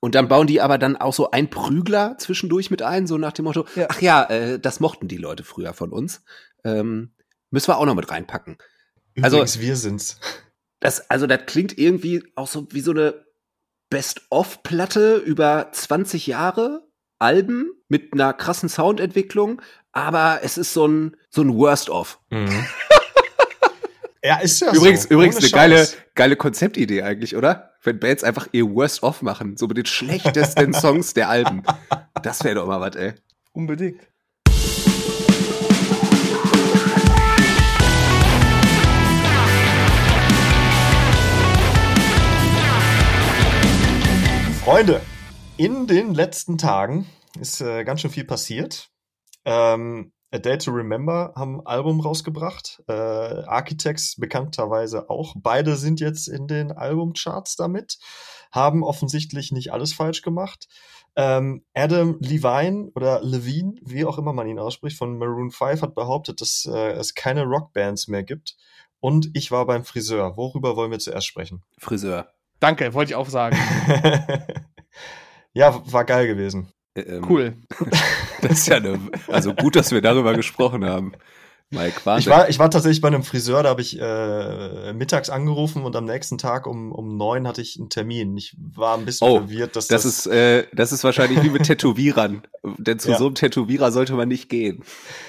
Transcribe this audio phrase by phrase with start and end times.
[0.00, 3.32] und dann bauen die aber dann auch so ein Prügler zwischendurch mit ein, so nach
[3.32, 3.86] dem Motto, Ja.
[3.90, 6.22] ach ja, äh, das mochten die Leute früher von uns.
[6.64, 7.12] Ähm,
[7.50, 8.58] müssen wir auch noch mit reinpacken.
[9.22, 10.20] Also- Übrigens, wir sind's.
[10.80, 13.24] Das, also das klingt irgendwie auch so wie so eine
[13.90, 16.86] Best-of-Platte über 20 Jahre,
[17.18, 19.60] Alben mit einer krassen Soundentwicklung,
[19.92, 22.20] aber es ist so ein, so ein Worst-of.
[24.22, 25.10] ja, ist ja Übrigens, so.
[25.10, 25.96] übrigens Ohne eine geile, Scheiß.
[26.14, 27.72] geile Konzeptidee eigentlich, oder?
[27.82, 31.62] Wenn Bands einfach ihr Worst-of machen, so mit den schlechtesten Songs der Alben.
[32.22, 33.14] Das wäre doch mal was, ey.
[33.52, 34.00] Unbedingt.
[44.64, 45.00] Freunde,
[45.56, 47.06] in den letzten Tagen
[47.40, 48.90] ist äh, ganz schön viel passiert.
[49.46, 52.82] Ähm, A Day to Remember haben ein Album rausgebracht.
[52.86, 55.34] Äh, Architects bekannterweise auch.
[55.38, 57.98] Beide sind jetzt in den Albumcharts damit.
[58.52, 60.68] Haben offensichtlich nicht alles falsch gemacht.
[61.16, 65.94] Ähm, Adam Levine oder Levine, wie auch immer man ihn ausspricht, von Maroon 5 hat
[65.94, 68.56] behauptet, dass äh, es keine Rockbands mehr gibt.
[69.00, 70.36] Und ich war beim Friseur.
[70.36, 71.62] Worüber wollen wir zuerst sprechen?
[71.78, 72.28] Friseur.
[72.60, 73.56] Danke, wollte ich auch sagen.
[75.52, 76.72] ja, war geil gewesen.
[76.94, 77.56] Äh, ähm, Cool.
[78.40, 81.12] Das ist ja eine, also gut, dass wir darüber gesprochen haben.
[81.70, 82.20] Mike, Wahnsinn.
[82.32, 85.94] Ich war, ich war tatsächlich bei einem Friseur, da habe ich äh, mittags angerufen und
[85.96, 88.36] am nächsten Tag um, um neun hatte ich einen Termin.
[88.38, 91.64] Ich war ein bisschen Oh, verwirrt, dass Das ist, äh, das ist wahrscheinlich wie mit
[91.64, 92.42] Tätowierern.
[92.78, 93.18] Denn zu Ja.
[93.18, 94.82] so einem Tätowierer sollte man nicht gehen.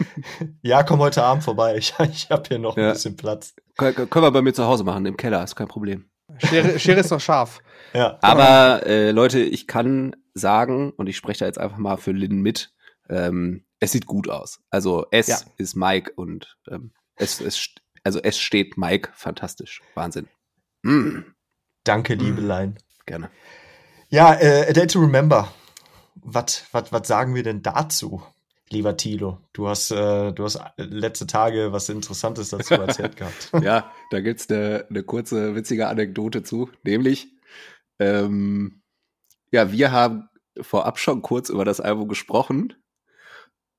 [0.62, 1.76] ja, komm heute Abend vorbei.
[1.78, 2.88] Ich, ich habe hier noch Ja.
[2.90, 3.54] ein bisschen Platz.
[3.78, 6.06] Kön können wir bei mir zu Hause machen, im Keller, ist kein Problem.
[6.38, 7.60] Schere, Schere ist doch scharf.
[7.94, 12.12] Ja, Aber äh, Leute, ich kann sagen, und ich spreche da jetzt einfach mal für
[12.12, 12.74] Lynn mit,
[13.10, 14.60] ähm, es sieht gut aus.
[14.70, 15.38] Also es Ja.
[15.58, 17.70] ist Mike und ähm, es, es,
[18.04, 19.82] also es steht Mike fantastisch.
[19.96, 20.28] Wahnsinn.
[20.84, 21.20] Mm,
[21.84, 22.78] danke, Liebelein.
[23.06, 23.30] gerne.
[24.10, 25.54] Ja, äh, A Day to Remember.
[26.16, 26.66] Was
[27.04, 28.22] sagen wir denn dazu,
[28.70, 29.40] lieber Thilo?
[29.54, 33.52] Du hast, äh, du hast letzte Tage was Interessantes dazu erzählt gehabt.
[33.62, 36.70] Ja, da gibt's eine, eine kurze, witzige Anekdote zu.
[36.84, 37.30] Nämlich,
[38.00, 38.82] ähm,
[39.52, 40.29] ja, wir haben
[40.62, 42.74] vorab schon kurz über das Album gesprochen,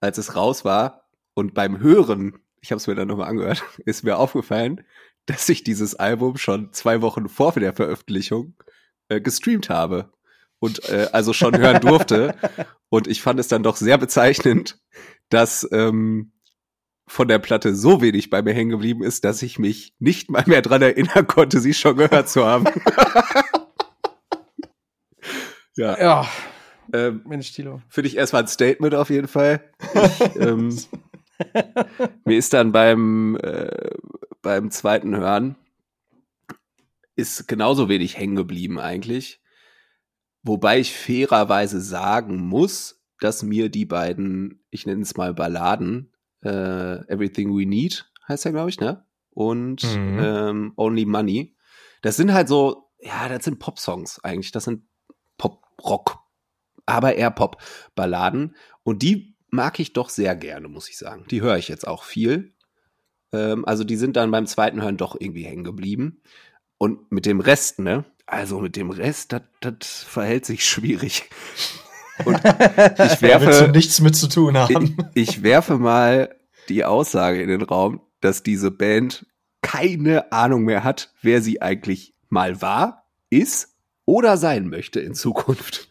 [0.01, 1.09] als es raus war.
[1.35, 4.85] Und beim Hören, ich habe es mir dann nochmal angehört, ist mir aufgefallen,
[5.27, 8.55] dass ich dieses Album schon zwei Wochen vor der Veröffentlichung
[9.09, 10.13] äh, gestreamt habe.
[10.59, 12.35] Und äh, also schon hören durfte.
[12.91, 14.79] Und ich fand es dann doch sehr bezeichnend,
[15.31, 16.33] dass ähm,
[17.11, 20.45] von der Platte so wenig bei mir hängen geblieben ist, dass ich mich nicht mal
[20.47, 22.67] mehr dran erinnern konnte, sie schon gehört zu haben.
[25.77, 26.29] ja, Ja,
[26.93, 27.81] ähm, Mensch, Tilo.
[27.89, 29.63] finde ich erstmal ein Statement auf jeden Fall.
[29.95, 30.77] Ich, ähm,
[32.25, 33.91] mir ist dann beim, äh,
[34.43, 35.57] beim zweiten Hören
[37.17, 39.41] ist genauso wenig hängen geblieben eigentlich.
[40.43, 46.13] Wobei ich fairerweise sagen muss, dass mir die beiden, ich nenne es mal Balladen,
[46.43, 46.49] äh,
[47.13, 49.05] Everything We Need heißt er, glaube ich, ne?
[49.31, 50.19] Und Mhm.
[50.19, 51.57] ähm, Only Money.
[52.01, 54.53] Das sind halt so, ja, das sind Pop-Songs eigentlich.
[54.53, 54.85] Das sind
[55.37, 56.19] Pop-Rock,
[56.91, 58.57] aber eher Pop-Balladen.
[58.83, 61.25] Und die mag ich doch sehr gerne, muss ich sagen.
[61.31, 62.55] Die höre ich jetzt auch viel.
[63.33, 66.21] Ähm, also die sind dann beim zweiten Hören doch irgendwie hängen geblieben.
[66.79, 68.05] Und mit dem Rest, ne?
[68.27, 71.29] Also mit dem Rest, das verhält sich schwierig.
[72.25, 74.97] Und ich werfe, nichts mit zu tun ich, haben.
[75.15, 76.37] ich werfe mal
[76.69, 79.27] die Aussage in den Raum, dass diese Band
[79.63, 85.89] keine Ahnung mehr hat, wer sie eigentlich mal war, ist oder sein möchte in Zukunft.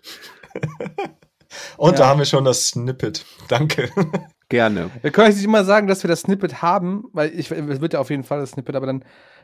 [1.77, 2.07] Und da Ja.
[2.09, 3.25] haben wir schon das Snippet.
[3.47, 3.89] Danke.
[4.49, 4.89] Gerne.
[5.01, 7.93] Wir können euch nicht immer sagen, dass wir das Snippet haben, weil ich, es wird
[7.93, 9.03] ja auf jeden Fall das Snippet, aber dann,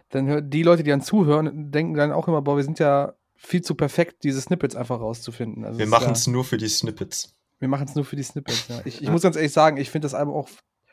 [0.10, 3.62] dann die Leute, die dann zuhören, denken dann auch immer, boah, wir sind ja viel
[3.62, 5.64] zu perfekt, diese Snippets einfach rauszufinden.
[5.66, 7.36] Also Wir es machen ja, es nur für die Snippets.
[7.60, 8.68] wir machen es nur für die Snippets.
[8.68, 8.82] Ja.
[8.86, 10.50] Ich, ich muss ganz ehrlich sagen, ich finde das Album auch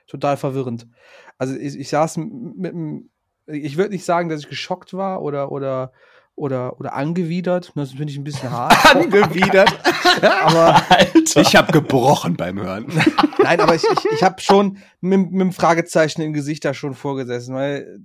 [0.06, 0.87] total verwirrend.
[1.38, 3.11] Also ich, ich saß mit einem,
[3.47, 5.93] ich würde nicht sagen, dass ich geschockt war oder oder
[6.34, 7.72] oder oder angewidert.
[7.75, 8.75] Das finde ich ein bisschen hart.
[8.97, 9.72] Angewidert.
[10.22, 11.40] aber Alter.
[11.40, 12.87] Ich habe gebrochen beim Hören.
[13.43, 16.94] Nein, aber ich, ich, ich habe schon mit, mit dem Fragezeichen im Gesicht da schon
[16.94, 18.00] vorgesessen, weil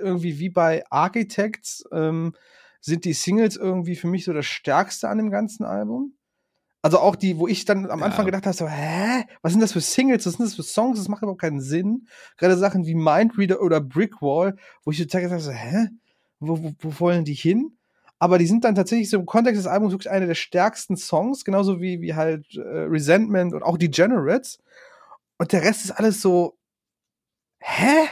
[0.00, 2.34] irgendwie wie bei Architects ähm,
[2.80, 6.12] sind die Singles irgendwie für mich so das Stärkste an dem ganzen Album.
[6.82, 8.06] Also auch die, wo ich dann am Ja.
[8.06, 10.98] Anfang gedacht habe, so, hä, was sind das für Singles, was sind das für Songs,
[10.98, 12.06] das macht überhaupt keinen Sinn.
[12.36, 14.54] Gerade Sachen wie Mindreader oder Brickwall,
[14.84, 15.88] wo ich total gedacht habe, so, hä,
[16.40, 17.76] wo, wo, wo wollen die hin?
[18.18, 21.44] Aber die sind dann tatsächlich so im Kontext des Albums wirklich eine der stärksten Songs,
[21.44, 24.58] genauso wie, wie halt äh, Resentment und auch Degenerates.
[25.38, 26.56] Und der Rest ist alles so,
[27.58, 28.08] hä?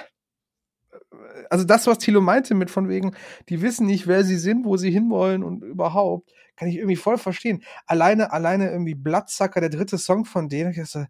[1.48, 3.14] Also das, was Thilo meinte mit von wegen,
[3.48, 7.18] die wissen nicht, wer sie sind, wo sie hinwollen und überhaupt, kann ich irgendwie voll
[7.18, 7.62] verstehen.
[7.86, 11.08] Alleine, alleine irgendwie Bloodsucker, der dritte Song von denen, ich dachte,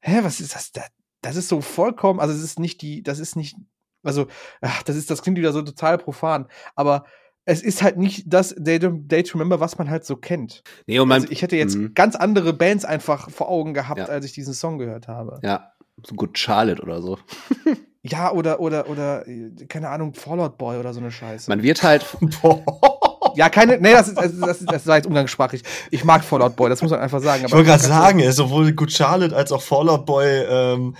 [0.00, 0.54] hä, was ist?
[0.54, 0.72] Das,
[1.20, 3.56] das ist so vollkommen, also es ist nicht die, das ist nicht,
[4.04, 4.26] also,
[4.60, 6.46] ach, das ist, das klingt wieder so total profan,
[6.76, 7.04] aber
[7.46, 10.62] es ist halt nicht das Day to, Day to Remember, was man halt so kennt.
[10.86, 11.92] Nee, und man, Also ich hätte jetzt Mhm.
[11.94, 14.06] ganz andere Bands einfach vor Augen gehabt, Ja.
[14.06, 15.40] als ich diesen Song gehört habe.
[15.42, 15.72] ja,
[16.06, 17.18] so gut Charlotte oder so.
[18.06, 21.50] Ja, oder, oder, oder, äh, keine Ahnung, Fallout Boy oder so eine Scheiße.
[21.50, 22.04] Man wird halt,
[23.34, 25.62] ja, keine, nee, das, ist, das, ist- das, ist- das war jetzt umgangssprachlich.
[25.90, 27.44] Ich mag Fallout Boy, das muss man einfach sagen.
[27.46, 30.96] Ich wollte gerade sagen, ey, sowohl Good Charlotte als auch Fallout Boy, ähm,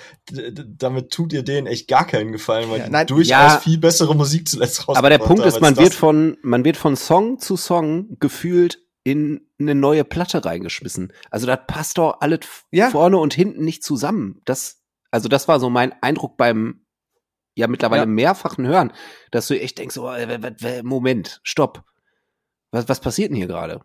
[0.66, 3.58] damit tut ihr denen echt gar keinen Gefallen, weil Ja, die nein, durchaus ja.
[3.60, 6.96] viel bessere Musik zuletzt rausgebracht aber der Punkt ist, man wird von, man wird von
[6.96, 11.12] Song zu Song gefühlt in eine neue Platte reingeschmissen.
[11.30, 12.40] Also das passt doch alles
[12.70, 12.90] Ja.
[12.90, 14.40] vorne und hinten nicht zusammen.
[14.46, 14.80] Das,
[15.10, 16.80] also das war so mein Eindruck beim
[17.56, 18.06] ja mittlerweile Ja.
[18.06, 18.92] mehrfachen Hören,
[19.30, 21.84] dass du echt denkst, oh, äh, Moment, stopp.
[22.74, 23.80] Was, was passiert denn hier gerade?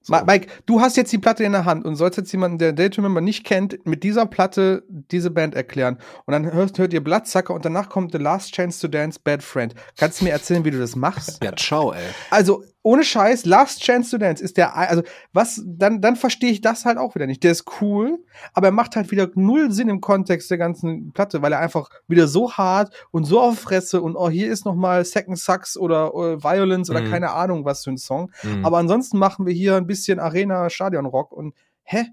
[0.00, 0.14] So.
[0.24, 2.88] Mike, du hast jetzt die Platte in der Hand und sollst jetzt jemanden, der Day
[2.88, 5.98] to Remember nicht kennt, mit dieser Platte diese Band erklären.
[6.24, 9.42] Und dann hörst, hört ihr Bloodsucker und danach kommt The Last Chance to Dance, Bad
[9.42, 9.74] Friend.
[9.96, 11.42] Kannst du mir erzählen, wie du das machst?
[11.42, 12.00] Ja, ciao, ey.
[12.30, 15.02] Also, ohne Scheiß, Last Chance to Dance ist der, also,
[15.32, 17.42] was, dann, dann verstehe ich das halt auch wieder nicht.
[17.44, 18.18] Der ist cool,
[18.54, 21.90] aber er macht halt wieder null Sinn im Kontext der ganzen Platte, weil er einfach
[22.06, 25.76] wieder so hart und so auf Fresse und oh, hier ist noch mal Second Sucks
[25.76, 27.10] oder äh, Violence oder Mhm.
[27.10, 28.30] keine Ahnung was für ein Song.
[28.42, 28.64] Mhm.
[28.64, 32.06] Aber ansonsten machen wir hier ein bisschen Arena Stadion Rock und hä?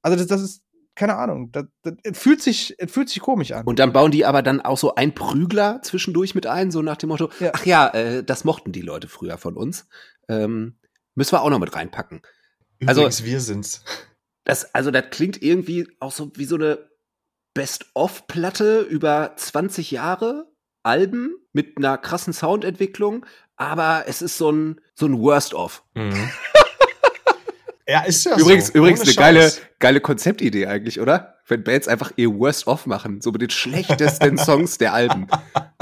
[0.00, 0.63] Also das, das ist
[0.94, 3.64] keine Ahnung, das, das es fühlt sich es fühlt sich komisch an.
[3.66, 6.96] Und dann bauen die aber dann auch so ein Prügler zwischendurch mit ein, so nach
[6.96, 7.50] dem Motto, Ja.
[7.54, 9.86] ach ja, äh, das mochten die Leute früher von uns.
[10.28, 10.78] Ähm,
[11.14, 12.22] müssen wir auch noch mit reinpacken.
[12.86, 13.84] also- Übrigens, wir sind's.
[14.44, 16.90] Das, also das klingt irgendwie auch so wie so eine
[17.54, 20.46] Best-of-Platte über 20 Jahre,
[20.82, 23.24] Alben mit einer krassen Soundentwicklung,
[23.56, 25.82] aber es ist so ein, so ein Worst-of.
[25.94, 26.12] Mhm.
[27.88, 28.74] ja, ist ja Übrigens, so.
[28.74, 31.34] übrigens Ohne eine geile, geile Konzeptidee eigentlich, oder?
[31.46, 35.26] Wenn Bands einfach ihr Worst-of machen, so mit den schlechtesten Songs der Alben.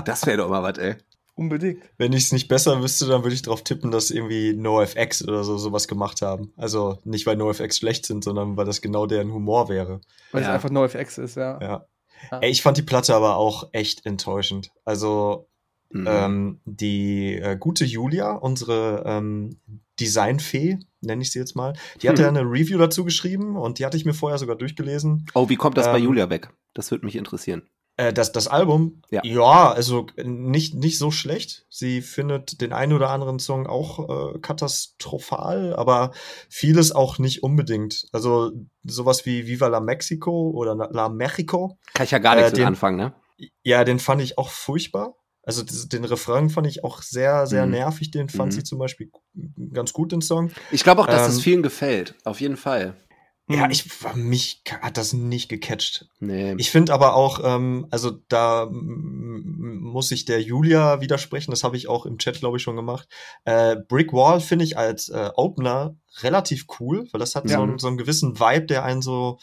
[0.04, 0.96] Das wäre doch mal was, ey.
[1.34, 1.82] Unbedingt.
[1.96, 5.44] Wenn ich es nicht besser wüsste, dann würde ich darauf tippen, dass irgendwie NoFX oder
[5.44, 6.52] so sowas gemacht haben.
[6.56, 10.00] Also nicht, weil NoFX schlecht sind, sondern weil das genau deren Humor wäre.
[10.32, 10.48] Weil Ja.
[10.48, 11.58] es einfach NoFX ist, ja.
[11.60, 11.86] Ja.
[12.30, 12.38] Ja.
[12.40, 14.70] Ey, ich fand die Platte aber auch echt enttäuschend.
[14.84, 15.48] Also
[15.94, 16.06] Mhm.
[16.08, 19.58] ähm, die äh, gute Julia, unsere ähm,
[20.04, 21.72] Designfee, nenne ich sie jetzt mal,
[22.02, 22.36] die hatte Mhm.
[22.36, 25.26] ja eine Review dazu geschrieben und die hatte ich mir vorher sogar durchgelesen.
[25.34, 26.50] oh, wie kommt das bei ähm, Julia weg?
[26.74, 27.62] Das würde mich interessieren.
[27.98, 29.20] Äh, das, das Album, Ja.
[29.24, 29.70] ja.
[29.72, 31.66] also nicht, nicht so schlecht.
[31.68, 36.12] Sie findet den einen oder anderen Song auch äh, katastrophal, aber
[36.48, 38.06] vieles auch nicht unbedingt.
[38.12, 38.52] Also
[38.84, 42.58] sowas wie Viva la Mexico oder La Mexico, Kann ich ja gar äh, nichts mit
[42.60, 43.12] den- anfangen, ne?
[43.64, 45.14] ja, den fand ich auch furchtbar.
[45.44, 47.72] Also das- den Refrain fand ich auch sehr, sehr Mhm.
[47.72, 48.10] nervig.
[48.10, 48.56] Den fand Mhm.
[48.56, 49.10] sie zum Beispiel
[49.72, 50.50] ganz gut, den Song.
[50.70, 52.14] Ich glaube auch, dass das Ähm, vielen gefällt.
[52.24, 52.96] Auf jeden Fall.
[53.48, 53.72] Ja, Mhm.
[53.72, 53.84] ich
[54.14, 56.06] mich hat das nicht gecatcht.
[56.20, 56.54] Nee.
[56.58, 61.88] Ich finde aber auch, ähm, also da muss ich der Julia widersprechen, das habe ich
[61.88, 63.08] auch im Chat, glaube ich, schon gemacht.
[63.44, 67.56] Äh, Brick Wall finde ich als äh, Opener relativ cool, weil das hat Ja.
[67.56, 69.38] so, einen, so einen gewissen Vibe, der einen so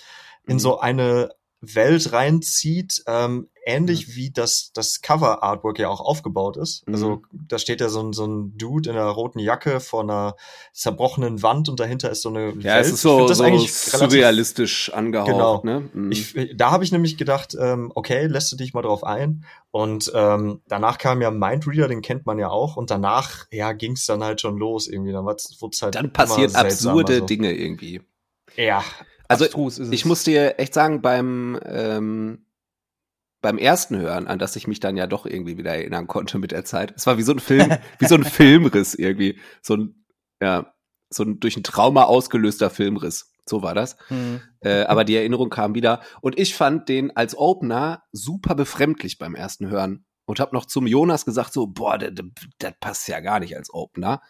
[0.48, 0.60] in Mhm.
[0.60, 1.30] so eine
[1.62, 6.88] Welt reinzieht, ähm, ähnlich wie das, das Cover-Artwork ja auch aufgebaut ist.
[6.88, 6.94] Mhm.
[6.94, 10.36] Also da steht ja so ein, so ein Dude in einer roten Jacke vor einer
[10.74, 12.86] zerbrochenen Wand und dahinter ist so eine ja, Welt.
[12.86, 15.62] es ist so, so surrealistisch angehaucht, Genau.
[15.64, 15.90] ne?
[15.94, 16.12] Mhm.
[16.12, 19.44] ich, da habe ich nämlich gedacht, ähm, okay, lässt du dich mal drauf ein.
[19.72, 22.76] Und ähm, danach kam ja Mindreader, den kennt man ja auch.
[22.76, 25.12] Und danach, ja, ging es dann halt schon los irgendwie.
[25.12, 27.26] Dann halt dann passiert absurde so.
[27.26, 28.02] Dinge irgendwie.
[28.56, 28.84] Ja,
[29.30, 29.46] Also
[29.92, 32.46] ich muss dir echt sagen, beim ähm,
[33.42, 36.52] beim ersten Hören, an das ich mich dann ja doch irgendwie wieder erinnern konnte mit
[36.52, 36.94] der Zeit.
[36.98, 40.06] Es war wie so ein Film, wie so ein Filmriss irgendwie, so ein
[40.42, 40.74] ja,
[41.10, 43.32] so ein durch ein Trauma ausgelöster Filmriss.
[43.48, 43.98] So war das.
[44.10, 44.42] Mhm.
[44.62, 46.02] Äh, aber die Erinnerung kam wieder.
[46.22, 50.06] Und ich fand den als Opener super befremdlich beim ersten Hören.
[50.26, 52.14] Und habe noch zum Jonas gesagt, so, boah, das,
[52.60, 54.22] das passt ja gar nicht als Opener.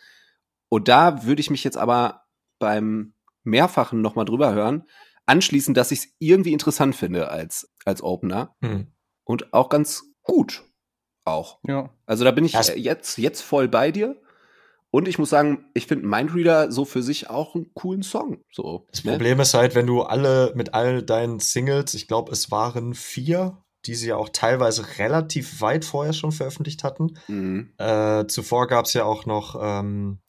[0.69, 2.23] Und da würde ich mich jetzt aber
[2.59, 3.13] beim
[3.49, 4.85] mehrfachen nochmal drüber hören,
[5.25, 8.55] anschließen, dass ich es irgendwie interessant finde als, als Opener.
[8.61, 8.87] hm.
[9.25, 10.63] Und auch ganz gut.
[11.23, 11.59] Auch.
[11.67, 11.91] Ja.
[12.07, 14.19] Also da bin ich jetzt, jetzt voll bei dir.
[14.91, 18.43] Und ich muss sagen, ich finde Mindreader so für sich auch einen coolen Song.
[18.51, 19.11] So, das ne?
[19.11, 23.63] Problem ist halt, wenn du alle mit all deinen Singles, ich glaube, es waren vier,
[23.85, 27.19] die sie ja auch teilweise relativ weit vorher schon veröffentlicht hatten.
[27.27, 27.73] Mhm.
[27.77, 30.19] Äh, zuvor gab es ja auch noch, ähm,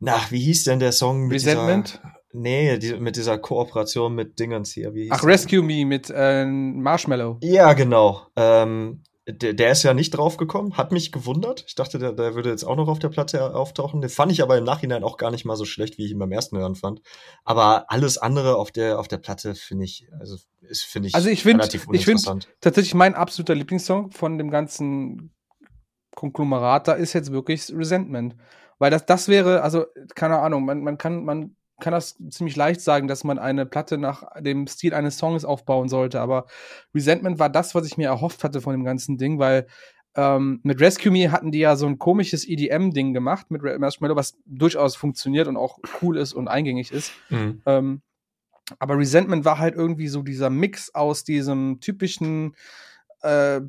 [0.00, 2.00] na, wie hieß denn der Song mit Resentment?
[2.02, 5.28] dieser, nee, die, mit dieser Kooperation mit Dingens hier, Ach, der?
[5.28, 7.38] Rescue Me mit äh, Marshmallow.
[7.42, 8.26] Ja, genau.
[8.36, 11.64] Ähm, der, der ist ja nicht draufgekommen, hat mich gewundert.
[11.66, 14.00] Ich dachte, der, der würde jetzt auch noch auf der Platte auftauchen.
[14.00, 16.18] Den fand ich aber im Nachhinein auch gar nicht mal so schlecht, wie ich ihn
[16.18, 17.02] beim ersten Hören fand.
[17.44, 21.28] Aber alles andere auf der, auf der Platte finde ich, also ist, finde ich, Also
[21.28, 22.48] ich finde, relativ ich finde uninteressant.
[22.62, 25.34] tatsächlich mein absoluter Lieblingssong von dem ganzen
[26.14, 28.34] Konglomerat da ist jetzt wirklich Resentment.
[28.78, 32.80] Weil das, das wäre, also, keine Ahnung, man, man kann, man kann das ziemlich leicht
[32.80, 36.20] sagen, dass man eine Platte nach dem Stil eines Songs aufbauen sollte.
[36.20, 36.46] Aber
[36.94, 39.66] Resentment war das, was ich mir erhofft hatte von dem ganzen Ding, weil
[40.16, 44.16] ähm, mit Rescue Me hatten die ja so ein komisches EDM-Ding gemacht mit Ra- Marshmallow,
[44.16, 47.12] was durchaus funktioniert und auch cool ist und eingängig ist.
[47.30, 47.62] Mhm.
[47.66, 48.02] Ähm,
[48.78, 52.56] aber Resentment war halt irgendwie so dieser Mix aus diesem typischen
[53.22, 53.60] äh,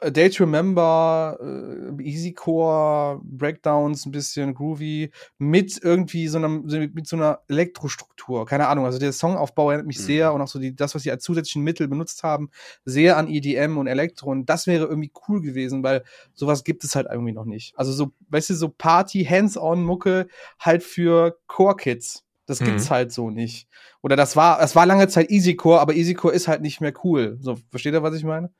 [0.00, 6.78] A Day to Remember, äh, Easycore, Breakdowns, ein bisschen groovy, mit irgendwie so einer, so-
[6.78, 8.46] mit so einer Elektrostruktur.
[8.46, 10.02] Keine Ahnung, also der Songaufbau erinnert mich Mhm.
[10.04, 12.50] sehr und auch so die, das, was sie als zusätzlichen Mittel benutzt haben,
[12.84, 14.30] sehr an EDM und Elektro.
[14.30, 17.76] Und das wäre irgendwie cool gewesen, weil sowas gibt es halt irgendwie noch nicht.
[17.76, 20.26] Also so, weißt du, so Party, Hands-on-Mucke
[20.58, 22.24] halt für Core-Kids.
[22.46, 22.64] Das Mhm.
[22.64, 23.68] gibt's halt so nicht.
[24.02, 27.38] Oder das war, das war lange Zeit Easycore, aber Easycore ist halt nicht mehr cool.
[27.40, 28.50] So, versteht ihr, was ich meine?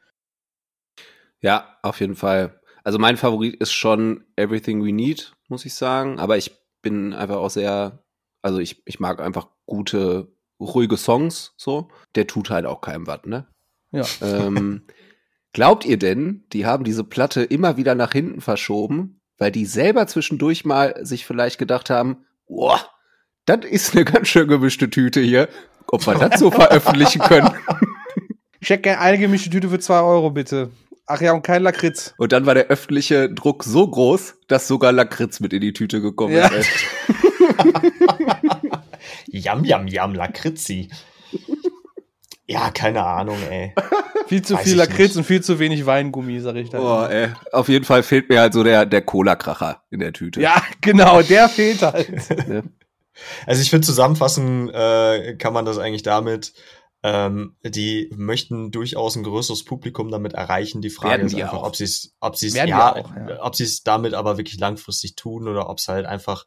[1.43, 2.61] Ja, auf jeden Fall.
[2.85, 6.19] Also mein Favorit ist schon Everything We Need, muss ich sagen.
[6.19, 8.05] Aber ich bin einfach auch sehr,
[8.41, 11.89] also ich, ich mag einfach gute, ruhige Songs, so.
[12.15, 13.47] Der tut halt auch keinem was, ne?
[13.91, 14.05] Ja.
[14.21, 14.87] Ähm,
[15.53, 20.07] glaubt ihr denn, die haben diese Platte immer wieder nach hinten verschoben, weil die selber
[20.07, 22.81] zwischendurch mal sich vielleicht gedacht haben, boah,
[23.45, 25.49] das ist eine ganz schön gemischte Tüte hier,
[25.89, 27.51] ob wir das so veröffentlichen können.
[28.61, 30.71] Ich hätte gerne eine gemischte Tüte für zwei Euro, bitte.
[31.07, 32.15] Ach ja, und kein Lakritz.
[32.17, 36.01] Und dann war der öffentliche Druck so groß, dass sogar Lakritz mit in die Tüte
[36.01, 36.47] gekommen Ja.
[36.49, 36.69] ist.
[39.27, 40.89] Yam, yam, yam, Lakritzi.
[42.47, 43.75] Ja, keine Ahnung, ey.
[44.27, 45.17] Viel zu Weiß viel Lakritz nicht.
[45.17, 46.79] und viel zu wenig Weingummi, sag ich da.
[46.79, 47.29] Boah, ey.
[47.53, 50.41] Auf jeden Fall fehlt mir halt so der, der Cola-Kracher in der Tüte.
[50.41, 52.09] Ja, genau, der fehlt halt.
[53.47, 56.55] Also ich finde, zusammenfassen äh, kann man das eigentlich damit,
[57.03, 60.83] ähm, die möchten durchaus ein größeres Publikum damit erreichen.
[60.83, 61.67] Die Frage Werden ist einfach, auch.
[61.67, 63.05] ob sie es, ob sie es, ja, ja.
[63.41, 66.47] ob sie es damit aber wirklich langfristig tun oder ob es halt einfach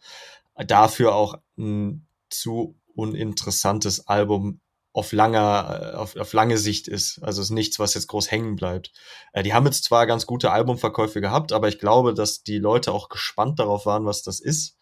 [0.55, 4.61] dafür auch ein zu uninteressantes Album
[4.93, 7.21] auf langer, äh, auf, auf lange Sicht ist.
[7.21, 8.93] Also es ist nichts, was jetzt groß hängen bleibt.
[9.33, 12.93] Äh, die haben jetzt zwar ganz gute Albumverkäufe gehabt, aber ich glaube, dass die Leute
[12.93, 14.77] auch gespannt darauf waren, was das ist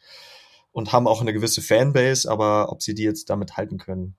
[0.72, 4.15] und haben auch eine gewisse Fanbase, aber ob sie die jetzt damit halten können,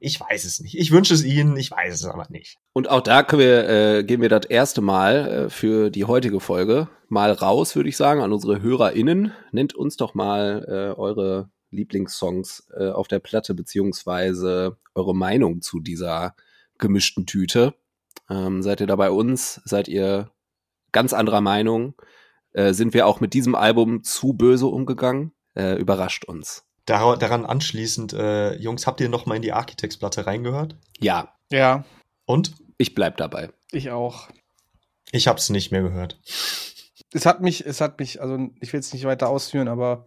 [0.00, 0.78] ich weiß es nicht.
[0.78, 2.58] Ich wünsche es ihnen, ich weiß es aber nicht.
[2.72, 6.40] Und auch da können wir, äh, gehen wir das erste Mal äh, für die heutige
[6.40, 9.32] Folge mal raus, würde ich sagen, an unsere HörerInnen.
[9.52, 15.80] Nennt uns doch mal äh, eure Lieblingssongs äh, auf der Platte, beziehungsweise eure Meinung zu
[15.80, 16.34] dieser
[16.78, 17.74] gemischten Tüte.
[18.30, 19.60] Ähm, seid ihr da bei uns?
[19.64, 20.30] Seid ihr
[20.92, 21.94] ganz anderer Meinung?
[22.52, 25.32] Äh, sind wir auch mit diesem Album zu böse umgegangen?
[25.54, 26.67] Äh, überrascht uns.
[26.88, 30.74] Dar daran anschließend, äh, Jungs, habt ihr noch mal in die Architects-Platte reingehört?
[30.98, 31.84] Ja, Ja,
[32.24, 32.54] Und?
[32.78, 33.50] ich bleib dabei.
[33.72, 34.28] ich auch.
[35.12, 36.18] Ich hab's nicht mehr gehört.
[37.12, 40.06] Es hat mich, es hat mich, also ich will es nicht weiter ausführen, aber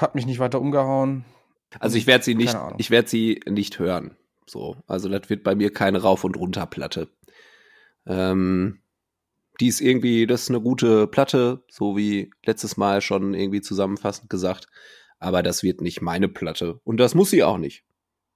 [0.00, 1.24] hat mich nicht weiter umgehauen.
[1.78, 4.16] Also ich werde sie nicht, ich werde sie nicht hören.
[4.46, 7.08] So, also das wird bei mir keine Rauf und runter Platte.
[8.06, 8.80] Ähm,
[9.60, 14.30] die ist irgendwie, das ist eine gute Platte, so wie letztes Mal schon irgendwie zusammenfassend
[14.30, 14.66] gesagt.
[15.20, 17.84] Aber das wird nicht meine Platte und das muss sie auch nicht.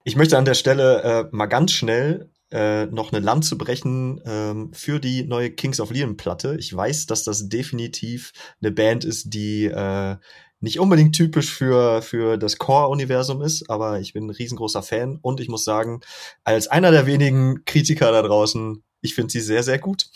[0.04, 4.72] Ich möchte an der Stelle äh, mal ganz schnell äh, noch eine Lanze brechen ähm,
[4.72, 6.56] für die neue Kings of Leon Platte.
[6.58, 10.16] Ich weiß, dass das definitiv eine Band ist, die äh,
[10.60, 15.40] nicht unbedingt typisch für, für das Core-Universum ist, aber ich bin ein riesengroßer Fan und
[15.40, 16.00] ich muss sagen,
[16.44, 20.06] als einer der wenigen Kritiker da draußen, ich finde sie sehr, sehr gut.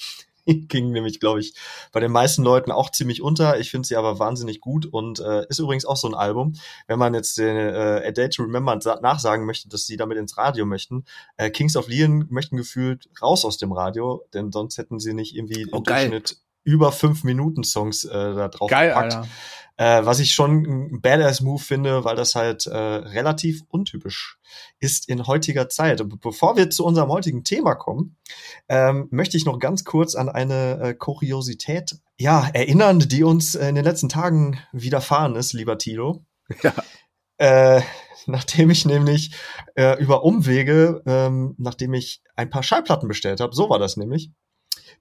[0.68, 1.54] Ging nämlich, glaube ich,
[1.92, 3.58] bei den meisten Leuten auch ziemlich unter.
[3.60, 6.54] Ich finde sie aber wahnsinnig gut und äh, ist übrigens auch so ein Album,
[6.86, 10.18] wenn man jetzt den äh, A Day to Remember sa- nachsagen möchte, dass sie damit
[10.18, 11.04] ins Radio möchten.
[11.36, 15.34] Äh, Kings of Leon möchten gefühlt raus aus dem Radio, denn sonst hätten sie nicht
[15.36, 16.08] irgendwie Oh, im geil.
[16.10, 19.14] Durchschnitt über fünf Minuten Songs äh, da drauf Geil, gepackt.
[19.14, 19.28] Alter.
[19.78, 24.38] Äh, was ich schon ein Badass-Move finde, weil das halt äh, relativ untypisch
[24.80, 26.00] ist in heutiger Zeit.
[26.00, 28.16] Und be- bevor wir zu unserem heutigen Thema kommen,
[28.68, 33.76] ähm, möchte ich noch ganz kurz an eine äh, Kuriosität ja, erinnern, die uns in
[33.76, 36.24] den letzten Tagen widerfahren ist, lieber Tilo.
[36.62, 36.72] Ja.
[37.40, 37.82] Äh,
[38.26, 39.32] nachdem ich nämlich
[39.76, 44.32] äh, über Umwege, ähm, nachdem ich ein paar Schallplatten bestellt habe, so war das nämlich,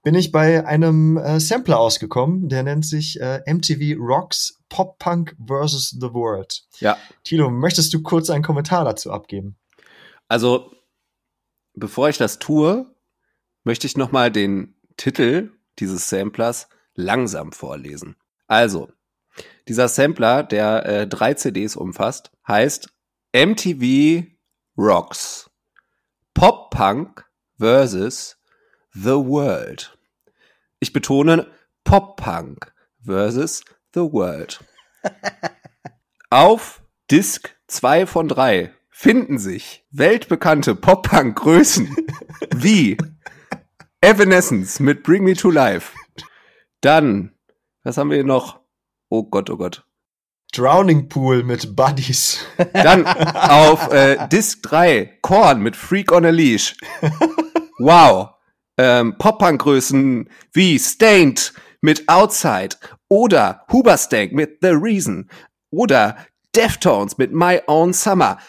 [0.04, 5.36] bin ich bei einem äh, Sampler ausgekommen, der nennt sich äh, MTV Rocks Pop Punk
[5.46, 5.98] vs.
[6.00, 6.64] The World.
[6.80, 6.98] Ja.
[7.24, 9.58] Tilo, möchtest du kurz einen Kommentar dazu abgeben?
[10.28, 10.72] Also,
[11.74, 12.86] bevor ich das tue,
[13.64, 18.16] möchte ich noch mal den Titel dieses Samplers langsam vorlesen.
[18.48, 18.90] Also,
[19.68, 22.90] dieser Sampler, der äh, drei CDs umfasst, heißt
[23.34, 24.26] MTV
[24.78, 25.50] Rocks
[26.34, 27.26] Pop Punk
[27.58, 28.38] versus
[29.04, 29.96] The World.
[30.80, 31.52] Ich betone
[31.84, 32.74] Pop Punk
[33.06, 33.64] versus
[33.94, 34.60] The World.
[36.32, 41.96] Auf Disc 2 von 3 finden sich weltbekannte Pop-Punk-Größen
[42.56, 42.98] wie
[44.02, 45.96] Evanescence mit Bring Me to Life.
[46.82, 47.36] Dann,
[47.84, 48.62] was haben wir hier noch?
[49.10, 49.86] Oh Gott, oh Gott.
[50.54, 52.40] Drowning Pool mit Buddies.
[52.74, 56.76] Dann auf äh, Disc 3 Korn mit Freak on a Leash.
[57.78, 58.37] Wow.
[58.78, 62.76] Ähm, Pop-Punk-Größen wie Stained mit Outside
[63.10, 65.30] oder Huberstank mit The Reason
[65.72, 66.18] oder
[66.56, 68.40] Deftones mit My Own Summer.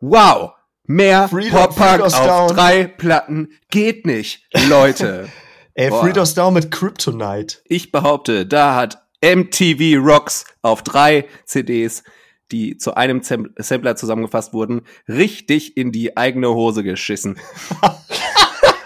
[0.00, 0.52] Wow.
[0.86, 2.48] Mehr Pop-Punk auf down.
[2.48, 5.28] drei Platten geht nicht, Leute.
[5.74, 7.58] Ey, Fritos Down mit Kryptonite.
[7.64, 12.04] Ich behaupte, da hat MTV Rocks auf drei CDs,
[12.52, 17.38] die zu einem Sampler zusammengefasst wurden, richtig in die eigene Hose geschissen.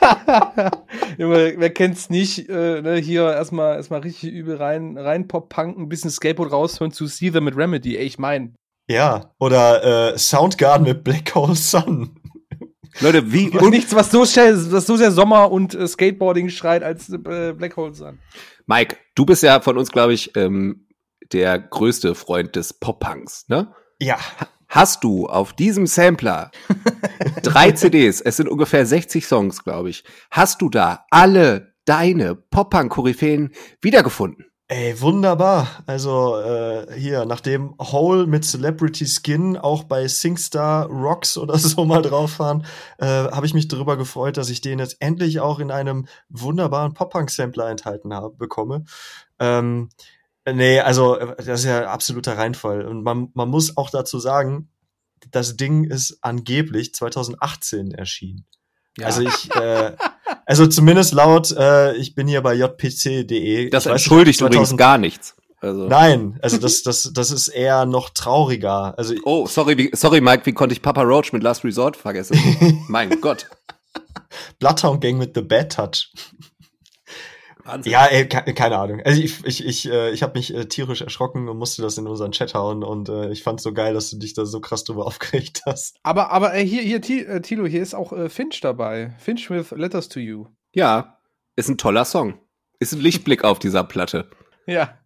[1.18, 2.48] Junge, wer kennt's nicht?
[2.48, 7.06] Äh, ne, hier erstmal erstmal richtig übel rein, rein Pop-Punk, ein bisschen Skateboard raushören zu
[7.06, 7.96] See Them mit Remedy.
[7.96, 8.54] Ey, ich mein.
[8.88, 12.20] Ja, oder äh, Soundgarden mit Black Hole Sun.
[13.00, 17.08] Leute, wie und nichts, was so, was so sehr Sommer und äh, Skateboarding schreit als
[17.10, 18.18] äh, Black Hole Sun.
[18.66, 20.88] Mike, du bist ja von uns, glaube ich, ähm,
[21.32, 23.72] der größte Freund des Pop-Punks, ne?
[24.00, 24.18] Ja.
[24.68, 26.50] Hast du auf diesem Sampler
[27.42, 33.52] drei CDs, es sind ungefähr 60 Songs, glaube ich, hast du da alle deine Pop-Punk-Koryphäen
[33.80, 34.44] wiedergefunden?
[34.70, 35.66] Ey, wunderbar.
[35.86, 42.02] Also äh, hier, nachdem Hole mit Celebrity Skin auch bei SingStar Rocks oder so mal
[42.02, 42.66] drauf waren,
[42.98, 46.92] äh, habe ich mich darüber gefreut, dass ich den jetzt endlich auch in einem wunderbaren
[46.92, 48.84] Pop-Punk-Sampler enthalten habe, bekomme.
[49.38, 49.88] Ähm,
[50.52, 52.86] nee, also das ist ja absoluter Reinfall.
[52.86, 54.70] Und man, man muss auch dazu sagen,
[55.30, 58.46] das Ding ist angeblich 2018 erschienen.
[58.98, 59.06] Ja.
[59.06, 59.92] Also ich, äh,
[60.46, 63.70] also zumindest laut, äh, ich bin hier bei jpc.de.
[63.70, 65.36] Das entschuldigt nicht, übrigens gar nichts.
[65.60, 65.88] Also.
[65.88, 68.96] Nein, also das, das, das ist eher noch trauriger.
[68.96, 72.84] Also oh, sorry, wie, sorry, Mike, wie konnte ich Papa Roach mit Last Resort vergessen?
[72.88, 73.48] mein Gott.
[74.60, 76.12] Bloodhound Gang mit The Bad Touch.
[77.68, 77.92] Wahnsinn.
[77.92, 79.00] Ja, ey, keine Ahnung.
[79.04, 82.06] Also ich, ich, ich, äh, ich habe mich äh, tierisch erschrocken und musste das in
[82.06, 84.84] unseren Chat hauen und äh, ich fand so geil, dass du dich da so krass
[84.84, 85.96] drüber aufgeregt hast.
[86.02, 89.14] Aber, aber äh, hier, hier, äh, Tilo, hier ist auch äh, Finch dabei.
[89.18, 90.46] Finch with Letters to You.
[90.74, 91.18] Ja,
[91.56, 92.40] ist ein toller Song.
[92.80, 94.30] Ist ein Lichtblick auf dieser Platte.
[94.66, 94.98] Ja.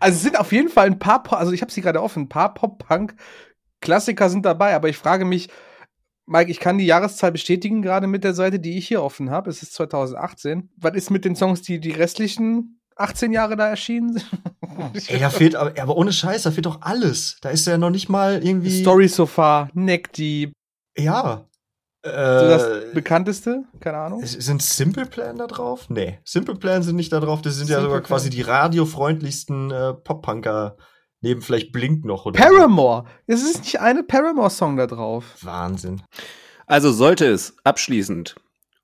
[0.00, 2.28] Also es sind auf jeden Fall ein paar, also ich habe sie gerade offen, ein
[2.28, 5.48] paar Pop-Punk-Klassiker sind dabei, aber ich frage mich,
[6.30, 9.50] Mike, ich kann die Jahreszahl bestätigen, gerade mit der Seite, die ich hier offen habe.
[9.50, 10.70] Es ist 2018.
[10.76, 14.30] Was ist mit den Songs, die die restlichen 18 Jahre da erschienen sind?
[15.08, 17.38] Ey, da fehlt aber, aber ohne Scheiß, da fehlt doch alles.
[17.40, 18.80] Da ist ja noch nicht mal irgendwie.
[18.80, 20.52] Story so far, Neck Deep.
[20.96, 21.48] Ja.
[22.02, 23.64] Äh, so das bekannteste?
[23.80, 24.24] Keine Ahnung.
[24.24, 25.90] Sind Simple Plan da drauf?
[25.90, 26.20] Nee.
[26.24, 27.42] Simple Plan sind nicht da drauf.
[27.42, 28.06] Das sind Simple ja sogar Plan.
[28.08, 30.76] quasi die radiofreundlichsten äh, Pop-Punker
[31.20, 33.04] Neben vielleicht Blink noch oder Paramore.
[33.26, 35.36] Es ist nicht eine Paramore-Song da drauf.
[35.42, 36.02] Wahnsinn.
[36.66, 38.36] Also sollte es abschließend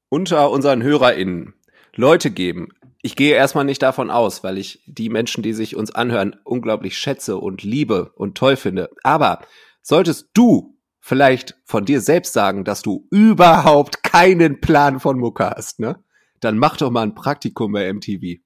[0.08, 1.54] unter unseren HörerInnen
[1.94, 2.68] Leute geben,
[3.06, 6.98] ich gehe erstmal nicht davon aus, weil ich die Menschen, die sich uns anhören, unglaublich
[6.98, 8.90] schätze und liebe und toll finde.
[9.04, 9.42] Aber
[9.80, 15.78] solltest du vielleicht von dir selbst sagen, dass du überhaupt keinen Plan von Mucke hast,
[15.78, 16.02] ne?
[16.40, 18.40] Dann mach doch mal ein Praktikum bei MTV.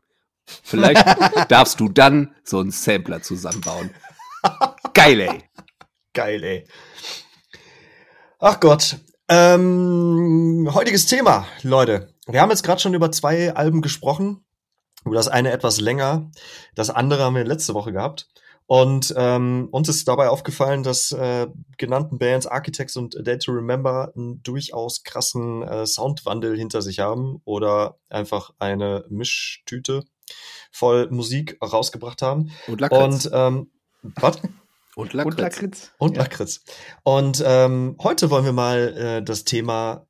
[0.62, 1.04] Vielleicht
[1.50, 3.94] darfst du dann so einen Sampler zusammenbauen.
[4.94, 5.42] Geil, ey.
[6.12, 6.66] Geil, ey.
[8.38, 8.96] Ach Gott.
[9.28, 12.14] Ähm, heutiges Thema, Leute.
[12.26, 14.44] Wir haben jetzt gerade schon über zwei Alben gesprochen.
[15.04, 16.30] Über das eine etwas länger.
[16.74, 18.28] Das andere haben wir letzte Woche gehabt.
[18.66, 23.50] Und ähm, uns ist dabei aufgefallen, dass äh, genannten Bands Architects und A Day to
[23.50, 30.04] Remember einen durchaus krassen äh, Soundwandel hinter sich haben oder einfach eine Mischtüte
[30.70, 32.50] voll Musik rausgebracht haben.
[32.66, 33.26] Und Lakritz.
[33.26, 33.70] Und ähm,
[34.02, 34.38] was?
[34.96, 35.32] Und Lakritz.
[35.34, 35.92] Und Lakritz.
[35.98, 36.60] Und, Lakritz.
[37.04, 40.06] und ähm, heute wollen wir mal äh, das Thema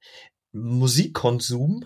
[0.53, 1.85] Musikkonsum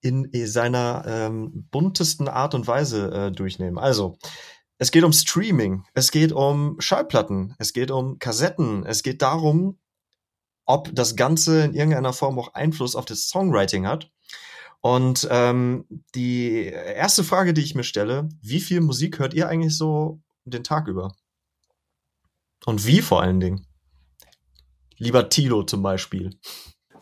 [0.00, 3.78] in seiner ähm, buntesten Art und Weise äh, durchnehmen.
[3.78, 4.18] Also,
[4.78, 9.78] es geht um Streaming, es geht um Schallplatten, es geht um Kassetten, es geht darum,
[10.64, 14.10] ob das Ganze in irgendeiner Form auch Einfluss auf das Songwriting hat.
[14.82, 19.76] Und ähm, die erste Frage, die ich mir stelle, wie viel Musik hört ihr eigentlich
[19.76, 21.14] so den Tag über?
[22.66, 23.66] Und wie vor allen Dingen?
[24.98, 26.36] Lieber Tilo zum Beispiel.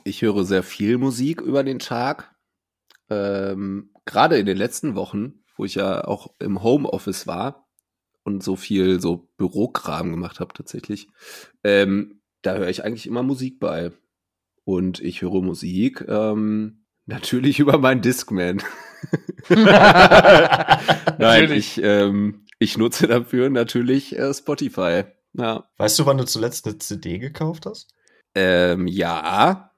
[0.04, 2.34] Ich höre sehr viel Musik über den Tag.
[3.08, 7.68] Ähm, Gerade in den letzten Wochen wo ich ja auch im Homeoffice war
[8.24, 11.06] und so viel so Bürokram gemacht habe tatsächlich,
[11.64, 13.92] ähm, da höre ich eigentlich immer Musik bei.
[14.64, 16.79] Und ich höre Musik ähm,
[17.11, 18.62] natürlich über meinen Discman.
[19.49, 25.05] Nein, ich, ähm, ich nutze dafür natürlich äh, Spotify.
[25.35, 25.68] Ja.
[25.77, 27.94] Weißt du, wann du zuletzt eine CD gekauft hast?
[28.35, 29.75] Ähm, ja,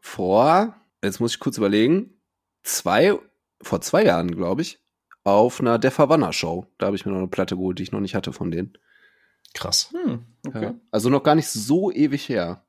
[0.00, 2.20] vor, jetzt muss ich kurz überlegen,
[2.62, 3.18] zwei,
[3.62, 4.80] vor zwei Jahren, glaube ich,
[5.22, 6.66] auf einer Der Havanna Show.
[6.78, 8.76] Da habe ich mir noch eine Platte geholt, die ich noch nicht hatte von denen.
[9.54, 9.92] Krass.
[9.92, 10.62] Hm, okay.
[10.62, 10.74] Ja.
[10.90, 12.64] Also noch gar nicht so ewig her.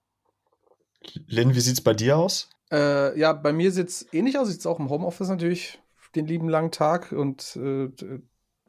[1.28, 2.50] Lynn, wie sieht's bei dir aus?
[2.71, 4.49] Äh, ja, bei mir sieht's ähnlich aus.
[4.49, 5.81] Sieht's auch im Homeoffice natürlich
[6.15, 7.89] den lieben langen Tag und äh,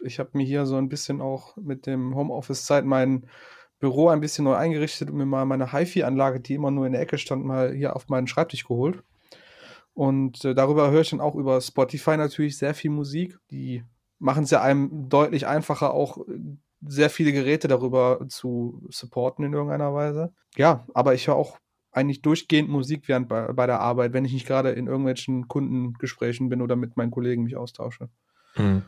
[0.02, 3.26] ich habe mir hier so ein bisschen auch mit dem Homeoffice-Zeit mein
[3.78, 7.00] Büro ein bisschen neu eingerichtet und mir mal meine HiFi-Anlage, die immer nur in der
[7.00, 9.02] Ecke stand, mal hier auf meinen Schreibtisch geholt.
[9.94, 13.38] Und äh, darüber höre ich dann auch über Spotify natürlich sehr viel Musik.
[13.50, 13.84] Die
[14.18, 16.18] machen es ja einem deutlich einfacher, auch
[16.80, 20.32] sehr viele Geräte darüber zu supporten in irgendeiner Weise.
[20.56, 21.58] Ja, aber ich höre auch
[21.92, 26.48] eigentlich durchgehend Musik während bei, bei der Arbeit, wenn ich nicht gerade in irgendwelchen Kundengesprächen
[26.48, 28.08] bin oder mit meinen Kollegen mich austausche.
[28.54, 28.82] Hm.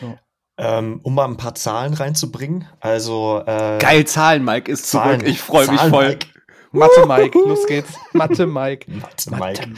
[0.00, 0.18] Ja.
[0.56, 2.66] Ähm, um mal ein paar Zahlen reinzubringen.
[2.80, 5.32] Also äh, geil Zahlen, Mike ist Zahlen, zurück.
[5.32, 6.08] Ich freue mich voll.
[6.08, 6.26] Mike.
[6.72, 7.94] Mathe Mike, los geht's.
[8.12, 8.90] Mathe Mike.
[8.90, 9.68] Mathe Mike.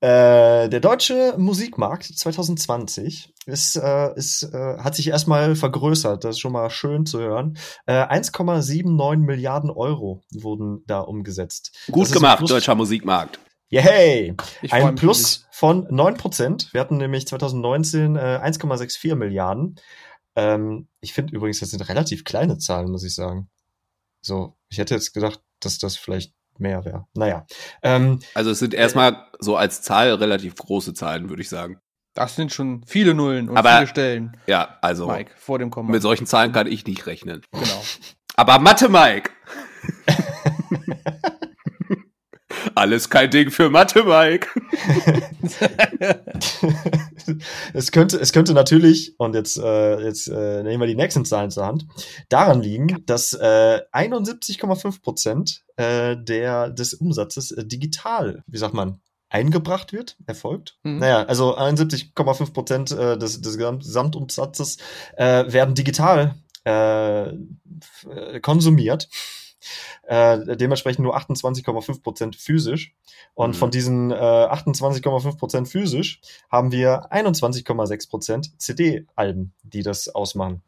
[0.00, 6.22] Äh, der deutsche Musikmarkt 2020 ist, äh, ist, äh, hat sich erstmal vergrößert.
[6.22, 7.58] Das ist schon mal schön zu hören.
[7.86, 11.76] Äh, 1,79 Milliarden Euro wurden da umgesetzt.
[11.90, 13.40] Gut gemacht, deutscher Musikmarkt.
[13.70, 14.34] Yay!
[14.70, 16.72] Ein Plus von 9%.
[16.72, 19.76] Wir hatten nämlich 2019 äh, 1,64 Milliarden.
[20.36, 23.50] Ähm, ich finde übrigens, das sind relativ kleine Zahlen, muss ich sagen.
[24.20, 27.06] So, ich hätte jetzt gedacht, dass das vielleicht mehr wäre.
[27.14, 27.46] Naja.
[27.82, 31.80] Ähm, also es sind erstmal so als Zahl relativ große Zahlen, würde ich sagen.
[32.14, 34.36] Das sind schon viele Nullen und Aber, viele Stellen.
[34.46, 35.90] Ja, also Mike, vor dem Komma.
[35.90, 37.42] mit solchen Zahlen kann ich nicht rechnen.
[37.52, 37.82] Genau.
[38.34, 39.30] Aber Mathe, Mike!
[42.74, 44.48] Alles kein Ding für Mathe, Mike.
[47.74, 51.50] es könnte, es könnte natürlich, und jetzt, äh, jetzt äh, nehmen wir die nächsten Zahlen
[51.50, 51.86] zur Hand,
[52.28, 59.00] daran liegen, dass äh, 71,5 Prozent äh, der, des Umsatzes äh, digital, wie sagt man,
[59.30, 60.78] eingebracht wird, erfolgt.
[60.82, 60.98] Mhm.
[60.98, 64.78] Naja, also 71,5 Prozent äh, des, des Gesamtumsatzes
[65.16, 67.32] äh, werden digital äh,
[68.40, 69.08] konsumiert.
[70.02, 72.94] Äh, dementsprechend nur 28,5 Prozent physisch.
[73.34, 73.54] Und mhm.
[73.54, 80.62] von diesen äh, 28,5 Prozent physisch haben wir 21,6 Prozent CD-Alben, die das ausmachen.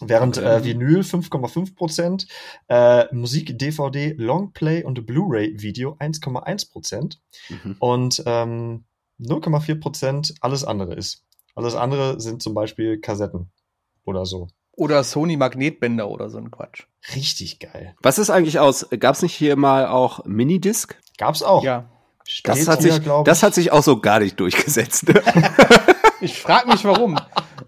[0.00, 0.46] Während okay.
[0.46, 2.26] äh, Vinyl 5,5 Prozent,
[2.68, 7.76] äh, Musik, DVD, Longplay und Blu-ray-Video 1,1 Prozent mhm.
[7.78, 8.84] und ähm,
[9.20, 11.24] 0,4 Prozent alles andere ist.
[11.54, 13.50] Alles andere sind zum Beispiel Kassetten
[14.04, 14.48] oder so.
[14.80, 16.84] Oder Sony Magnetbänder oder so ein Quatsch.
[17.14, 17.94] Richtig geil.
[18.02, 18.86] Was ist eigentlich aus?
[18.98, 20.96] Gab's nicht hier mal auch Minidisc?
[21.18, 21.62] Gab's auch.
[21.62, 21.90] Ja.
[22.44, 25.12] Das hat, hier, sich, das hat sich auch so gar nicht durchgesetzt.
[26.22, 27.18] ich frage mich warum.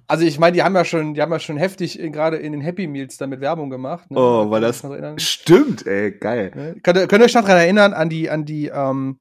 [0.07, 2.63] Also ich meine, die haben ja schon, die haben ja schon heftig gerade in den
[2.63, 4.11] Happy Meals damit Werbung gemacht.
[4.11, 4.19] Ne?
[4.19, 4.83] Oh, weil das
[5.19, 6.53] stimmt, ey, geil.
[6.55, 6.77] Ne?
[6.83, 9.21] Könnt, könnt ihr euch noch daran erinnern an die, an die, ähm,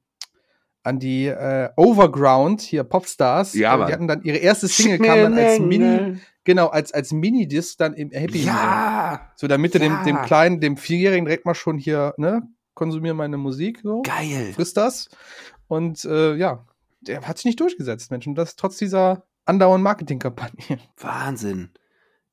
[0.84, 3.54] an die äh, Overground hier Popstars?
[3.54, 3.88] Ja, Mann.
[3.88, 7.94] Die hatten dann ihre erste Single kam dann als Mini, genau als als Minidisc dann
[7.94, 9.20] im Happy ja, Meal.
[9.36, 9.80] So damit ja.
[9.80, 12.42] dem dem kleinen, dem vierjährigen direkt mal schon hier ne
[12.74, 14.02] konsumieren meine Musik so.
[14.02, 14.54] Geil.
[14.54, 15.10] Frisst das
[15.68, 16.66] und äh, ja,
[17.02, 18.28] der hat sich nicht durchgesetzt, Mensch.
[18.28, 20.80] Und das trotz dieser andauernden Marketingkampagne.
[20.98, 21.70] Wahnsinn.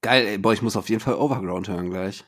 [0.00, 2.24] Geil, ey, boah, ich muss auf jeden Fall Overground hören gleich.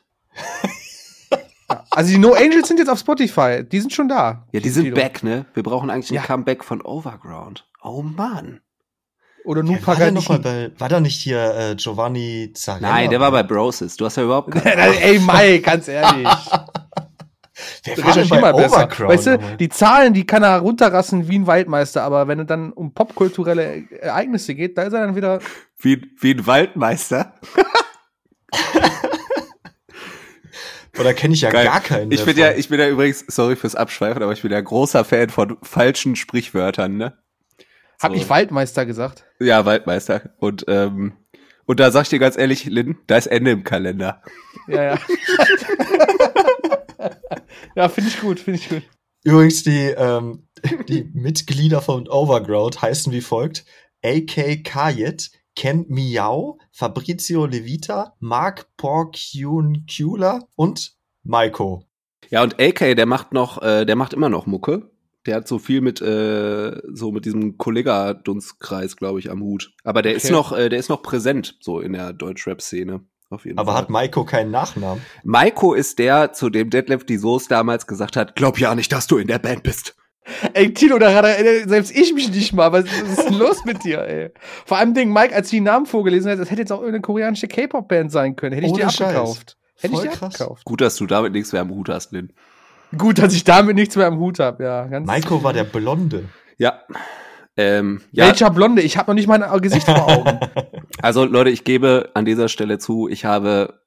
[1.89, 3.63] Also die No Angels sind jetzt auf Spotify.
[3.63, 4.45] Die sind schon da.
[4.51, 4.95] Ja, die sind Tilo.
[4.95, 5.45] back, ne?
[5.53, 6.21] Wir brauchen eigentlich ein ja.
[6.21, 7.67] Comeback von Overground.
[7.81, 8.61] Oh Mann.
[9.43, 12.89] Oder nur ja, war, der noch mal bei, war da nicht hier äh, Giovanni Zarella?
[12.89, 13.97] Nein, der war bei Brosis.
[13.97, 16.27] Du hast ja überhaupt keine Ey, Mike, ganz ehrlich.
[17.83, 18.89] Wer war denn bei mal besser.
[18.99, 22.71] Weißt du, die Zahlen, die kann er runterrassen wie ein Waldmeister, aber wenn es dann
[22.73, 25.39] um popkulturelle Ereignisse geht, da ist er dann wieder.
[25.83, 27.33] Wie, wie ein Waldmeister?
[30.99, 31.65] Oder kenne ich ja Geil.
[31.65, 32.11] gar keinen.
[32.11, 35.03] Ich bin ja, ich bin ja übrigens, sorry fürs Abschweifen, aber ich bin ja großer
[35.03, 37.17] Fan von falschen Sprichwörtern, ne?
[38.01, 38.07] So.
[38.07, 39.25] Hab ich Waldmeister gesagt?
[39.39, 40.33] Ja, Waldmeister.
[40.39, 41.13] Und, ähm,
[41.65, 44.23] und da sag ich dir ganz ehrlich, Lynn, da ist Ende im Kalender.
[44.67, 44.99] Ja, ja.
[47.75, 48.81] ja, finde ich gut, finde ich gut.
[49.23, 50.47] Übrigens, die, ähm,
[50.87, 53.65] die Mitglieder von Overground heißen wie folgt.
[54.03, 61.85] AK Kayet, Ken Miao, Fabrizio Levita, Mark Porciuncula und Maiko.
[62.31, 64.90] Ja, und AK, der macht noch, äh, der macht immer noch Mucke.
[65.27, 69.71] Der hat so viel mit äh, so mit diesem Kollega-Dunstkreis, glaube ich, am Hut.
[69.83, 70.33] Aber der ist Okay.
[70.33, 73.01] noch, äh, der ist noch präsent so in der Deutschrap-Szene.
[73.29, 73.81] Auf jeden Aber Fall.
[73.83, 75.01] hat Maiko keinen Nachnamen?
[75.23, 79.07] Maiko ist der, zu dem Detlef die Soße damals gesagt hat, glaub ja nicht, dass
[79.07, 79.95] du in der Band bist.
[80.53, 82.71] Ey, Tilo, da erinnere selbst ich mich nicht mal.
[82.71, 84.29] Was, ist denn los mit dir, ey?
[84.65, 87.01] Vor allem Ding, Mike, als du die Namen vorgelesen hast, das hätte jetzt auch irgendeine
[87.01, 88.53] koreanische K-Pop-Band sein können.
[88.53, 89.01] Hätte ich Ohne die Scheiß.
[89.15, 89.57] abgekauft.
[89.79, 90.35] Hätte Voll ich die krass.
[90.35, 90.65] abgekauft.
[90.65, 92.33] Gut, dass du damit nichts mehr am Hut hast, Lin.
[92.97, 94.85] Gut, dass ich damit nichts mehr am Hut habe, ja.
[94.85, 96.29] Ganz Maiko war der Blonde.
[96.57, 96.81] Ja.
[97.57, 98.81] Ähm, ja, Welcher Blonde?
[98.81, 100.39] Ich habe noch nicht mein Gesicht vor Augen.
[101.01, 103.81] also Leute, ich gebe an dieser Stelle zu, ich habe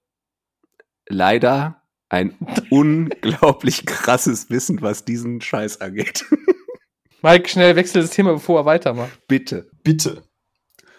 [1.08, 2.34] leider ein
[2.70, 6.24] unglaublich krasses Wissen, was diesen Scheiß angeht.
[7.22, 9.18] Mike, schnell wechsel das Thema, bevor er weitermacht.
[9.28, 9.70] Bitte.
[9.82, 10.22] Bitte.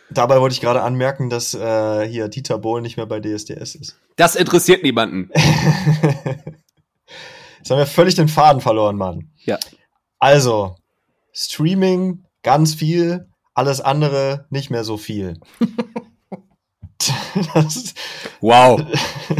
[0.09, 3.99] Dabei wollte ich gerade anmerken, dass äh, hier Dieter Bohlen nicht mehr bei DSDS ist.
[4.15, 5.29] Das interessiert niemanden.
[7.65, 9.32] Jetzt haben wir völlig den Faden verloren, Mann.
[9.43, 9.58] Ja.
[10.19, 10.75] Also,
[11.34, 13.25] Streaming, ganz viel,
[13.56, 15.39] alles andere nicht mehr so viel.
[17.56, 17.95] das
[18.39, 18.84] Wow.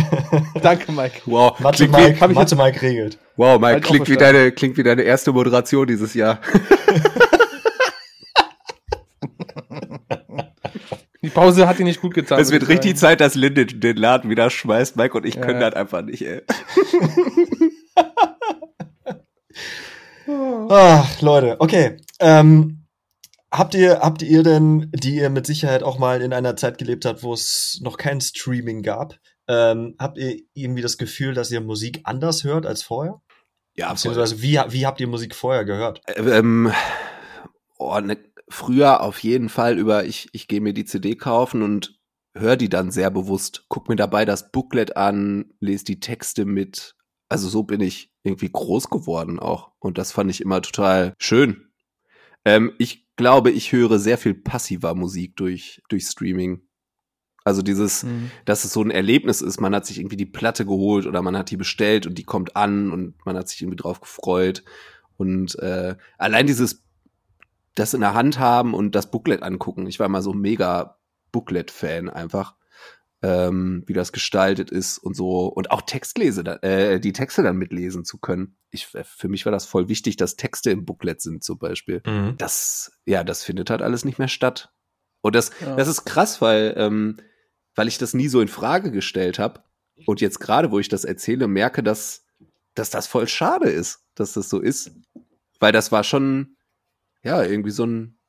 [0.64, 1.22] Danke, Mike.
[1.28, 1.60] Wow.
[1.60, 3.20] Mathe Klingt Mike, wie, hab ich Mathe Mike regelt.
[3.36, 6.40] wow, Mike, Halt klingt wie, deine, klingt wie deine erste Moderation dieses Jahr.
[11.22, 12.40] Die Pause hat dir nicht gut getan.
[12.40, 13.14] Es wird richtig sagen.
[13.14, 14.96] Zeit, dass Lin den, den Laden wieder schmeißt.
[14.96, 15.42] Mike und ich Ja.
[15.42, 16.42] können das einfach nicht, ey.
[20.28, 21.98] Ach, Leute, okay.
[22.20, 22.86] Ähm,
[23.52, 27.06] habt ihr, habt ihr denn, die ihr mit Sicherheit auch mal in einer Zeit gelebt
[27.06, 31.62] habt, wo es noch kein Streaming gab, ähm, habt ihr irgendwie das Gefühl, dass ihr
[31.62, 33.22] Musik anders hört als vorher?
[33.76, 36.02] Ja, Beziehungsweise, wie, wie habt ihr Musik vorher gehört?
[36.16, 36.72] Ähm,
[37.78, 42.00] oh, ne, früher auf jeden Fall über, ich, ich gehe mir die CD kaufen und
[42.34, 43.66] höre die dann sehr bewusst.
[43.68, 46.96] Guck mir dabei das Booklet an, lese die Texte mit.
[47.30, 49.72] Also so bin ich irgendwie groß geworden auch.
[49.80, 51.70] Und das fand ich immer total schön.
[52.44, 56.62] Ähm, ich glaube, ich höre sehr viel passiver Musik durch, durch Streaming.
[57.44, 58.32] Also dieses, Mhm.
[58.46, 59.62] dass es so ein Erlebnis ist.
[59.62, 62.56] Man hat sich irgendwie die Platte geholt oder man hat die bestellt und die kommt
[62.56, 64.64] an und man hat sich irgendwie drauf gefreut.
[65.18, 66.84] Und äh, allein dieses,
[67.76, 69.86] das in der Hand haben und das Booklet angucken.
[69.88, 70.98] Ich war mal so mega
[71.32, 72.56] Booklet-Fan einfach,
[73.22, 75.48] ähm, wie das gestaltet ist und so.
[75.48, 78.58] Und auch Textlese, äh, die Texte dann mitlesen zu können.
[78.72, 82.02] Ich, für mich war das voll wichtig, dass Texte im Booklet sind zum Beispiel
[82.38, 84.72] das, ja, das findet halt alles nicht mehr statt.
[85.22, 85.76] Und das, Ja.
[85.76, 87.18] das ist krass, weil, ähm,
[87.76, 89.64] weil ich das nie so in Frage gestellt habe.
[90.06, 92.26] Und jetzt gerade, wo ich das erzähle, merke, dass,
[92.74, 94.92] dass das voll schade ist, dass das so ist.
[95.60, 96.58] Weil das war schon,
[97.24, 98.20] ja, irgendwie so ein,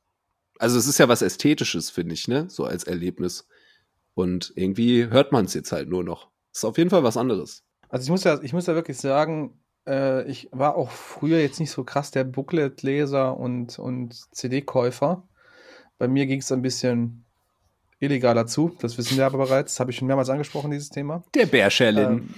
[0.59, 2.49] also es ist ja was Ästhetisches, finde ich, ne?
[2.49, 3.47] So als Erlebnis.
[4.17, 6.31] Und irgendwie hört man es jetzt halt nur noch.
[6.51, 7.63] Ist auf jeden Fall was anderes.
[7.87, 11.59] Also ich muss ja, ich muss ja wirklich sagen, äh, ich war auch früher jetzt
[11.59, 15.21] nicht so krass der Booklet-Leser und, und CD-Käufer.
[15.99, 17.25] Bei mir ging es ein bisschen
[17.99, 18.75] illegaler zu.
[18.79, 19.73] Das wissen wir aber bereits.
[19.73, 21.23] Das habe ich schon mehrmals angesprochen, dieses Thema.
[21.35, 22.03] Der Bärschellin.
[22.07, 22.33] Ähm,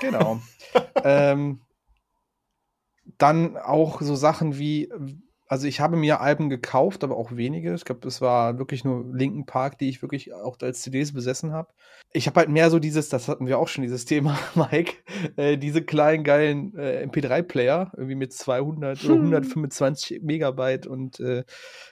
[0.00, 0.40] genau.
[1.02, 1.60] ähm,
[3.18, 4.92] dann auch so Sachen wie,
[5.50, 7.74] also ich habe mir Alben gekauft, aber auch wenige.
[7.74, 11.52] Ich glaube, es war wirklich nur Linken Park, die ich wirklich auch als CDs besessen
[11.52, 11.72] habe.
[12.12, 14.98] Ich habe halt mehr so dieses, das hatten wir auch schon, dieses Thema, Mike,
[15.34, 21.42] äh, diese kleinen geilen äh, MP3-Player, irgendwie mit 200 oder 125 Megabyte und äh,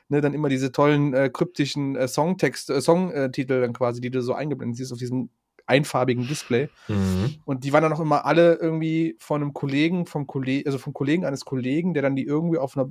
[0.09, 4.23] ne, dann immer diese tollen äh, kryptischen äh, Songtext, äh, Songtitel dann quasi, die du
[4.23, 5.31] so eingeblendet siehst auf diesem
[5.66, 6.68] einfarbigen Display.
[6.87, 7.40] Mhm.
[7.44, 10.92] Und die waren dann auch immer alle irgendwie von einem Kollegen, vom Kollegen, also vom
[10.92, 12.88] Kollegen eines Kollegen, der dann die irgendwie auf einer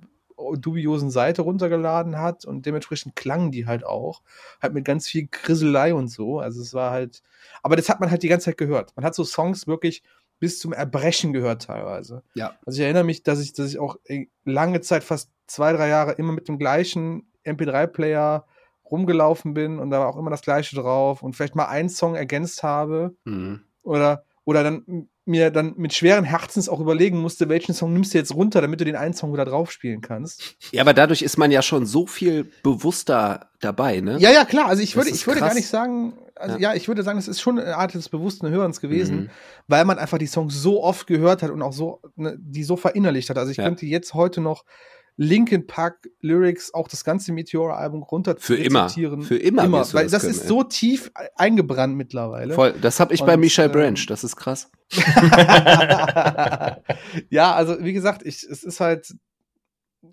[0.57, 4.21] dubiosen Seite runtergeladen hat und dementsprechend klangen die halt auch.
[4.61, 6.39] Halt mit ganz viel Grisselei und so.
[6.39, 7.23] Also es war halt,
[7.63, 8.95] aber das hat man halt die ganze Zeit gehört.
[8.95, 10.03] Man hat so Songs wirklich
[10.39, 12.21] bis zum Erbrechen gehört teilweise.
[12.35, 12.55] Ja.
[12.65, 15.87] Also ich erinnere mich, dass ich, dass ich auch äh, lange Zeit, fast zwei, drei
[15.87, 18.45] Jahre immer mit dem gleichen MP3-Player
[18.89, 22.15] rumgelaufen bin und da war auch immer das gleiche drauf und vielleicht mal einen Song
[22.15, 23.61] ergänzt habe Mhm.
[23.83, 28.17] oder, oder dann mir dann mit schweren Herzens auch überlegen musste, welchen Song nimmst du
[28.17, 30.55] jetzt runter, damit du den einen Song wieder drauf spielen kannst.
[30.71, 34.17] Ja, aber dadurch ist man ja schon so viel bewusster dabei, ne?
[34.19, 34.67] Ja, ja, klar.
[34.67, 35.49] Also ich würde, ich würde krass.
[35.49, 36.73] gar nicht sagen, also ja.
[36.75, 39.29] ich würde sagen, es ist schon eine Art des bewussten Hörens gewesen, Mhm.
[39.67, 42.77] weil man einfach die Songs so oft gehört hat und auch so, ne, die so
[42.77, 43.37] verinnerlicht hat.
[43.37, 43.65] Also ich Ja.
[43.65, 44.63] könnte jetzt heute noch
[45.17, 48.87] Linkin Park Lyrics, auch das ganze Meteor-Album runter Für immer.
[48.87, 50.47] Für immer Immer, weil das das, können, ist ey.
[50.47, 52.53] so tief eingebrannt mittlerweile.
[52.53, 52.73] Voll.
[52.79, 54.05] Das habe ich bei Und, Michel ähm, Branch.
[54.07, 54.69] Das ist krass.
[57.29, 59.15] ja, also wie gesagt, ich, es ist halt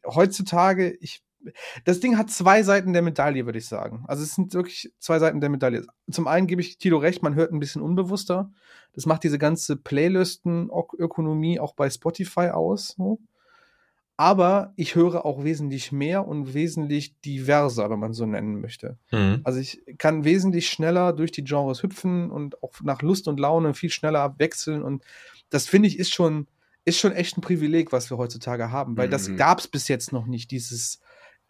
[0.07, 1.23] heutzutage, ich,
[1.85, 4.05] das Ding hat zwei Seiten der Medaille, würde ich sagen.
[4.09, 5.85] Also es sind wirklich zwei Seiten der Medaille.
[6.11, 8.51] Zum einen gebe ich Tilo recht, man hört ein bisschen unbewusster.
[8.95, 12.95] Das macht diese ganze Playlisten-Ökonomie auch bei Spotify aus.
[12.97, 13.19] So.
[14.17, 18.99] Aber ich höre auch wesentlich mehr und wesentlich diverser, wenn man so nennen möchte.
[19.11, 19.41] Mhm.
[19.45, 23.75] Also ich kann wesentlich schneller durch die Genres hüpfen und auch nach Lust und Laune
[23.75, 25.03] viel schneller wechseln und
[25.51, 26.47] das finde ich ist schon
[26.87, 29.37] ist schon echt ein Privileg, was wir heutzutage haben, weil das Mhm.
[29.39, 30.51] gab es bis jetzt noch nicht.
[30.51, 31.01] Dieses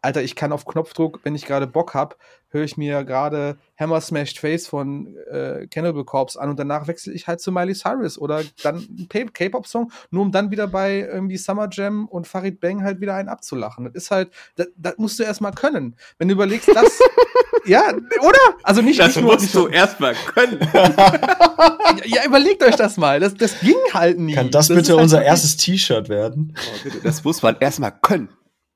[0.04, 2.16] Alter, ich kann auf Knopfdruck, wenn ich gerade Bock hab,
[2.48, 7.12] höre ich mir gerade Hammer Smashed Face von äh, Cannibal Corpse an und danach wechsle
[7.12, 10.98] ich halt zu Miley Cyrus oder dann einen K- K-Pop-Song, nur um dann wieder bei
[11.00, 13.86] irgendwie Summer Jam und Farid Bang halt wieder einen abzulachen.
[13.86, 15.96] Das ist halt, das, das musst du erstmal können.
[16.18, 17.00] Wenn du überlegst, das,
[17.66, 17.82] ja,
[18.20, 18.38] oder?
[18.62, 20.60] Also nicht, Das nicht nur, musst nicht du erstmal können.
[22.04, 23.20] ja, überlegt euch das mal.
[23.20, 24.34] Das, das ging halt nie.
[24.34, 26.54] Kann das, ist bitte halt unser erstes T-Shirt werden?
[26.56, 28.28] Oh, bitte, das muss man erstmal können.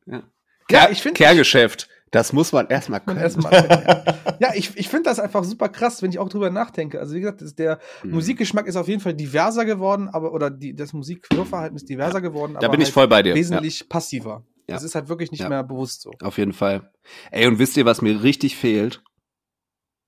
[0.07, 0.23] Ja,
[0.71, 3.21] Ja, ich finde Kerngeschäft, das muss man erstmal können.
[3.21, 3.53] erstmal.
[3.53, 7.01] ja, ja ich, ich finde das einfach super krass, wenn ich auch drüber nachdenke.
[7.01, 8.11] Also wie gesagt, der Mhm.
[8.13, 12.55] Musikgeschmack ist auf jeden Fall diverser geworden, aber oder die, das Musikhörverhalten ist diverser geworden,
[12.55, 13.35] Da aber bin ich halt voll bei dir.
[13.35, 14.45] wesentlich passiver.
[14.69, 14.75] Ja.
[14.75, 15.49] Das ist halt wirklich nicht Ja.
[15.49, 16.11] mehr bewusst so.
[16.21, 16.93] Ja, auf jeden Fall.
[17.31, 19.03] Ey, und wisst ihr, was mir richtig fehlt?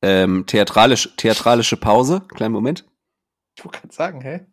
[0.03, 2.23] Ähm, theatralisch, theatralische Pause.
[2.29, 2.87] Kleinen Moment.
[3.57, 4.47] Du kannst sagen, hä?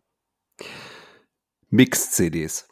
[1.70, 2.68] Mix-CDs.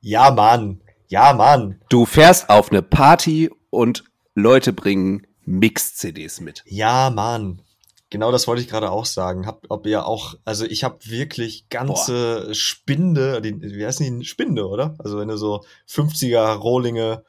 [0.00, 0.82] Ja, Mann.
[1.12, 1.78] Ja, Mann.
[1.90, 4.02] Du fährst auf eine Party und
[4.34, 6.62] Leute bringen Mix-CDs mit.
[6.64, 7.60] Ja, Mann.
[8.08, 9.46] Genau das wollte ich gerade auch sagen.
[9.46, 14.24] Hab, ob ihr auch, also ich habe wirklich ganze Spinde, die, wie heißen die?
[14.24, 14.94] Spinde, oder?
[15.00, 17.24] Also wenn du so 50er Rohlinge,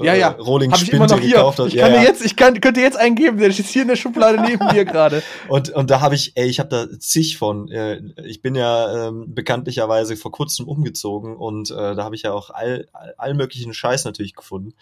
[0.00, 0.28] Ja, ja.
[0.30, 1.36] Rohling Habe ich immer noch hier.
[1.36, 1.68] gekauft hast.
[1.68, 2.00] Ich Ja, kann ja.
[2.00, 4.84] dir jetzt, ich kann, könnte jetzt eingeben, der ist hier in der Schublade neben mir
[4.84, 5.22] gerade.
[5.48, 7.68] Und, und da habe ich, ey, ich habe da zig von.
[7.70, 12.32] Äh, Ich bin ja ähm, bekanntlicherweise vor kurzem umgezogen und äh, da habe ich ja
[12.32, 14.74] auch all, all, all möglichen Scheiß natürlich gefunden.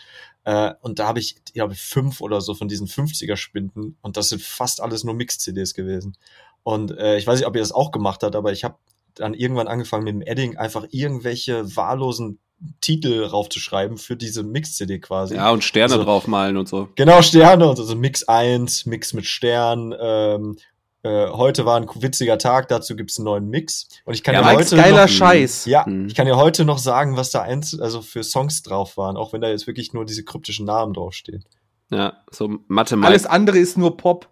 [0.45, 4.29] Äh, und da habe ich, ich glaube, fünf oder so von diesen 50er-Spinden und das
[4.29, 6.17] sind fast alles nur Mix-CDs gewesen.
[6.63, 8.77] Und äh, ich weiß nicht, ob ihr das auch gemacht habt, aber ich habe
[9.15, 12.39] dann irgendwann angefangen mit dem Edding einfach irgendwelche wahllosen
[12.81, 15.35] Titel raufzuschreiben für diese Mix-CD quasi.
[15.35, 16.89] Ja, und Sterne Also- draufmalen und so.
[16.97, 19.95] Genau, Sterne und also Mix 1, Mix mit Stern.
[19.99, 20.57] Ähm,
[21.03, 23.89] äh, heute war ein witziger Tag, dazu gibt's einen neuen Mix.
[24.07, 25.67] Und ich kann Ja, ja, Mike, heute geiler noch, Scheiß.
[25.67, 26.07] ja, Mhm.
[26.07, 29.33] ich kann ja heute noch sagen, was da eins, also für Songs drauf waren, auch
[29.33, 31.45] wenn da jetzt wirklich nur diese kryptischen Namen draufstehen.
[31.91, 34.29] Ja, so Mathe Alles Mike, andere ist nur Pop.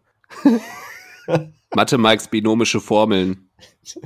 [1.74, 3.50] Mathe Mikes binomische Formeln.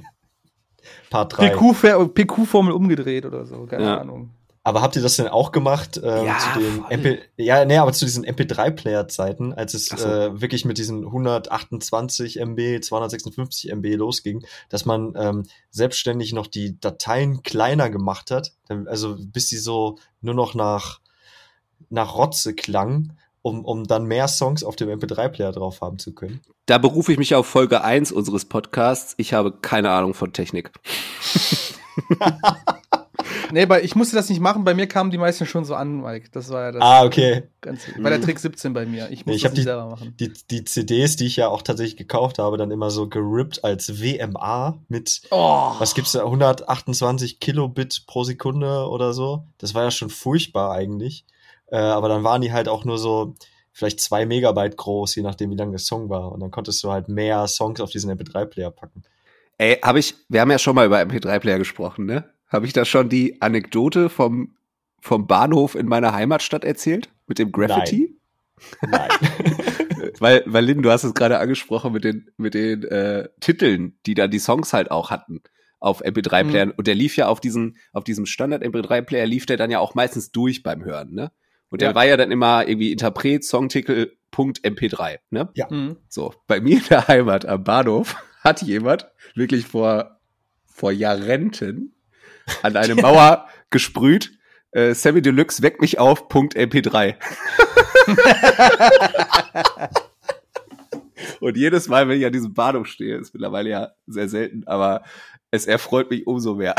[1.11, 1.51] Part 3.
[1.55, 3.97] PQ-Fer- PQ-Formel umgedreht oder so, keine Ja.
[4.01, 4.31] Ahnung.
[4.65, 6.91] Aber habt ihr das denn auch gemacht ähm, Ja, zu den voll.
[6.93, 9.97] MP ja, nee, aber zu diesen MP3-Player-Zeiten, als es so.
[10.07, 16.79] äh, wirklich mit diesen 128 MB, 256 MB losging, dass man ähm, selbstständig noch die
[16.81, 21.01] Dateien kleiner gemacht hat, also bis die so nur noch nach
[21.91, 23.17] nach Rotze klangen,
[23.49, 26.41] um, um dann mehr Songs auf dem MP3-Player drauf haben zu können.
[26.67, 29.15] Da berufe ich mich auf Folge 1 unseres Podcasts.
[29.17, 30.71] Ich habe keine Ahnung von Technik.
[33.51, 36.03] Nee, aber ich musste das nicht machen, bei mir kamen die meisten schon so an,
[36.03, 36.29] Mike.
[36.33, 37.45] Das war ja das Ah, okay.
[37.63, 38.21] Ganze, war der.
[38.21, 39.11] Trick 17 bei mir.
[39.11, 40.15] Ich muss Ich das nicht die- selber machen.
[40.21, 44.01] Die, die CDs, die ich ja auch tatsächlich gekauft habe, dann immer so gerippt als
[44.03, 49.45] WMA mit Oh, was gibt's da, 128 Kilobit pro Sekunde oder so.
[49.59, 51.25] Das war ja schon furchtbar eigentlich.
[51.71, 53.35] Äh, aber dann waren die halt auch nur so
[53.73, 56.33] vielleicht zwei Megabyte groß, je nachdem, wie lang der Song war.
[56.33, 59.03] Und dann konntest du halt mehr Songs auf diesen MP3-Player packen.
[59.59, 62.25] Ey, habe ich, wir haben ja schon mal über MP3-Player gesprochen, ne?
[62.49, 64.57] Habe ich da schon die Anekdote vom,
[65.01, 67.11] vom Bahnhof in meiner Heimatstadt erzählt?
[67.27, 68.17] Mit dem Graffiti?
[68.83, 69.11] Nein.
[70.19, 74.15] weil, weil Lynn, du hast es gerade angesprochen mit den, mit den äh, Titeln, die
[74.15, 75.43] dann die Songs halt auch hatten
[75.81, 76.73] auf MP3-Playern.
[76.73, 80.33] Und der lief ja auf diesen, auf diesem Standard-MP3-Player lief der dann ja auch meistens
[80.33, 81.31] durch beim Hören, ne?
[81.71, 81.95] Und der Ja.
[81.95, 85.49] war ja dann immer irgendwie Interpret, Songtitel, Punkt MP3, ne?
[85.71, 85.97] Mhm.
[86.09, 90.19] So, bei mir in der Heimat am Bahnhof hat jemand wirklich vor,
[90.67, 91.95] vor Jahrenten
[92.63, 94.33] an eine Mauer gesprüht,
[94.71, 97.17] äh, Sammy Deluxe weckt mich auf, Punkt MP3.
[101.41, 105.03] Und jedes Mal, wenn ich an diesem Bahnhof stehe, ist mittlerweile ja sehr selten, aber
[105.51, 106.75] es erfreut mich umso mehr.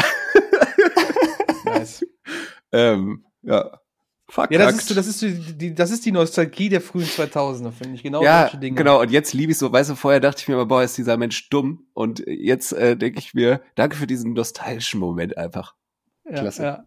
[1.65, 2.05] Nice.
[2.71, 3.79] ähm, ja.
[4.29, 6.81] Fuck, Ja, das ist, so, das, ist so die, die, das ist die Nostalgie der
[6.81, 8.03] frühen 2000er, finde ich.
[8.03, 8.77] Genau ja, solche Dinge.
[8.77, 9.01] genau.
[9.01, 11.17] Und jetzt liebe ich so, weißt du, vorher dachte ich mir immer, boah, ist dieser
[11.17, 11.87] Mensch dumm.
[11.93, 15.73] Und jetzt äh, denke ich mir, danke für diesen nostalgischen Moment einfach.
[16.25, 16.63] Ja, Klasse.
[16.63, 16.85] Ja.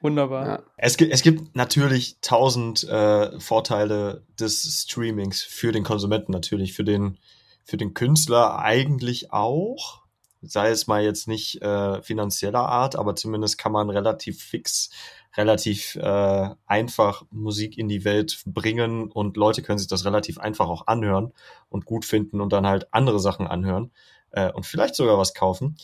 [0.00, 0.46] Wunderbar.
[0.46, 0.62] Ja.
[0.76, 6.84] Es gibt, es gibt natürlich tausend äh, Vorteile des Streamings für den Konsumenten natürlich, für
[6.84, 7.18] den,
[7.64, 10.02] für den Künstler eigentlich auch.
[10.42, 14.90] Sei es mal jetzt nicht äh, finanzieller Art, aber zumindest kann man relativ fix,
[15.36, 20.68] relativ äh, einfach Musik in die Welt bringen und Leute können sich das relativ einfach
[20.68, 21.32] auch anhören
[21.68, 23.92] und gut finden und dann halt andere Sachen anhören
[24.30, 25.76] äh, und vielleicht sogar was kaufen.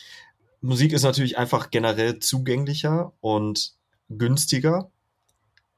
[0.61, 3.75] Musik ist natürlich einfach generell zugänglicher und
[4.09, 4.91] günstiger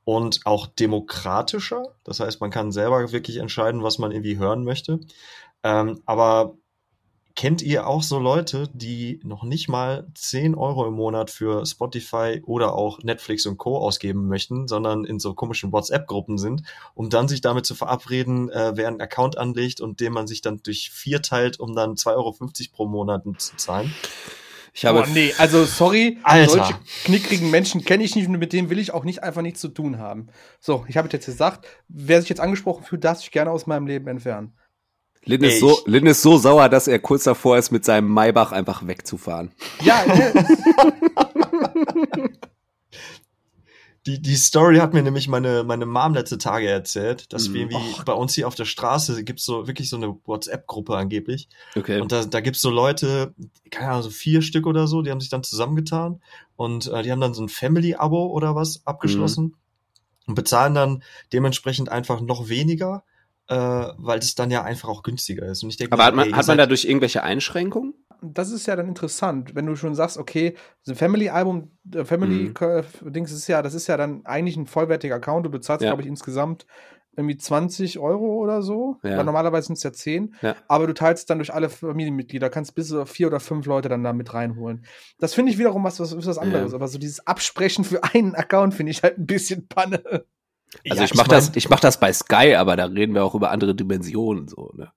[0.04, 1.94] und auch demokratischer.
[2.04, 5.00] Das heißt, man kann selber wirklich entscheiden, was man irgendwie hören möchte.
[5.62, 6.58] Ähm, aber
[7.36, 12.40] kennt ihr auch so Leute, die noch nicht mal 10 Euro im Monat für Spotify
[12.44, 13.78] oder auch Netflix und Co.
[13.78, 16.62] ausgeben möchten, sondern in so komischen WhatsApp-Gruppen sind,
[16.94, 20.42] um dann sich damit zu verabreden, äh, wer einen Account anlegt und den man sich
[20.42, 22.36] dann durch vier teilt, um dann 2,50 Euro
[22.72, 23.92] pro Monat zu zahlen?
[24.76, 26.50] Ich habe oh, nee, also sorry, Alter.
[26.50, 26.74] solche
[27.04, 29.68] knickrigen Menschen kenne ich nicht und mit denen will ich auch nicht einfach nichts zu
[29.68, 30.26] tun haben.
[30.58, 33.86] So, ich habe jetzt gesagt, wer sich jetzt angesprochen fühlt, darf sich gerne aus meinem
[33.86, 34.52] Leben entfernen.
[35.26, 38.52] Lynn ist, so, Lynn ist so sauer, dass er kurz davor ist, mit seinem Maybach
[38.52, 39.52] einfach wegzufahren.
[39.82, 40.04] Ja?
[44.06, 48.02] Die, die Story hat mir nämlich meine, meine Mom letzte Tage erzählt, dass wir wie
[48.04, 51.48] bei uns hier auf der Straße gibt's so wirklich so eine WhatsApp-Gruppe angeblich.
[51.74, 52.02] Okay.
[52.02, 53.34] Und da, da gibt's so Leute,
[53.70, 56.20] keine Ahnung, so vier Stück oder so, die haben sich dann zusammengetan
[56.56, 59.54] und äh, die haben dann so ein Family-Abo oder was abgeschlossen mhm.
[60.26, 61.02] und bezahlen dann
[61.32, 63.04] dementsprechend einfach noch weniger
[63.48, 65.62] äh, weil es dann ja einfach auch günstiger ist.
[65.62, 67.94] Und ich denke, aber hat man, ey, hat man dadurch irgendwelche Einschränkungen?
[68.22, 73.36] Das ist ja dann interessant, wenn du schon sagst, okay, so Family-Album, äh, Family-Dings mhm.
[73.36, 75.44] ist ja, das ist ja dann eigentlich ein vollwertiger Account.
[75.44, 75.90] Du bezahlst, ja.
[75.90, 76.66] glaube ich, insgesamt
[77.16, 78.96] irgendwie 20 Euro oder so.
[79.02, 79.18] Ja.
[79.18, 80.34] Weil normalerweise sind es ja 10.
[80.42, 80.56] Ja.
[80.68, 84.02] Aber du teilst dann durch alle Familienmitglieder, kannst bis zu vier oder fünf Leute dann
[84.02, 84.84] da mit reinholen.
[85.18, 86.72] Das finde ich wiederum was, was, was anderes.
[86.72, 86.76] Ja.
[86.76, 90.24] Aber so dieses Absprechen für einen Account finde ich halt ein bisschen Panne.
[90.88, 93.34] Also ja, ich mache das, ich mach das bei Sky, aber da reden wir auch
[93.34, 94.72] über andere Dimensionen so.
[94.74, 94.90] Ne?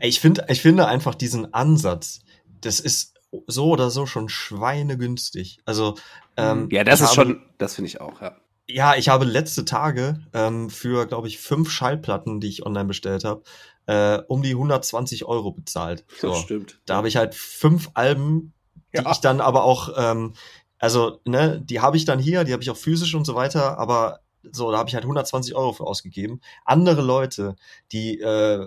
[0.00, 2.20] Ich finde, ich finde einfach diesen Ansatz,
[2.60, 3.14] das ist
[3.46, 5.58] so oder so schon schweinegünstig.
[5.64, 5.96] Also
[6.36, 8.20] ähm, ja, das ist habe, schon, das finde ich auch.
[8.20, 8.36] Ja.
[8.68, 13.24] Ja, ich habe letzte Tage ähm, für, glaube ich, fünf Schallplatten, die ich online bestellt
[13.24, 13.42] habe,
[13.86, 16.04] äh, um die 120 Euro bezahlt.
[16.20, 16.80] So, das stimmt.
[16.86, 18.54] Da habe ich halt fünf Alben,
[18.94, 19.10] die ja.
[19.10, 20.34] ich dann aber auch, ähm,
[20.78, 23.78] also ne, die habe ich dann hier, die habe ich auch physisch und so weiter,
[23.78, 24.20] aber
[24.50, 26.40] so, da habe ich halt 120 Euro für ausgegeben.
[26.64, 27.56] Andere Leute,
[27.92, 28.66] die äh,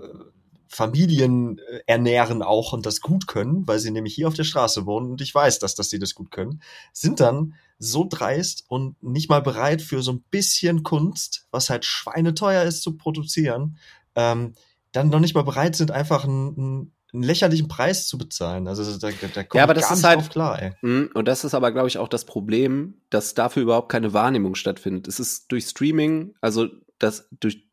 [0.68, 4.86] Familien äh, ernähren auch und das gut können, weil sie nämlich hier auf der Straße
[4.86, 6.62] wohnen und ich weiß, dass, dass sie das gut können,
[6.92, 11.86] sind dann so dreist und nicht mal bereit für so ein bisschen Kunst, was halt
[11.86, 13.78] schweineteuer ist zu produzieren,
[14.16, 14.54] ähm,
[14.92, 18.68] dann noch nicht mal bereit sind, einfach ein, ein einen lächerlichen Preis zu bezahlen.
[18.68, 20.62] Also da, da kommt ja, aber das ist halt, klar.
[20.62, 20.72] Ey.
[20.82, 24.56] Mh, und das ist aber, glaube ich, auch das Problem, dass dafür überhaupt keine Wahrnehmung
[24.56, 25.08] stattfindet.
[25.08, 26.68] Es ist durch Streaming, also
[27.00, 27.68] das durch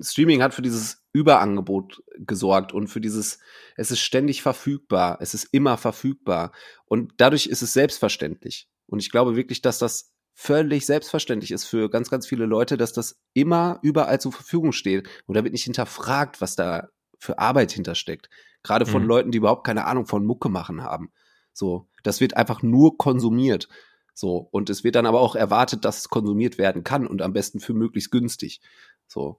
[0.00, 3.38] Streaming hat für dieses Überangebot gesorgt und für dieses,
[3.76, 6.52] es ist ständig verfügbar, es ist immer verfügbar
[6.86, 8.68] und dadurch ist es selbstverständlich.
[8.86, 12.92] Und ich glaube wirklich, dass das völlig selbstverständlich ist für ganz, ganz viele Leute, dass
[12.92, 15.08] das immer überall zur Verfügung steht.
[15.26, 16.88] Und da wird nicht hinterfragt, was da
[17.18, 18.30] für Arbeit hintersteckt.
[18.62, 19.08] Gerade von mhm.
[19.08, 21.10] Leuten, die überhaupt keine Ahnung von Mucke machen haben.
[21.52, 23.68] So, das wird einfach nur konsumiert.
[24.14, 27.32] So, und es wird dann aber auch erwartet, dass es konsumiert werden kann und am
[27.32, 28.60] besten für möglichst günstig.
[29.06, 29.38] So.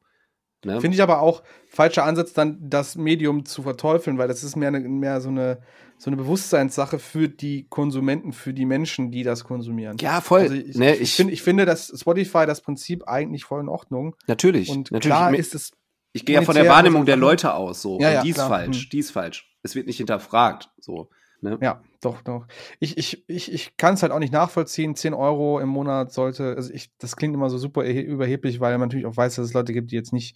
[0.66, 0.82] Ne?
[0.82, 4.68] Finde ich aber auch falscher Ansatz, dann das Medium zu verteufeln, weil das ist mehr,
[4.68, 5.62] eine, mehr so, eine,
[5.98, 9.98] so eine Bewusstseinssache für die Konsumenten, für die Menschen, die das konsumieren.
[10.02, 10.42] Ja, voll.
[10.42, 13.70] Also ich, ne, ich, ich, find, ich finde, dass Spotify das Prinzip eigentlich voll in
[13.70, 14.18] Ordnung.
[14.28, 14.70] Natürlich.
[14.70, 15.16] Und natürlich.
[15.16, 15.72] klar ist es
[16.12, 18.00] ich gehe ja von der Wahrnehmung der Leute aus, so.
[18.00, 18.50] Ja, ja, die ist klar.
[18.50, 18.90] falsch, Hm.
[18.92, 19.56] die ist falsch.
[19.64, 21.10] Es wird nicht hinterfragt, so.
[21.42, 21.58] Ne?
[21.62, 22.48] Ja, doch, doch.
[22.80, 24.96] Ich, ich, ich, ich kann es halt auch nicht nachvollziehen.
[24.96, 28.90] 10 Euro im Monat sollte, also ich, das klingt immer so super überheblich, weil man
[28.90, 30.36] natürlich auch weiß, dass es Leute gibt, die jetzt nicht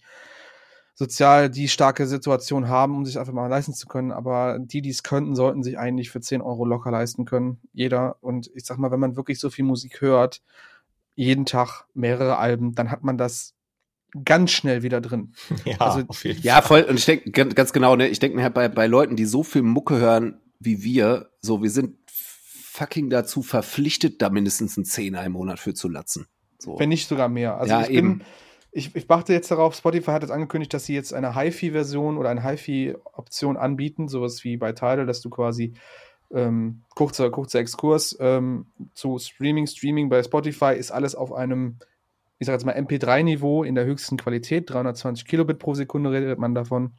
[0.94, 4.12] sozial die starke Situation haben, um sich einfach mal leisten zu können.
[4.12, 7.60] Aber die, die es könnten, sollten sich eigentlich für 10 Euro locker leisten können.
[7.72, 8.16] Jeder.
[8.22, 10.40] Und ich sag mal, wenn man wirklich so viel Musik hört,
[11.16, 13.53] jeden Tag mehrere Alben, dann hat man das
[14.24, 15.32] ganz schnell wieder drin.
[15.64, 16.82] Ja, Also, auf jeden Ja, voll.
[16.82, 19.42] Und ich denke ganz genau, ne, ich denke mir halt bei, bei Leuten, die so
[19.42, 25.24] viel Mucke hören wie wir, so, wir sind fucking dazu verpflichtet, da mindestens einen Zehner
[25.24, 26.26] im Monat für zu latzen.
[26.58, 26.78] So.
[26.78, 27.58] Wenn nicht sogar mehr.
[27.58, 28.18] Also Ja, ich eben.
[28.18, 28.26] bin,
[28.72, 32.30] ich, ich warte jetzt darauf, Spotify hat jetzt angekündigt, dass sie jetzt eine HiFi-Version oder
[32.30, 35.74] eine HiFi-Option anbieten, sowas wie bei Tidal, dass du quasi
[36.32, 39.66] ähm, kurzer, kurzer Exkurs ähm, zu Streaming.
[39.68, 41.78] Streaming bei Spotify ist alles auf einem,
[42.38, 46.54] ich sag jetzt mal, MP3-Niveau in der höchsten Qualität, 320 Kilobit pro Sekunde redet man
[46.54, 46.94] davon.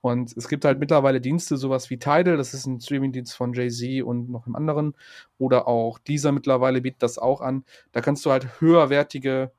[0.00, 4.02] Und es gibt halt mittlerweile Dienste, sowas wie Tidal, das ist ein Streaming-Dienst von Jay-Z
[4.02, 4.94] und noch einem anderen.
[5.38, 7.64] Oder auch dieser mittlerweile bietet das auch an.
[7.92, 9.52] Da kannst du halt höherwertige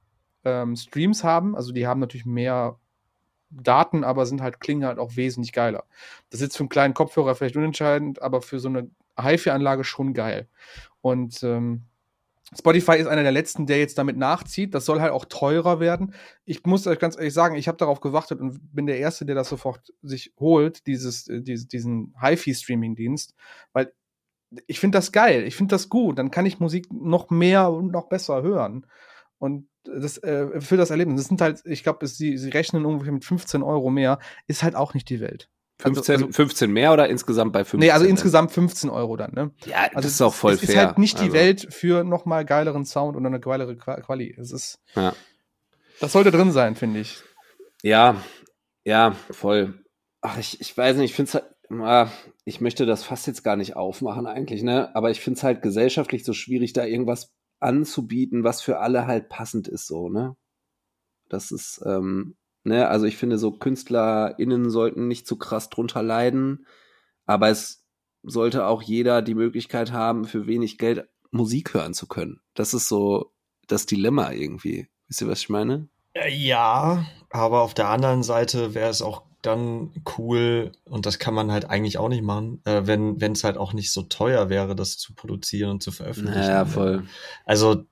[0.44, 1.56] ähm, Streams haben.
[1.56, 2.78] Also die haben natürlich mehr
[3.50, 5.86] Daten, aber sind halt, klingen halt auch wesentlich geiler.
[6.30, 10.14] Das ist jetzt für einen kleinen Kopfhörer vielleicht unentscheidend, aber für so eine HiFi-Anlage schon
[10.14, 10.48] geil.
[11.02, 11.84] Und ähm,
[12.58, 14.74] Spotify ist einer der letzten, der jetzt damit nachzieht.
[14.74, 16.14] Das soll halt auch teurer werden.
[16.46, 19.36] Ich muss euch ganz ehrlich sagen, ich habe darauf gewartet und bin der Erste, der
[19.36, 23.36] das sofort sich holt, dieses, äh, dieses, diesen HiFi-Streaming-Dienst,
[23.74, 23.94] weil
[24.68, 26.20] ich finde das geil, ich finde das gut.
[26.20, 28.86] Dann kann ich Musik noch mehr und noch besser hören.
[29.40, 33.14] Und das äh, für das Erlebnis, das sind halt, ich glaube, sie, sie rechnen ungefähr
[33.14, 35.50] mit 15 Euro mehr, ist halt auch nicht die Welt.
[35.84, 37.80] 15, also, 15 mehr oder insgesamt bei 15?
[37.80, 39.52] Nee, also insgesamt 15 Euro dann, ne?
[39.66, 40.70] Ja, also das ist auch voll es fair.
[40.70, 41.34] ist halt nicht die also.
[41.34, 44.36] Welt für noch mal geileren Sound und eine geilere Qua- Quali.
[44.40, 45.14] Es ist, Ja.
[46.00, 47.22] das sollte drin sein, finde ich.
[47.82, 48.16] Ja,
[48.86, 49.84] ja, voll.
[50.22, 51.46] Ach, ich, ich weiß nicht, ich finde es halt,
[51.82, 52.10] ah,
[52.46, 54.96] ich möchte das fast jetzt gar nicht aufmachen eigentlich, ne?
[54.96, 59.30] Aber ich finde es halt gesellschaftlich so schwierig, da irgendwas anzubieten, was für alle halt
[59.30, 60.36] passend ist, so, ne?
[61.30, 66.66] Das ist, ähm, ne, also ich finde, so KünstlerInnen sollten nicht zu krass drunter leiden,
[67.26, 67.86] aber es
[68.24, 72.42] sollte auch jeder die Möglichkeit haben, für wenig Geld Musik hören zu können.
[72.54, 73.34] Das ist so
[73.68, 74.88] das Dilemma irgendwie.
[75.08, 75.88] Wisst ihr, was ich meine?
[76.14, 81.34] Äh, Ja, aber auf der anderen Seite wäre es auch dann cool, und das kann
[81.34, 84.50] man halt eigentlich auch nicht machen, äh, wenn wenn es halt auch nicht so teuer
[84.50, 86.40] wäre, das zu produzieren und zu veröffentlichen.
[86.40, 87.04] Naja, voll.
[87.46, 87.84] Also,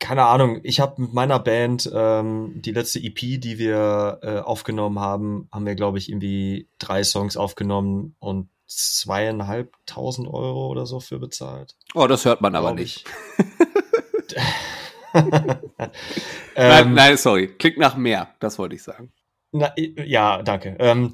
[0.00, 4.98] keine Ahnung, ich habe mit meiner Band ähm, die letzte EP, die wir äh, aufgenommen
[4.98, 11.18] haben, haben wir, glaube ich, irgendwie drei Songs aufgenommen und zweieinhalbtausend Euro oder so für
[11.18, 11.76] bezahlt.
[11.94, 13.04] Oh, das hört man aber nicht.
[13.36, 14.36] ich.
[15.12, 15.60] nein,
[16.54, 17.48] Ähm, nein, sorry.
[17.48, 18.34] Klingt nach mehr.
[18.38, 19.12] Das wollte ich sagen.
[19.52, 20.76] Na, ja, danke.
[20.78, 21.10] Ähm,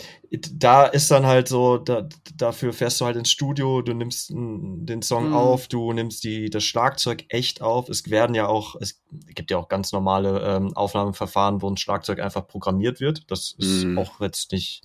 [0.52, 2.06] da ist dann halt so, da,
[2.36, 5.32] dafür fährst du halt ins Studio, du nimmst mm, den Song Mhm.
[5.32, 7.88] auf, du nimmst die, das Schlagzeug echt auf.
[7.88, 9.02] Es werden ja auch, es
[9.34, 13.30] gibt ja auch ganz normale ähm, Aufnahmeverfahren, wo ein Schlagzeug einfach programmiert wird.
[13.30, 13.98] Das ist Mhm.
[13.98, 14.82] auch jetzt nicht,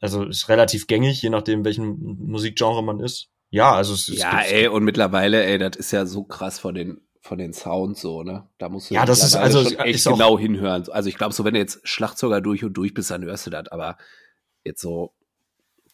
[0.00, 3.28] also ist relativ gängig, je nachdem, welchen Musikgenre man ist.
[3.50, 7.00] Ja, also es, Ja, ey, und mittlerweile, ey, das ist ja so krass von den
[7.30, 8.48] von den Sounds so, ne?
[8.58, 10.84] Da musst du Ja, das ist also- schon echt genau hinhören.
[10.90, 13.50] Also ich glaube, so wenn du jetzt Schlagzeuger durch und durch bist, dann hörst du
[13.50, 13.96] das, aber
[14.64, 15.12] jetzt so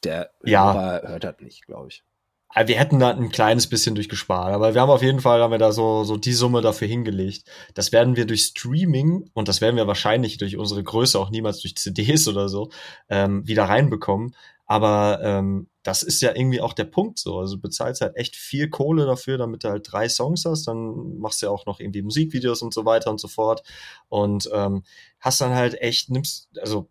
[0.03, 0.73] der Ja.
[0.73, 2.03] Hörer hört das nicht, glaube ich.
[2.49, 5.51] Aber wir hätten da ein kleines bisschen durchgespart, aber wir haben auf jeden Fall haben
[5.51, 7.45] wir da so so die Summe dafür hingelegt.
[7.75, 11.61] Das werden wir durch Streaming und das werden wir wahrscheinlich durch unsere Größe auch niemals
[11.61, 12.71] durch CDs oder so
[13.11, 14.35] ähm, wieder reinbekommen.
[14.67, 17.39] Aber ähm, das ist ja irgendwie auch der Punkt so.
[17.39, 20.67] Also du bezahlst halt echt viel Kohle dafür, damit du halt drei Songs hast.
[20.67, 23.63] Dann machst du ja auch noch irgendwie Musikvideos und so weiter und so fort.
[24.09, 24.83] Und ähm,
[25.21, 26.89] hast dann halt echt, nimmst, also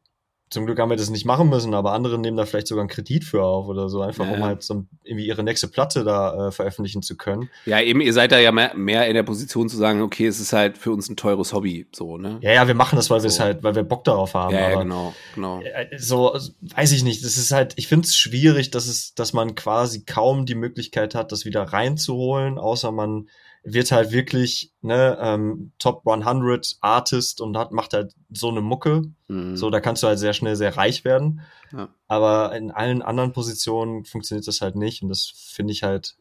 [0.52, 2.90] zum Glück haben wir das nicht machen müssen, aber andere nehmen da vielleicht sogar einen
[2.90, 4.46] Kredit für auf oder so, einfach um Ja.
[4.46, 7.50] halt so irgendwie ihre nächste Platte da äh, veröffentlichen zu können.
[7.66, 10.40] Ja, eben, ihr seid da ja mehr, mehr in der Position zu sagen, okay, es
[10.40, 12.38] ist halt für uns ein teures Hobby, so, ne?
[12.42, 13.44] Ja, ja, wir machen das, weil wir es So.
[13.44, 14.54] halt, weil wir Bock darauf haben.
[14.54, 15.62] ja, ja genau, genau.
[15.62, 16.38] äh, so
[16.76, 17.26] weiß ich nicht.
[17.26, 21.16] Das ist halt, ich finde es schwierig, dass es, dass man quasi kaum die Möglichkeit
[21.16, 23.30] hat, das wieder reinzuholen, außer man
[23.66, 29.02] wird halt wirklich ne ähm, Top 100 Artist und hat macht halt so eine Mucke.
[29.28, 29.58] Mhm.
[29.58, 31.42] So, da kannst du halt sehr schnell sehr reich werden.
[31.74, 31.90] Ja.
[32.08, 36.16] Aber in allen anderen Positionen funktioniert das halt nicht und das finde ich halt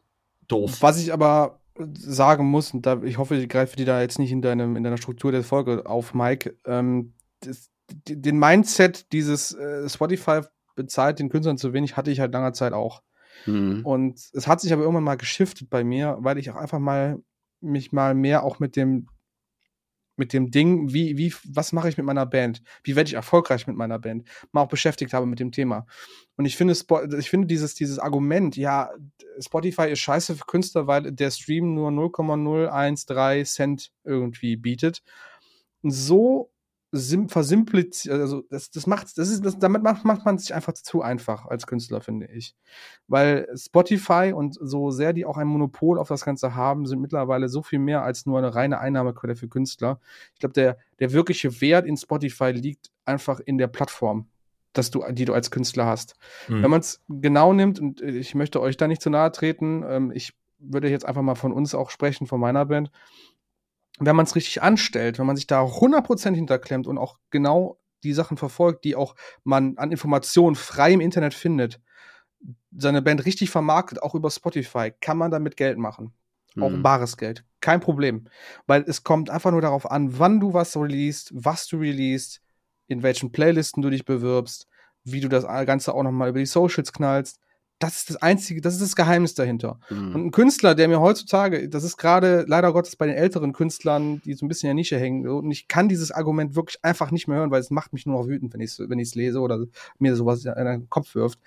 [0.47, 0.81] doof.
[0.81, 1.59] Was ich aber
[1.93, 4.83] sagen muss, und da, ich hoffe, ich greife dir da jetzt nicht in, deinem, in
[4.83, 7.69] deiner Struktur der Folge auf, Mike, ähm, das,
[8.07, 10.41] den Mindset dieses äh, Spotify
[10.75, 13.03] bezahlt den Künstlern zu wenig, hatte ich halt langer Zeit auch.
[13.45, 13.81] Mhm.
[13.85, 17.19] Und es hat sich aber irgendwann mal geschiftet bei mir, weil ich auch einfach mal
[17.65, 19.07] mich mal mehr auch mit dem
[20.17, 22.61] mit dem Ding, wie, wie, was mache ich mit meiner Band?
[22.83, 24.27] Wie werde ich erfolgreich mit meiner Band?
[24.51, 25.85] Mal auch beschäftigt habe mit dem Thema.
[26.37, 26.73] Und ich finde,
[27.19, 28.91] ich finde dieses, dieses Argument, ja,
[29.39, 35.03] Spotify ist scheiße für Künstler, weil der Stream nur 0,013 Cent irgendwie bietet.
[35.83, 36.51] So
[37.27, 41.01] versimpliziert, also das, das macht, das ist, das, damit macht, macht man sich einfach zu
[41.01, 42.55] einfach als Künstler, finde ich.
[43.07, 47.49] Weil Spotify und so sehr die auch ein Monopol auf das Ganze haben, sind mittlerweile
[47.49, 49.99] so viel mehr als nur eine reine Einnahmequelle für Künstler.
[50.33, 54.27] Ich glaube, der, der wirkliche Wert in Spotify liegt einfach in der Plattform,
[54.73, 56.15] dass du, die du als Künstler hast.
[56.47, 56.63] Mhm.
[56.63, 60.11] Wenn man es genau nimmt, und ich möchte euch da nicht zu nahe treten, ähm,
[60.13, 62.91] ich würde jetzt einfach mal von uns auch sprechen, von meiner Band.
[63.99, 68.13] Wenn man es richtig anstellt, wenn man sich da 100% hinterklemmt und auch genau die
[68.13, 71.79] Sachen verfolgt, die auch man an Informationen frei im Internet findet,
[72.77, 76.13] seine Band richtig vermarktet, auch über Spotify, kann man damit Geld machen.
[76.59, 76.83] Auch Mhm.
[76.83, 77.43] bares Geld.
[77.61, 78.27] Kein Problem.
[78.67, 82.41] Weil es kommt einfach nur darauf an, wann du was releast, was du releast,
[82.87, 84.67] in welchen Playlisten du dich bewirbst,
[85.03, 87.39] wie du das Ganze auch nochmal über die Socials knallst.
[87.79, 89.79] Das ist das einzige, das ist das Geheimnis dahinter.
[89.89, 90.15] Mhm.
[90.15, 94.21] Und ein Künstler, der mir heutzutage, das ist gerade leider Gottes bei den älteren Künstlern,
[94.21, 97.11] die so ein bisschen in der Nische hängen, und ich kann dieses Argument wirklich einfach
[97.11, 99.15] nicht mehr hören, weil es macht mich nur noch wütend, wenn ich es wenn ich's
[99.15, 99.65] lese oder
[99.99, 101.39] mir sowas in den Kopf wirft.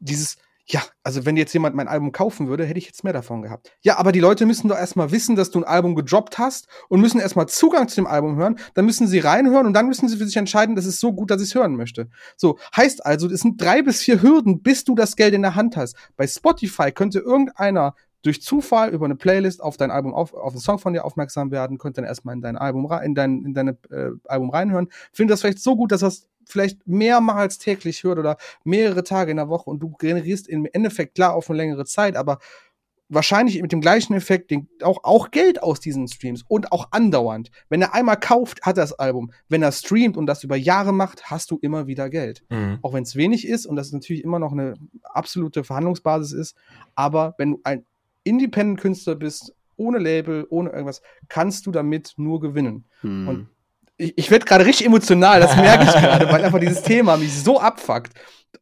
[0.00, 0.38] Dieses,
[0.70, 3.72] ja, also wenn jetzt jemand mein Album kaufen würde, hätte ich jetzt mehr davon gehabt.
[3.80, 7.00] Ja, aber die Leute müssen doch erstmal wissen, dass du ein Album gedroppt hast und
[7.00, 10.18] müssen erstmal Zugang zu dem Album hören, dann müssen sie reinhören und dann müssen sie
[10.18, 12.10] für sich entscheiden, das ist so gut, dass ich es hören möchte.
[12.36, 15.54] So, heißt also, es sind drei bis vier Hürden, bis du das Geld in der
[15.54, 15.96] Hand hast.
[16.16, 20.60] Bei Spotify könnte irgendeiner durch Zufall über eine Playlist auf dein Album auf, auf einen
[20.60, 23.78] Song von dir aufmerksam werden, könnte dann erstmal in dein Album in dein, in deine
[23.90, 28.36] äh, Album reinhören, findet das vielleicht so gut, dass das vielleicht mehrmals täglich hört oder
[28.64, 32.16] mehrere Tage in der Woche und du generierst im Endeffekt klar auf eine längere Zeit,
[32.16, 32.38] aber
[33.08, 37.50] wahrscheinlich mit dem gleichen Effekt den, auch, auch Geld aus diesen Streams und auch andauernd.
[37.68, 39.32] Wenn er einmal kauft, hat er das Album.
[39.48, 42.44] Wenn er streamt und das über Jahre macht, hast du immer wieder Geld.
[42.50, 42.78] Mhm.
[42.82, 46.56] Auch wenn es wenig ist und das natürlich immer noch eine absolute Verhandlungsbasis ist.
[46.94, 47.86] Aber wenn du ein
[48.24, 52.84] Independent-Künstler bist, ohne Label, ohne irgendwas, kannst du damit nur gewinnen.
[53.02, 53.28] Mhm.
[53.28, 53.48] Und
[53.98, 57.42] ich, ich werde gerade richtig emotional, das merke ich gerade, weil einfach dieses Thema mich
[57.42, 58.12] so abfuckt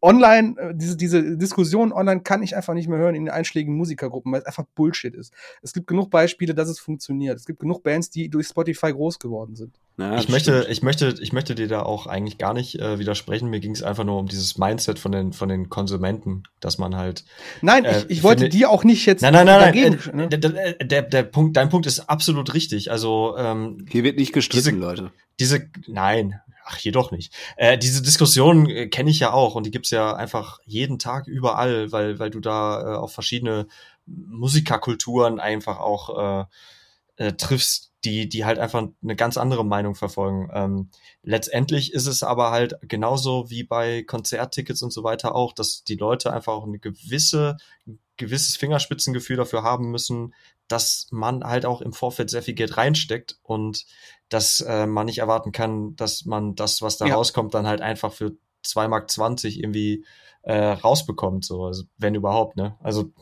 [0.03, 3.77] online, äh, diese, diese Diskussion online kann ich einfach nicht mehr hören in den einschlägigen
[3.77, 5.33] Musikergruppen, weil es einfach Bullshit ist.
[5.63, 7.37] Es gibt genug Beispiele, dass es funktioniert.
[7.37, 9.75] Es gibt genug Bands, die durch Spotify groß geworden sind.
[9.99, 13.49] Ja, ich möchte, ich möchte, ich möchte dir da auch eigentlich gar nicht äh, widersprechen.
[13.49, 16.97] Mir ging es einfach nur um dieses Mindset von den, von den Konsumenten, dass man
[16.97, 17.25] halt.
[17.63, 19.23] Nein, äh, ich, ich wollte dir auch nicht jetzt.
[19.23, 20.31] Nein, nein, nein, dagegen, nein.
[20.31, 20.39] Äh, ne?
[20.39, 22.91] der, der, der, Punkt, dein Punkt ist absolut richtig.
[22.91, 25.13] Also ähm, hier wird nicht gestritten, diese, Leute.
[25.41, 27.33] Diese, nein, ach, jedoch nicht.
[27.57, 31.29] Äh, diese Diskussion äh, kenne ich ja auch und die gibt's ja einfach jeden Tag
[31.29, 33.69] überall, weil, weil du da äh, auf verschiedene
[34.05, 36.45] Musikerkulturen einfach auch äh,
[37.17, 40.51] äh, triffst, die, die halt einfach eine ganz andere Meinung verfolgen.
[40.53, 40.91] Ähm,
[41.23, 45.97] letztendlich ist es aber halt genauso wie bei Konzerttickets und so weiter auch, dass die
[45.97, 47.57] Leute einfach auch eine gewisse,
[48.17, 50.35] gewisses Fingerspitzengefühl dafür haben müssen,
[50.69, 53.87] dass man halt auch im Vorfeld sehr viel Geld reinsteckt und
[54.29, 57.15] dass äh, man nicht erwarten kann, dass man das, was da ja.
[57.15, 60.05] rauskommt, dann halt einfach für 2,20 Mark 20 irgendwie
[60.43, 62.77] äh, rausbekommt, so, also, wenn überhaupt, ne?
[62.81, 63.13] Also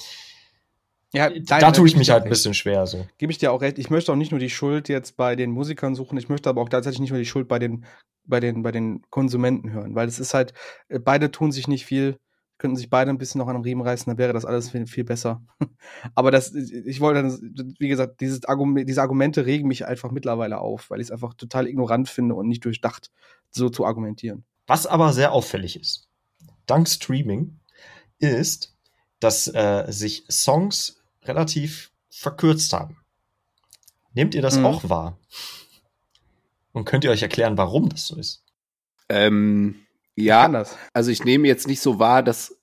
[1.15, 2.89] ja, da, da tue ich mich halt ein bisschen schwer.
[2.89, 3.07] So.
[3.19, 3.79] Gebe ich dir auch recht.
[3.79, 6.61] Ich möchte auch nicht nur die Schuld jetzt bei den Musikern suchen, ich möchte aber
[6.61, 7.85] auch tatsächlich nicht nur die Schuld bei den,
[8.25, 10.55] bei den, bei den Konsumenten hören, weil es ist halt,
[10.89, 12.19] äh, beide tun sich nicht viel
[12.65, 14.87] könnten sich beide ein bisschen noch an den Riemen reißen, dann wäre das alles viel,
[14.87, 15.43] viel besser.
[16.15, 17.39] Aber das, ich wollte,
[17.79, 21.35] wie gesagt, dieses Argument, diese Argumente regen mich einfach mittlerweile auf, weil ich es einfach
[21.35, 23.11] total ignorant finde und nicht durchdacht,
[23.51, 24.47] so zu argumentieren.
[24.67, 26.09] Was aber sehr auffällig ist,
[26.65, 27.61] dank Streaming,
[28.19, 28.75] ist,
[29.21, 32.97] dass äh, sich Songs relativ verkürzt haben.
[34.15, 34.65] Nehmt ihr das mhm.
[34.65, 35.19] auch wahr?
[36.73, 38.43] Und könnt ihr euch erklären, warum das so ist?
[39.11, 39.84] Ähm,
[40.17, 42.57] ja, also ich nehme jetzt nicht so wahr, dass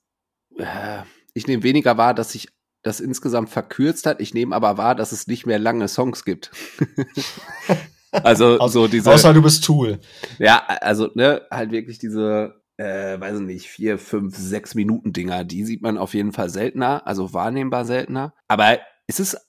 [0.58, 1.02] äh,
[1.34, 2.48] ich nehme weniger wahr, dass sich
[2.82, 4.20] das insgesamt verkürzt hat.
[4.20, 6.50] Ich nehme aber wahr, dass es nicht mehr lange Songs gibt.
[8.10, 9.10] also so diese.
[9.10, 10.00] Außer du bist Tool.
[10.38, 15.44] Ja, also ne, halt wirklich diese, äh, weiß ich nicht, vier, fünf, sechs Minuten Dinger.
[15.44, 18.34] Die sieht man auf jeden Fall seltener, also wahrnehmbar seltener.
[18.48, 19.40] Aber ist es ist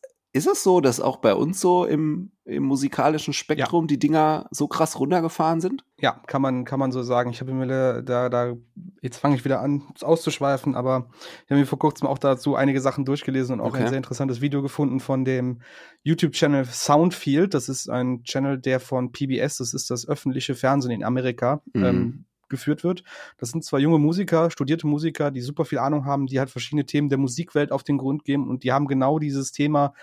[0.47, 3.87] es so, dass auch bei uns so im, im musikalischen Spektrum ja.
[3.87, 5.85] die Dinger so krass runtergefahren sind?
[5.99, 7.29] Ja, kann man, kann man so sagen.
[7.29, 8.55] Ich habe mir da, da,
[9.01, 11.07] jetzt fange ich wieder an auszuschweifen, aber
[11.45, 13.83] ich habe mir vor kurzem auch dazu einige Sachen durchgelesen und auch okay.
[13.83, 15.61] ein sehr interessantes Video gefunden von dem
[16.01, 17.53] YouTube-Channel Soundfield.
[17.53, 21.83] Das ist ein Channel, der von PBS, das ist das öffentliche Fernsehen in Amerika, mhm.
[21.83, 23.03] ähm, geführt wird.
[23.37, 26.85] Das sind zwar junge Musiker, studierte Musiker, die super viel Ahnung haben, die halt verschiedene
[26.85, 29.93] Themen der Musikwelt auf den Grund geben und die haben genau dieses Thema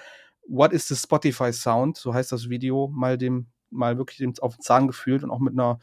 [0.50, 1.96] What is the Spotify Sound?
[1.96, 5.38] So heißt das Video, mal dem, mal wirklich dem auf den Zahn gefühlt und auch
[5.38, 5.78] mit einer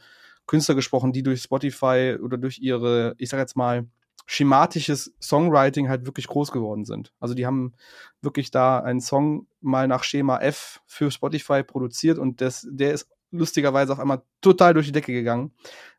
[0.46, 3.86] Künstler gesprochen, die durch Spotify oder durch ihre, ich sag jetzt mal,
[4.26, 7.12] schematisches Songwriting halt wirklich groß geworden sind.
[7.18, 7.72] Also die haben
[8.20, 13.08] wirklich da einen Song mal nach Schema F für Spotify produziert und das, der ist
[13.30, 15.52] lustigerweise auf einmal total durch die Decke gegangen.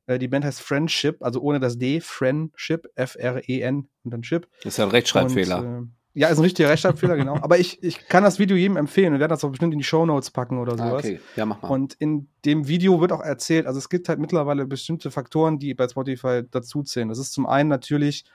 [0.06, 4.48] Äh, die Band heißt Friendship, also ohne das D, Friendship, F-R-E-N und dann Chip.
[4.64, 5.60] Das ist ja ein Rechtschreibfehler.
[5.60, 7.36] Und, äh, ja, ist ein richtiger Rechtschreibfehler, genau.
[7.42, 9.14] Aber ich, ich kann das Video jedem empfehlen.
[9.14, 10.92] Wir werden das auch bestimmt in die Show Notes packen oder ah, sowas.
[10.92, 11.70] Ah, okay, ja, mach mal.
[11.70, 15.74] Und in dem Video wird auch erzählt, also es gibt halt mittlerweile bestimmte Faktoren, die
[15.74, 17.10] bei Spotify dazuzählen.
[17.10, 18.26] Das ist zum einen natürlich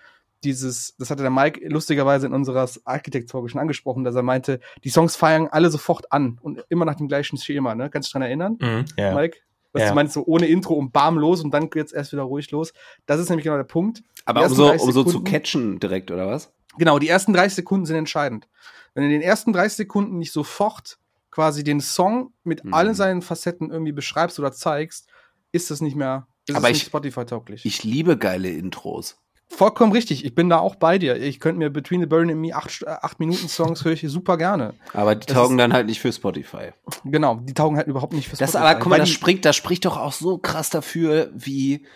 [0.45, 4.91] dieses, das hatte der Mike lustigerweise in unserer Architect-Folge schon angesprochen, dass er meinte, die
[4.91, 7.91] Songs feiern alle sofort an und immer nach dem gleichen Schema, ne?
[7.91, 9.15] Kannst du dich dran erinnern, mhm, yeah.
[9.15, 9.39] Mike?
[9.75, 9.91] Was yeah.
[9.91, 12.73] du meinst, so ohne Intro und bam los und dann geht's erst wieder ruhig los.
[13.05, 14.03] Das ist nämlich genau der Punkt.
[14.25, 16.53] Aber um so, um so zu catchen direkt, oder was?
[16.79, 18.49] Genau, die ersten 30 Sekunden sind entscheidend.
[18.95, 20.99] Wenn du in den ersten 30 Sekunden nicht sofort
[21.31, 22.73] quasi den Song mit mhm.
[22.73, 25.09] allen seinen Facetten irgendwie beschreibst oder zeigst,
[25.53, 27.65] ist das nicht mehr ist Aber ich, Spotify-tauglich.
[27.65, 29.17] Ich liebe geile Intros.
[29.57, 30.25] Vollkommen richtig.
[30.25, 31.17] Ich bin da auch bei dir.
[31.17, 34.37] Ich könnte mir Between the Burn and Me acht, acht Minuten Songs höre ich super
[34.37, 34.75] gerne.
[34.93, 36.73] Aber die das taugen ist, dann halt nicht für Spotify.
[37.05, 38.53] Genau, die taugen halt überhaupt nicht für Spotify.
[38.53, 41.87] Das aber, guck mal, das spricht, das spricht doch auch so krass dafür, wie,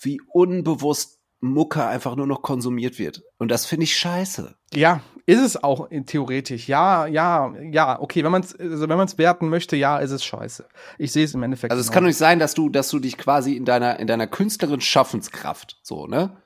[0.00, 3.22] wie unbewusst Mucke einfach nur noch konsumiert wird.
[3.38, 4.56] Und das finde ich scheiße.
[4.74, 6.68] Ja, ist es auch in, theoretisch.
[6.68, 8.00] Ja, ja, ja.
[8.00, 10.66] Okay, wenn man es also wenn man es werten möchte, ja, ist es scheiße.
[10.98, 11.70] Ich sehe es im Endeffekt.
[11.70, 14.08] Also es kann doch nicht sein, dass du, dass du dich quasi in deiner, in
[14.08, 16.36] deiner künstlerischen Schaffenskraft so, ne,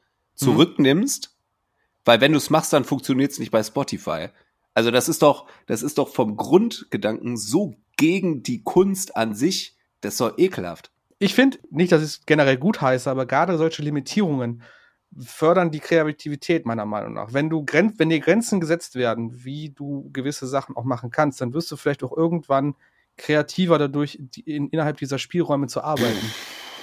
[0.43, 2.01] zurücknimmst, mhm.
[2.05, 4.28] weil wenn du es machst, dann funktioniert es nicht bei Spotify.
[4.74, 9.76] Also das ist doch, das ist doch vom Grundgedanken so gegen die Kunst an sich,
[10.01, 10.90] das ist doch ekelhaft.
[11.18, 14.62] Ich finde nicht, dass ich es generell gut heiße, aber gerade solche Limitierungen
[15.18, 17.32] fördern die Kreativität meiner Meinung nach.
[17.32, 21.40] Wenn du Gren wenn dir Grenzen gesetzt werden, wie du gewisse Sachen auch machen kannst,
[21.40, 22.74] dann wirst du vielleicht auch irgendwann
[23.16, 26.32] kreativer dadurch, die, in, innerhalb dieser Spielräume zu arbeiten.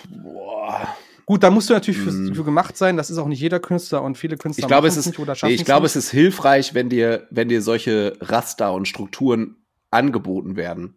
[0.09, 0.95] Boah.
[1.29, 2.33] Gut, da musst du natürlich für, mm.
[2.33, 2.97] für, gemacht sein.
[2.97, 5.35] Das ist auch nicht jeder Künstler und viele Künstler ich glaube, es ist, nicht oder
[5.35, 9.55] schaffen Ich glaube, es ist hilfreich, wenn dir, wenn dir solche Raster und Strukturen
[9.91, 10.95] angeboten werden.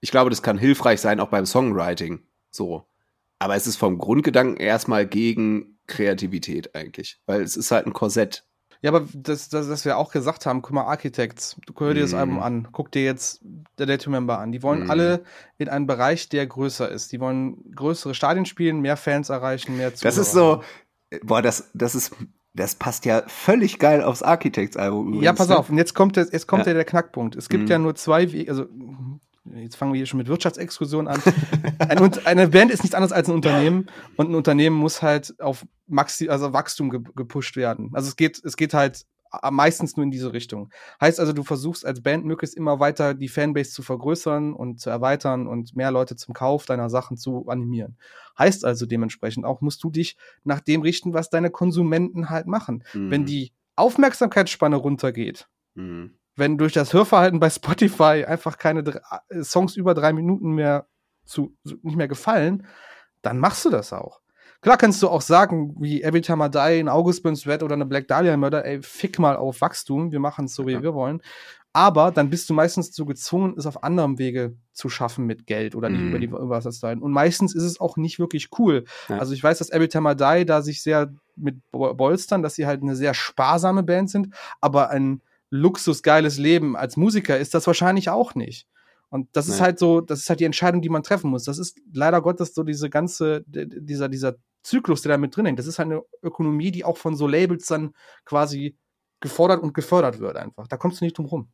[0.00, 2.20] Ich glaube, das kann hilfreich sein, auch beim Songwriting.
[2.50, 2.86] So.
[3.40, 8.46] Aber es ist vom Grundgedanken erstmal gegen Kreativität eigentlich, weil es ist halt ein Korsett.
[8.80, 12.00] Ja, aber das, das, das wir auch gesagt haben, guck mal, Architects, du hör dir
[12.00, 12.04] mm.
[12.04, 12.42] das Album mhm.
[12.42, 13.40] an, guck dir jetzt
[13.76, 14.52] The Day to Member an.
[14.52, 14.90] Die wollen mm.
[14.90, 15.24] alle
[15.58, 17.10] in einen Bereich, der größer ist.
[17.12, 20.14] Die wollen größere Stadien spielen, mehr Fans erreichen, mehr Zuhörer.
[20.14, 20.62] Das ist so,
[21.22, 22.14] boah, das, das ist,
[22.54, 25.22] das passt ja völlig geil aufs Architects-Album.
[25.22, 25.58] Ja, pass ne?
[25.58, 26.72] auf, und jetzt kommt, jetzt kommt ja.
[26.72, 27.34] der Knackpunkt.
[27.34, 27.72] Es gibt mm.
[27.72, 28.66] ja nur zwei Wege, also
[29.56, 31.22] jetzt fangen wir hier schon mit Wirtschaftsexkursion an.
[31.78, 33.86] eine, eine Band ist nichts anderes als ein Unternehmen
[34.16, 37.90] und ein Unternehmen muss halt auf Maxi, also Wachstum ge gepusht werden.
[37.94, 39.06] Also es geht, es geht halt
[39.50, 40.70] meistens nur in diese Richtung.
[41.00, 44.90] Heißt also, du versuchst als Band möglichst immer weiter die Fanbase zu vergrößern und zu
[44.90, 47.96] erweitern und mehr Leute zum Kauf deiner Sachen zu animieren.
[48.38, 52.84] Heißt also dementsprechend auch, musst du dich nach dem richten, was deine Konsumenten halt machen.
[52.94, 53.10] Mhm.
[53.10, 58.80] Wenn die Aufmerksamkeitsspanne runtergeht, mhm wenn durch das Hörverhalten bei Spotify einfach keine
[59.28, 60.86] äh, Songs über drei Minuten mehr
[61.24, 62.66] zu, nicht mehr gefallen,
[63.22, 64.20] dann machst du das auch.
[64.60, 67.74] Klar kannst du auch sagen, wie Every Time I Die, ein August Burns Red oder
[67.74, 70.82] eine Black Dahlia Murder, ey, fick mal auf Wachstum, wir machen es so, wie ja.
[70.82, 71.22] wir wollen.
[71.72, 75.76] Aber dann bist du meistens so gezwungen, es auf anderem Wege zu schaffen mit Geld
[75.76, 76.08] oder nicht mm.
[76.08, 77.00] über die Überwassersteine.
[77.00, 78.84] Und meistens ist es auch nicht wirklich cool.
[79.08, 79.18] Ja.
[79.18, 82.66] Also ich weiß, dass Every Time I Die da sich sehr mit bolstern, dass sie
[82.66, 85.20] halt eine sehr sparsame Band sind, aber ein
[85.50, 88.66] luxusgeiles Leben als Musiker ist das wahrscheinlich auch nicht.
[89.10, 89.54] Und das nee.
[89.54, 91.44] ist halt so, das ist halt die Entscheidung, die man treffen muss.
[91.44, 95.58] Das ist leider Gottes so diese ganze, dieser, dieser Zyklus, der da mit drin hängt.
[95.58, 97.94] Das ist halt eine Ökonomie, die auch von so Labels dann
[98.24, 98.76] quasi
[99.20, 100.68] gefordert und gefördert wird einfach.
[100.68, 101.48] Da kommst du nicht drum rum.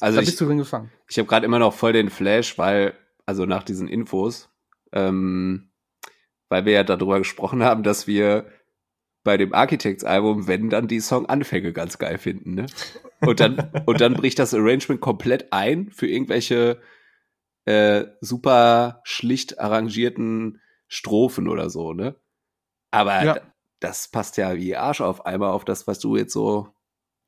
[0.00, 0.90] Also da bist ich, du drin gefangen.
[1.08, 2.94] Ich habe gerade immer noch voll den Flash, weil,
[3.26, 4.48] also nach diesen Infos,
[4.92, 5.70] ähm,
[6.48, 8.46] weil wir ja darüber gesprochen haben, dass wir
[9.26, 12.66] bei dem Architects-Album, wenn dann die Song-Anfänge ganz geil finden, ne?
[13.20, 16.80] Und dann, und dann bricht das Arrangement komplett ein für irgendwelche
[17.64, 22.14] äh, super schlicht arrangierten Strophen oder so, ne?
[22.92, 23.36] Aber ja.
[23.80, 26.68] das passt ja wie Arsch auf einmal auf das, was du jetzt so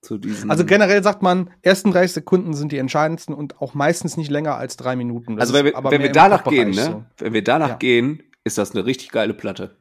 [0.01, 0.53] zu diesen.
[0.53, 4.55] Also generell sagt man, ersten 30 Sekunden sind die entscheidendsten und auch meistens nicht länger
[4.55, 5.36] als drei Minuten.
[5.36, 6.84] Das also wenn wir, wenn wir danach gehen, ne?
[6.84, 7.05] So.
[7.18, 7.76] Wenn wir danach ja.
[7.76, 9.76] gehen, ist das eine richtig geile Platte.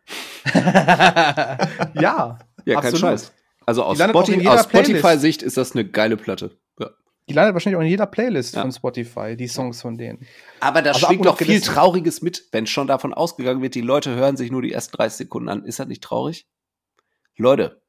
[0.53, 2.39] ja.
[2.66, 3.32] Ja, kein Scheiß.
[3.66, 6.58] Also aus, Spotify, aus Spotify-Sicht ist das eine geile Platte.
[6.80, 6.89] Ja.
[7.28, 8.62] Die landet wahrscheinlich auch in jeder Playlist ja.
[8.62, 10.26] von Spotify, die Songs von denen.
[10.62, 14.38] Aber da schwingt doch viel Trauriges mit, wenn schon davon ausgegangen wird, die Leute hören
[14.38, 15.66] sich nur die ersten 30 Sekunden an.
[15.66, 16.47] Ist das nicht traurig?
[17.36, 17.82] Leute,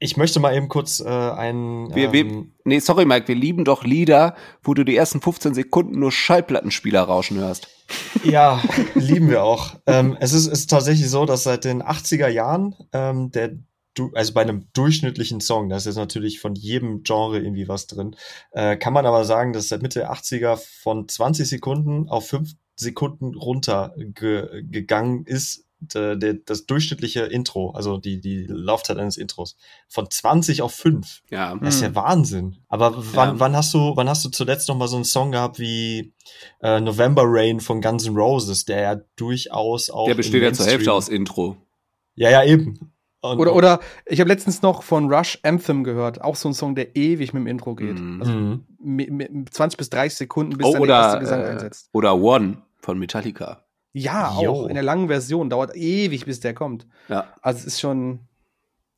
[0.00, 1.94] ich möchte mal eben kurz äh, einen.
[1.94, 5.54] Wir, wir, ähm, nee, sorry, Mike, wir lieben doch Lieder, wo du die ersten 15
[5.54, 7.68] Sekunden nur Schallplattenspieler rauschen hörst.
[8.22, 8.62] Ja,
[8.94, 9.74] lieben wir auch.
[9.86, 13.56] Ähm, es ist, ist tatsächlich so, dass seit den 80er Jahren ähm, der
[13.94, 17.86] du, also bei einem durchschnittlichen Song, da ist jetzt natürlich von jedem Genre irgendwie was
[17.86, 18.14] drin,
[18.52, 22.52] äh, kann man aber sagen, dass seit Mitte der 80er von 20 Sekunden auf 5
[22.76, 29.56] Sekunden runter ge gegangen ist de, das durchschnittliche Intro, also die, die Laufzeit eines Intros,
[29.88, 31.22] von 20 auf 5.
[31.30, 31.56] Ja.
[31.56, 31.94] Das ist ja hm.
[31.94, 32.56] Wahnsinn.
[32.68, 33.40] Aber wann, ja.
[33.40, 36.12] wann hast du, wann hast du zuletzt noch mal so einen Song gehabt wie
[36.60, 40.06] äh, November Rain von Guns N' Roses, der ja durchaus auch.
[40.06, 41.56] Der besteht ja zur Hälfte aus Intro.
[42.14, 42.92] Ja, ja, eben.
[43.22, 46.74] Und, oder, oder ich habe letztens noch von Rush Anthem gehört, auch so ein Song,
[46.74, 47.98] der ewig mit dem Intro geht.
[47.98, 48.20] Mhm.
[48.22, 51.44] Also mit, mit 20 bis 30 Sekunden, bis oh, dann oder, der erste Gesang äh,
[51.44, 51.90] einsetzt.
[51.92, 53.64] Oder One von Metallica.
[53.92, 54.52] Ja, jo.
[54.52, 55.50] auch in der langen Version.
[55.50, 56.86] Dauert ewig, bis der kommt.
[57.08, 57.32] Ja.
[57.42, 58.28] Also es ist schon,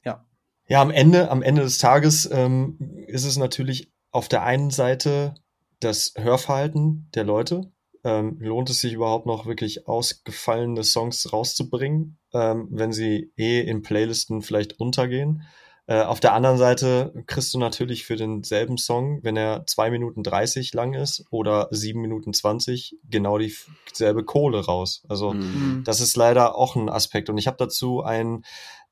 [0.04, 0.24] ja.
[0.66, 5.34] Ja, am Ende, am Ende des Tages ähm, ist es natürlich auf der einen Seite
[5.80, 7.72] das Hörverhalten der Leute.
[8.04, 13.82] Ähm, lohnt es sich überhaupt noch wirklich ausgefallene Songs rauszubringen, ähm, wenn sie eh in
[13.82, 15.42] Playlisten vielleicht untergehen?
[15.86, 20.22] Äh, auf der anderen Seite kriegst du natürlich für denselben Song, wenn er zwei Minuten
[20.22, 25.02] 30 lang ist oder sieben Minuten 20, genau dieselbe Kohle raus.
[25.08, 25.82] Also mhm.
[25.84, 27.30] das ist leider auch ein Aspekt.
[27.30, 28.44] Und ich habe dazu ein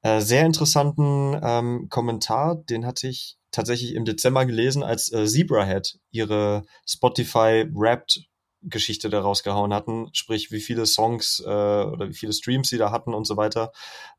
[0.03, 5.99] äh, sehr interessanten ähm, Kommentar, den hatte ich tatsächlich im Dezember gelesen, als äh, Zebrahead
[6.11, 8.30] ihre Spotify Wrapped
[8.63, 12.91] Geschichte da rausgehauen hatten, sprich wie viele Songs äh, oder wie viele Streams sie da
[12.91, 13.73] hatten und so weiter.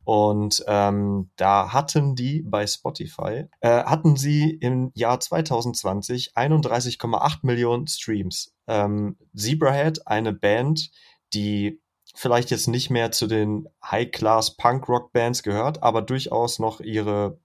[0.03, 7.87] Und ähm, da hatten die bei Spotify, äh, hatten sie im Jahr 2020 31,8 Millionen
[7.87, 8.53] Streams.
[8.67, 10.91] Ähm, Zebrahead, eine Band,
[11.33, 11.79] die
[12.15, 17.39] vielleicht jetzt nicht mehr zu den High-Class Punk-Rock-Bands gehört, aber durchaus noch ihre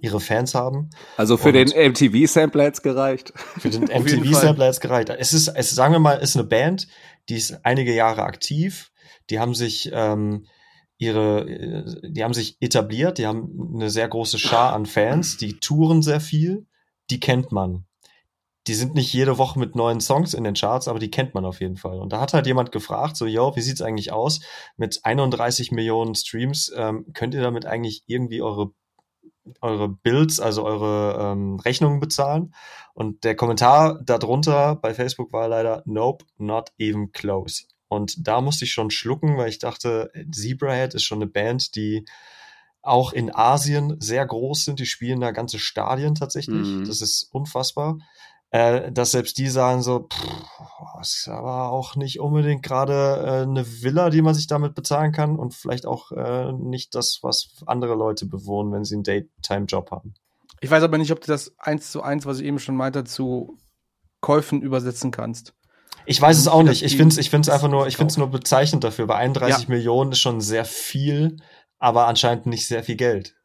[0.00, 0.90] ihre Fans haben.
[1.16, 3.32] Also für den MTV-Sampler jetzt gereicht.
[3.58, 5.08] Für den MTV-Sampler jetzt gereicht.
[5.10, 6.88] Es ist, es sagen wir mal, ist eine Band,
[7.28, 8.90] die ist einige Jahre aktiv.
[9.30, 10.46] Die haben sich ähm,
[10.98, 13.18] ihre, die haben sich etabliert.
[13.18, 15.36] Die haben eine sehr große Schar an Fans.
[15.36, 16.66] Die touren sehr viel.
[17.10, 17.84] Die kennt man.
[18.66, 21.46] Die sind nicht jede Woche mit neuen Songs in den Charts, aber die kennt man
[21.46, 21.98] auf jeden Fall.
[21.98, 24.40] Und da hat halt jemand gefragt, so, yo, wie sieht's eigentlich aus?
[24.76, 28.72] Mit 31 Millionen Streams ähm, könnt ihr damit eigentlich irgendwie eure
[29.60, 32.54] eure Bills, also eure ähm, Rechnungen bezahlen.
[32.94, 37.64] Und der Kommentar darunter bei Facebook war leider Nope, not even close.
[37.88, 42.04] Und da musste ich schon schlucken, weil ich dachte, Zebrahead ist schon eine Band, die
[42.82, 44.80] auch in Asien sehr groß sind.
[44.80, 46.66] Die spielen da ganze Stadien tatsächlich.
[46.66, 46.86] Mhm.
[46.86, 47.98] Das ist unfassbar
[48.50, 53.82] äh, dass selbst die sagen so, pff, ist aber auch nicht unbedingt gerade äh, eine
[53.82, 57.94] Villa, die man sich damit bezahlen kann und vielleicht auch äh, nicht das, was andere
[57.94, 60.14] Leute bewohnen, wenn sie einen Daytime-Job haben.
[60.60, 63.04] Ich weiß aber nicht, ob du das eins zu eins, was ich eben schon meinte,
[63.04, 63.58] zu
[64.20, 65.54] Käufen übersetzen kannst.
[66.06, 66.82] Ich weiß es auch nicht.
[66.82, 69.06] Ich finde es ich find's einfach nur, ich finde es nur bezeichnend dafür.
[69.06, 69.68] Bei 31 ja.
[69.68, 71.36] Millionen ist schon sehr viel,
[71.78, 73.36] aber anscheinend nicht sehr viel Geld.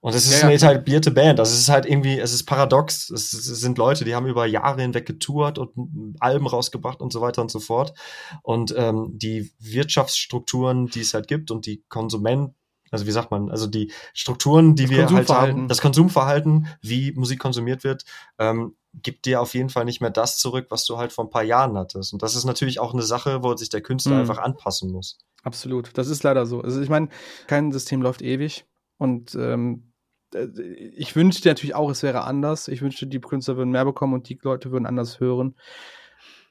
[0.00, 1.40] Und es ist ja, eine etablierte Band.
[1.40, 3.10] Also es ist halt irgendwie, es ist paradox.
[3.10, 7.20] Es, es, sind Leute, die haben über Jahre hinweg getourt und Alben rausgebracht und so
[7.20, 7.94] weiter und so fort.
[8.42, 12.54] Und ähm, die Wirtschaftsstrukturen, die es halt gibt und die Konsument,
[12.92, 17.12] also wie sagt man, also die Strukturen, die das wir halt haben, das Konsumverhalten, wie
[17.12, 18.04] Musik konsumiert wird,
[18.38, 21.30] ähm, gibt dir auf jeden Fall nicht mehr das zurück, was du halt vor ein
[21.30, 22.12] paar Jahren hattest.
[22.12, 24.20] Und das ist natürlich auch eine Sache, wo sich der Künstler mhm.
[24.20, 25.18] einfach anpassen muss.
[25.42, 26.60] Absolut, das ist leider so.
[26.60, 27.08] Also ich meine,
[27.48, 28.64] kein System läuft ewig.
[28.96, 29.87] Und ähm, äh,
[30.34, 32.68] ich wünschte natürlich auch, es wäre anders.
[32.68, 35.54] Ich wünschte, die Künstler würden mehr bekommen und die Leute würden anders hören.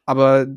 [0.06, 0.48] Aber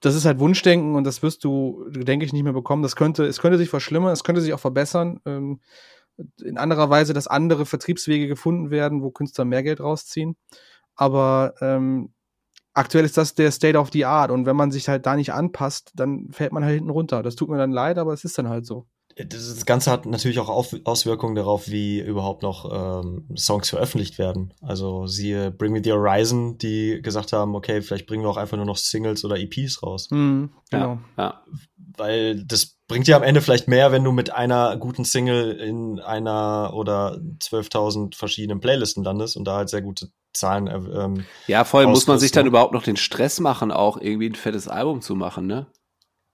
[0.00, 2.82] das ist halt Wunschdenken und das wirst du, denke ich, nicht mehr bekommen.
[2.82, 5.20] Das könnte, es könnte sich verschlimmern, es könnte sich auch verbessern.
[5.26, 5.60] Ähm,
[6.42, 10.36] in anderer Weise, dass andere Vertriebswege gefunden werden, wo Künstler mehr Geld rausziehen.
[10.94, 12.12] Aber ähm,
[12.74, 15.32] aktuell ist das der State of the Art und wenn man sich halt da nicht
[15.32, 17.22] anpasst, dann fällt man halt hinten runter.
[17.22, 18.86] Das tut mir dann leid, aber es ist dann halt so
[19.16, 24.54] das Ganze hat natürlich auch Auswirkungen darauf, wie überhaupt noch ähm, Songs veröffentlicht werden.
[24.60, 28.56] Also siehe Bring Me the Horizon, die gesagt haben, okay, vielleicht bringen wir auch einfach
[28.56, 30.08] nur noch Singles oder EPs raus.
[30.10, 30.98] Mhm, genau.
[31.16, 31.44] Ja, ja.
[31.96, 36.00] Weil das bringt dir am Ende vielleicht mehr, wenn du mit einer guten Single in
[36.00, 40.66] einer oder 12.000 verschiedenen Playlisten landest und da halt sehr gute Zahlen.
[40.66, 41.86] Äh, ähm, ja, voll.
[41.86, 45.14] Muss man sich dann überhaupt noch den Stress machen, auch irgendwie ein fettes Album zu
[45.14, 45.66] machen, ne?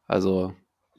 [0.06, 0.54] Also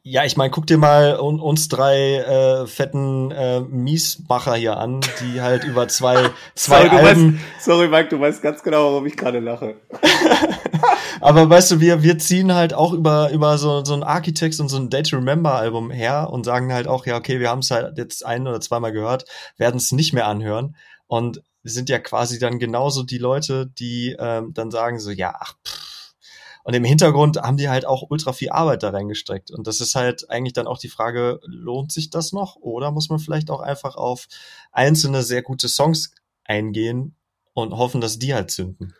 [0.10, 5.01] ja, ich meine, guck dir mal un uns drei äh, fetten äh, Miesmacher hier an,
[5.22, 7.34] die halt über zwei, zwei sorry, Alben.
[7.36, 9.76] Weißt, sorry, Mike, du weißt ganz genau, warum ich gerade lache.
[11.22, 14.70] Aber weißt du, wir, wir ziehen halt auch über, über so, so ein Architects und
[14.70, 17.60] so ein Day to Remember Album her und sagen halt auch, ja, okay, wir haben
[17.60, 19.26] es halt jetzt ein oder zweimal gehört,
[19.57, 20.76] werden es nicht mehr anhören.
[21.05, 25.53] Und sind ja quasi dann genauso die Leute, die ähm, dann sagen so, ja, ach,
[25.64, 25.89] pff,
[26.70, 29.49] und im Hintergrund haben die halt auch ultra viel Arbeit da reingesteckt.
[29.49, 32.57] Und das ist halt eigentlich dann auch die Frage, lohnt sich das noch?
[32.57, 34.28] Oder muss man vielleicht auch einfach auf
[34.72, 36.13] einzelne sehr gute Songs
[36.43, 37.15] eingehen
[37.55, 38.93] und hoffen, dass die halt zünden?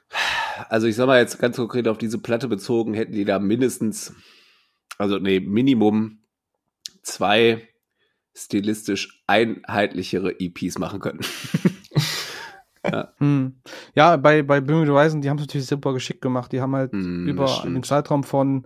[0.68, 4.14] Also ich sag mal jetzt ganz konkret auf diese Platte bezogen, hätten die da mindestens,
[4.98, 6.24] also nee, Minimum
[7.04, 7.70] zwei
[8.36, 11.20] stilistisch einheitlichere EPs machen können.
[12.86, 13.62] Ja, hm.
[13.96, 16.52] ja bei, bei Bring Horizon, die haben es natürlich super geschickt gemacht.
[16.52, 18.66] Die haben halt mm, über einen Zeitraum von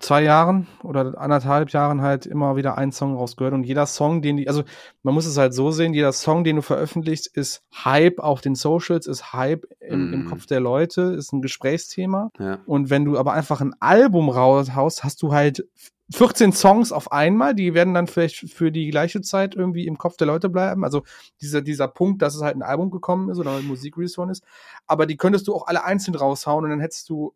[0.00, 4.38] zwei Jahren oder anderthalb Jahren halt immer wieder einen Song rausgehört und jeder Song, den
[4.38, 4.64] die, also
[5.02, 8.54] man muss es halt so sehen, jeder Song, den du veröffentlichst, ist Hype auf den
[8.54, 10.14] Socials, ist Hype im, mm.
[10.14, 12.30] im Kopf der Leute, ist ein Gesprächsthema.
[12.38, 12.58] Ja.
[12.66, 15.66] Und wenn du aber einfach ein Album raushaust, hast du halt
[16.10, 20.16] 14 Songs auf einmal, die werden dann vielleicht für die gleiche Zeit irgendwie im Kopf
[20.16, 20.84] der Leute bleiben.
[20.84, 21.02] Also
[21.42, 24.42] dieser, dieser Punkt, dass es halt ein Album gekommen ist oder ein Musik-Release ist.
[24.86, 27.34] Aber die könntest du auch alle einzeln raushauen und dann hättest du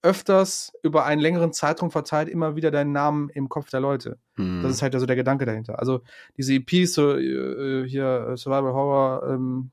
[0.00, 4.18] öfters über einen längeren Zeitraum verteilt immer wieder deinen Namen im Kopf der Leute.
[4.36, 4.62] Mhm.
[4.62, 5.78] Das ist halt also der Gedanke dahinter.
[5.78, 6.02] Also
[6.36, 9.70] diese EPs, so äh, hier äh, Survival Horror, ähm,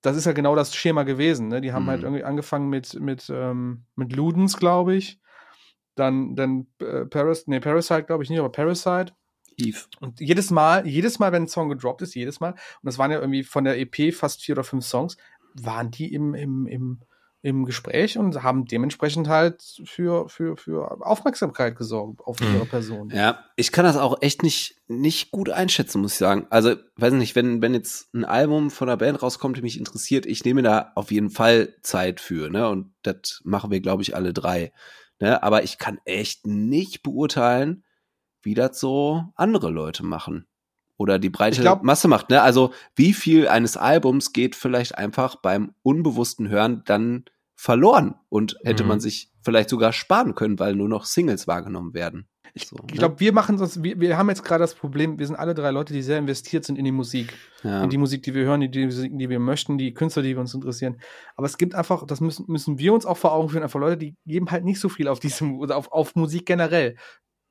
[0.00, 1.48] das ist ja genau das Schema gewesen.
[1.48, 1.60] Ne?
[1.60, 1.90] Die haben halt mhm.
[1.90, 5.20] halt irgendwie angefangen mit, mit, ähm, mit Ludens, glaube ich
[5.98, 9.12] dann, dann äh, Paris, nee, Parasite glaube ich nicht, aber Parasite.
[9.56, 9.78] Eve.
[10.00, 13.10] Und jedes Mal, jedes Mal, wenn ein Song gedroppt ist, jedes Mal, und das waren
[13.10, 15.16] ja irgendwie von der EP fast vier oder fünf Songs,
[15.54, 17.00] waren die im, im, im,
[17.42, 22.54] im Gespräch und haben dementsprechend halt für, für, für Aufmerksamkeit gesorgt auf Mhm.
[22.54, 23.10] ihre Person.
[23.12, 26.46] Ja, ich kann das auch echt nicht, nicht gut einschätzen, muss ich sagen.
[26.50, 30.24] Also, weiß nicht, wenn, wenn jetzt ein Album von einer Band rauskommt, die mich interessiert,
[30.24, 32.68] ich nehme da auf jeden Fall Zeit für, ne?
[32.68, 34.72] Und das machen wir, glaube ich, alle drei.
[35.20, 35.42] Ne?
[35.42, 37.84] Aber ich kann echt nicht beurteilen,
[38.42, 40.46] wie das so andere Leute machen.
[40.96, 42.42] Oder die breite glaub- Masse macht, ne?
[42.42, 48.82] Also, wie viel eines Albums geht vielleicht einfach beim unbewussten Hören dann verloren und hätte
[48.84, 48.88] Mhm.
[48.88, 52.28] man sich vielleicht sogar sparen können, weil nur noch Singles wahrgenommen werden.
[52.66, 52.98] So, Ich ne?
[52.98, 55.70] glaube, wir machen das, wir, wir haben jetzt gerade das Problem, wir sind alle drei
[55.70, 57.34] Leute, die sehr investiert sind in die Musik.
[57.62, 57.82] ja.
[57.82, 60.34] in die Musik, die wir hören, in die Musik, die wir möchten, die Künstler, die
[60.34, 61.00] wir uns interessieren.
[61.36, 63.96] Aber es gibt einfach, das müssen, müssen wir uns auch vor Augen führen, einfach Leute,
[63.96, 66.96] die geben halt nicht so viel auf diese oder auf, auf Musik generell.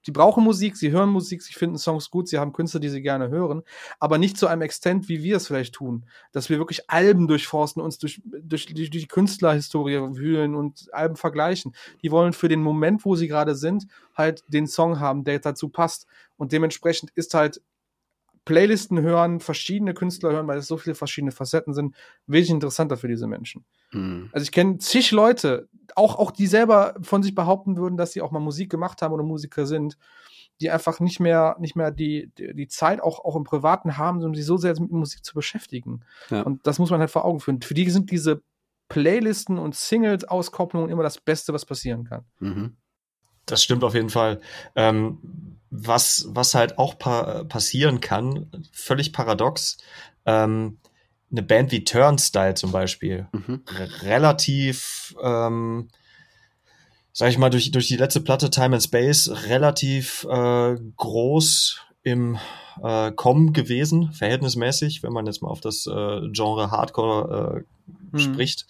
[0.08, 3.01] Sie brauchen Musik, sie hören Musik, sie finden Songs gut, sie haben Künstler, die sie
[3.01, 3.64] gerne hören,
[3.99, 6.05] aber nicht zu einem Extent, wie wir es vielleicht tun.
[6.32, 11.76] Dass wir wirklich Alben durchforsten, uns durch, durch, durch die Künstlerhistorie wühlen und Alben vergleichen.
[12.03, 15.68] Die wollen für den Moment, wo sie gerade sind, halt den Song haben, der dazu
[15.68, 16.08] passt.
[16.38, 17.62] Und dementsprechend ist halt
[18.47, 21.93] Playlisten hören, verschiedene Künstler hören, weil es so viele verschiedene Facetten sind,
[22.27, 23.65] wesentlich interessanter für diese Menschen.
[23.89, 24.29] Hm.
[24.31, 28.21] Also ich kenne zig Leute, auch, auch die selber von sich behaupten würden, dass sie
[28.21, 29.97] auch mal Musik gemacht haben oder Musiker sind,
[30.61, 34.23] die einfach nicht mehr, nicht mehr die, die, die Zeit auch, auch im Privaten haben,
[34.23, 36.05] um sich so sehr mit Musik zu beschäftigen.
[36.29, 36.43] Ja.
[36.43, 37.61] Und das muss man halt vor Augen führen.
[37.61, 38.41] Für die sind diese
[38.87, 42.23] Playlisten und Singles-Auskopplungen immer das Beste, was passieren kann.
[42.39, 42.77] Mhm.
[43.45, 44.39] Das stimmt auf jeden Fall.
[44.73, 49.78] Ähm, was, was halt auch pa passieren kann, völlig paradox,
[50.26, 50.80] ähm,
[51.32, 53.63] eine Band wie Turnstyle zum Beispiel, Mhm.
[54.01, 55.89] relativ, ähm,
[57.11, 62.38] sag ich mal, durch, durch die letzte Platte Time and Space relativ äh, groß im
[62.82, 67.63] äh, Kommen gewesen, verhältnismäßig, wenn man jetzt mal auf das äh, Genre Hardcore äh,
[68.11, 68.20] Hm.
[68.20, 68.68] spricht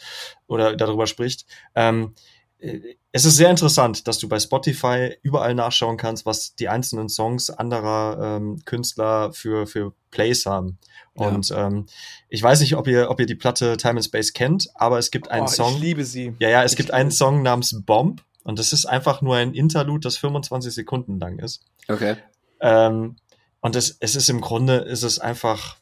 [0.48, 1.46] oder darüber spricht.
[1.76, 6.70] Ähm, äh, es ist sehr interessant, dass du bei Spotify überall nachschauen kannst, was die
[6.70, 10.80] einzelnen Songs anderer ähm, Künstler für, für Plays haben.
[11.16, 11.28] Ja.
[11.28, 11.86] Und ähm,
[12.30, 15.12] ich weiß nicht, ob ihr, ob ihr die Platte Time and Space kennt, aber es
[15.12, 15.76] gibt einen Oh, Song.
[15.76, 16.34] Ich liebe sie.
[16.40, 17.12] Ja, ja, es Ich gibt einen.
[17.12, 21.62] Song namens Bomb und das ist einfach nur ein Interlude, das 25 Sekunden lang ist.
[21.88, 22.18] Okay.
[22.60, 23.18] Ähm,
[23.62, 25.78] und es, es ist im Grunde, ist es einfach,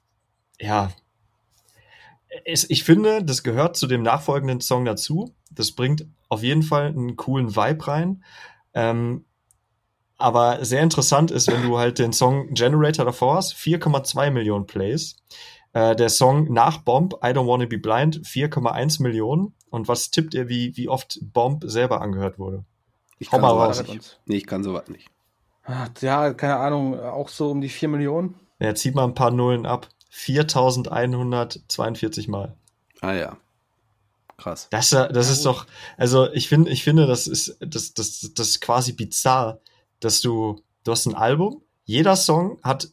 [0.60, 0.92] ja,
[2.44, 5.34] es, ich finde, das gehört zu dem nachfolgenden Song dazu.
[5.52, 8.24] Das bringt auf jeden Fall einen coolen Vibe rein.
[8.74, 9.26] Ähm,
[10.18, 15.18] aber sehr interessant ist, wenn du halt den Song Generator davor hast, 4,2 Millionen Plays.
[15.74, 19.54] Äh, der Song nach Bomb, I Don't Wanna Be Blind, 4,1 Millionen.
[19.70, 22.64] Und was tippt ihr, wie, wie oft Bomb selber angehört wurde?
[23.20, 23.94] Ich Hau kann mal sowas raus.
[23.94, 24.20] nicht.
[24.26, 25.10] Nee, ich kann sowas nicht.
[25.64, 28.36] Ah, Ja, keine Ahnung, auch so um die 4 Millionen.
[28.60, 29.90] Ja, zieht mal ein paar Nullen ab.
[30.18, 32.54] 4142 Mal.
[33.02, 33.38] Ah ja.
[34.38, 34.68] Krass.
[34.70, 35.46] Das, das Ja, ist gut.
[35.46, 35.66] doch,
[35.98, 39.60] also ich finde, ich finde, das ist, das, das, das ist quasi bizarr,
[40.00, 42.90] dass du, du hast ein Album, jeder Song hat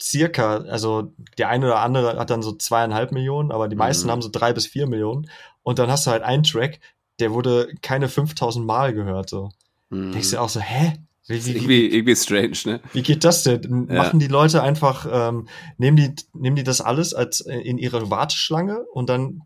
[0.00, 4.10] circa, also der eine oder andere hat dann so zweieinhalb Millionen, aber die meisten Mhm.
[4.10, 5.30] haben so drei bis vier Millionen.
[5.62, 6.80] Und dann hast du halt einen Track,
[7.18, 9.50] der wurde keine 5000 Mal gehört, so.
[9.90, 10.12] Mhm.
[10.12, 10.94] Denkst du auch so, hä?
[11.28, 12.80] Wie, wie, wie, irgendwie, irgendwie strange, ne?
[12.92, 13.86] wie geht das denn?
[13.88, 13.94] Ja.
[13.96, 15.46] Machen die Leute einfach, ähm,
[15.78, 19.42] nehmen die, nehmen die das alles als äh, in ihre Warteschlange und dann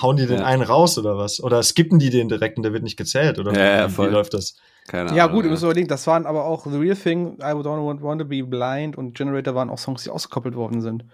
[0.00, 0.44] hauen die den Ja.
[0.44, 1.40] einen raus oder was?
[1.40, 4.08] Oder skippen die den direkt und der wird nicht gezählt oder Ja, ja, wie, voll.
[4.08, 4.56] wie läuft das?
[4.88, 5.36] Keine Ja, Ahnung.
[5.36, 8.20] gut, ihr müsst überlegen, das waren aber auch The Real Thing, I Don't Want, want
[8.20, 11.04] to Be Blind und Generator waren auch Songs, die ausgekoppelt worden sind.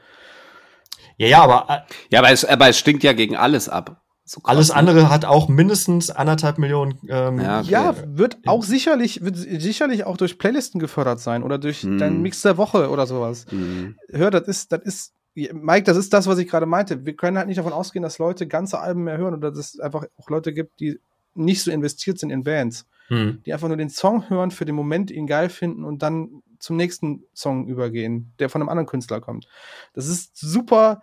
[1.19, 4.03] Ja, ja, aber äh, Ja, aber es, aber es stinkt ja gegen alles ab.
[4.29, 4.75] So alles ne?
[4.75, 6.99] andere hat auch mindestens anderthalb Millionen.
[7.09, 7.71] Ähm, Ja, okay.
[7.71, 11.99] Ja, wird auch sicherlich, wird sicherlich auch durch Playlisten gefördert sein oder durch Mhm.
[11.99, 13.47] deinen Mix der Woche oder sowas.
[13.53, 13.95] Mhm.
[14.11, 17.07] Hör, das ist, das ist, Mike, das ist das, was ich gerade meinte.
[17.07, 19.81] Wir können halt nicht davon ausgehen, dass Leute ganze Alben mehr hören oder dass es
[19.81, 20.99] einfach auch Leute gibt, die
[21.35, 23.43] nicht so investiert sind in Bands, Hm.
[23.47, 26.77] die einfach nur den Song hören, für den Moment ihn geil finden und dann zum
[26.77, 29.47] nächsten Song übergehen, der von einem anderen Künstler kommt.
[29.95, 31.03] Das ist super.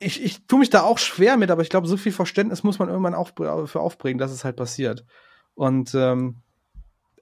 [0.00, 2.78] Ich, ich tue mich da auch schwer mit, aber ich glaube, so viel Verständnis muss
[2.78, 5.04] man irgendwann auch für aufbringen, dass es halt passiert.
[5.54, 6.42] Und ähm,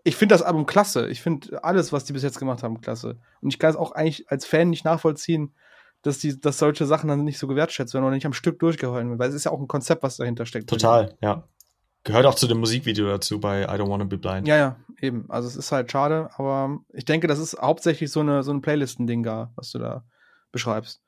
[0.04, 1.08] ich finde das Album klasse.
[1.08, 3.18] Ich finde alles, was die bis jetzt gemacht haben, klasse.
[3.40, 5.54] Und ich kann es auch eigentlich als Fan nicht nachvollziehen,
[6.02, 9.08] dass, die, dass solche Sachen dann nicht so gewertschätzt werden oder nicht am Stück durchgehalten
[9.08, 10.70] werden, weil es ist ja auch ein Konzept, was dahinter steckt.
[10.70, 11.44] Total, ja.
[12.04, 14.46] Gehört auch zu dem Musikvideo dazu bei I Don't Wanna Be Blind.
[14.46, 15.26] Ja, ja, eben.
[15.28, 18.62] Also es ist halt schade, aber ich denke, das ist hauptsächlich so eine so ein
[18.62, 20.04] Playlisten-Ding da, was du da
[20.52, 21.02] beschreibst.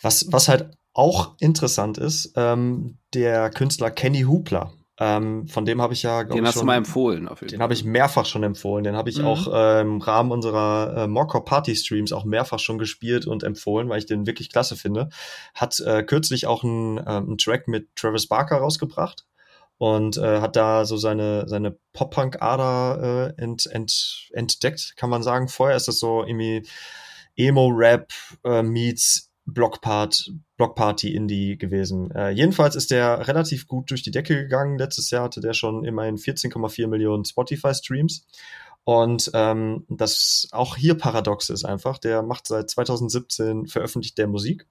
[0.00, 4.72] Was, was halt auch interessant ist, ähm, der Künstler Kenny Hoopla.
[5.00, 7.26] Ähm, von dem habe ich ja, glaube Den hast schon, du mal empfohlen.
[7.26, 8.84] Auf jeden den habe ich mehrfach schon empfohlen.
[8.84, 9.24] Den habe ich mhm.
[9.24, 13.88] auch äh, im Rahmen unserer äh, Mocker Party Streams auch mehrfach schon gespielt und empfohlen,
[13.88, 15.08] weil ich den wirklich klasse finde.
[15.54, 19.26] Hat äh, kürzlich auch einen, äh, einen Track mit Travis Barker rausgebracht
[19.78, 25.48] und äh, hat da so seine, seine Pop-Punk-Ader äh, ent, ent, entdeckt, kann man sagen.
[25.48, 26.64] Vorher ist das so irgendwie
[27.36, 28.12] Emo-Rap
[28.44, 32.10] äh, meets Blockpart, Blockparty Indie gewesen.
[32.12, 34.78] Äh, jedenfalls ist der relativ gut durch die Decke gegangen.
[34.78, 38.26] Letztes Jahr hatte der schon immerhin 14,4 Millionen Spotify-Streams.
[38.84, 41.98] Und ähm, das auch hier paradox ist einfach.
[41.98, 44.66] Der macht seit 2017 veröffentlicht der Musik,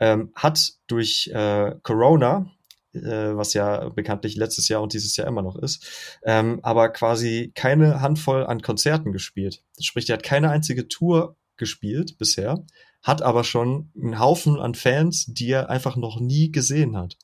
[0.00, 2.50] ähm, hat durch äh, Corona
[2.94, 7.52] äh, was ja bekanntlich letztes Jahr und dieses Jahr immer noch ist, ähm, aber quasi
[7.54, 9.62] keine Handvoll an Konzerten gespielt.
[9.76, 12.64] Das spricht, er hat keine einzige Tour gespielt bisher,
[13.04, 17.16] hat aber schon einen Haufen an Fans, die er einfach noch nie gesehen hat.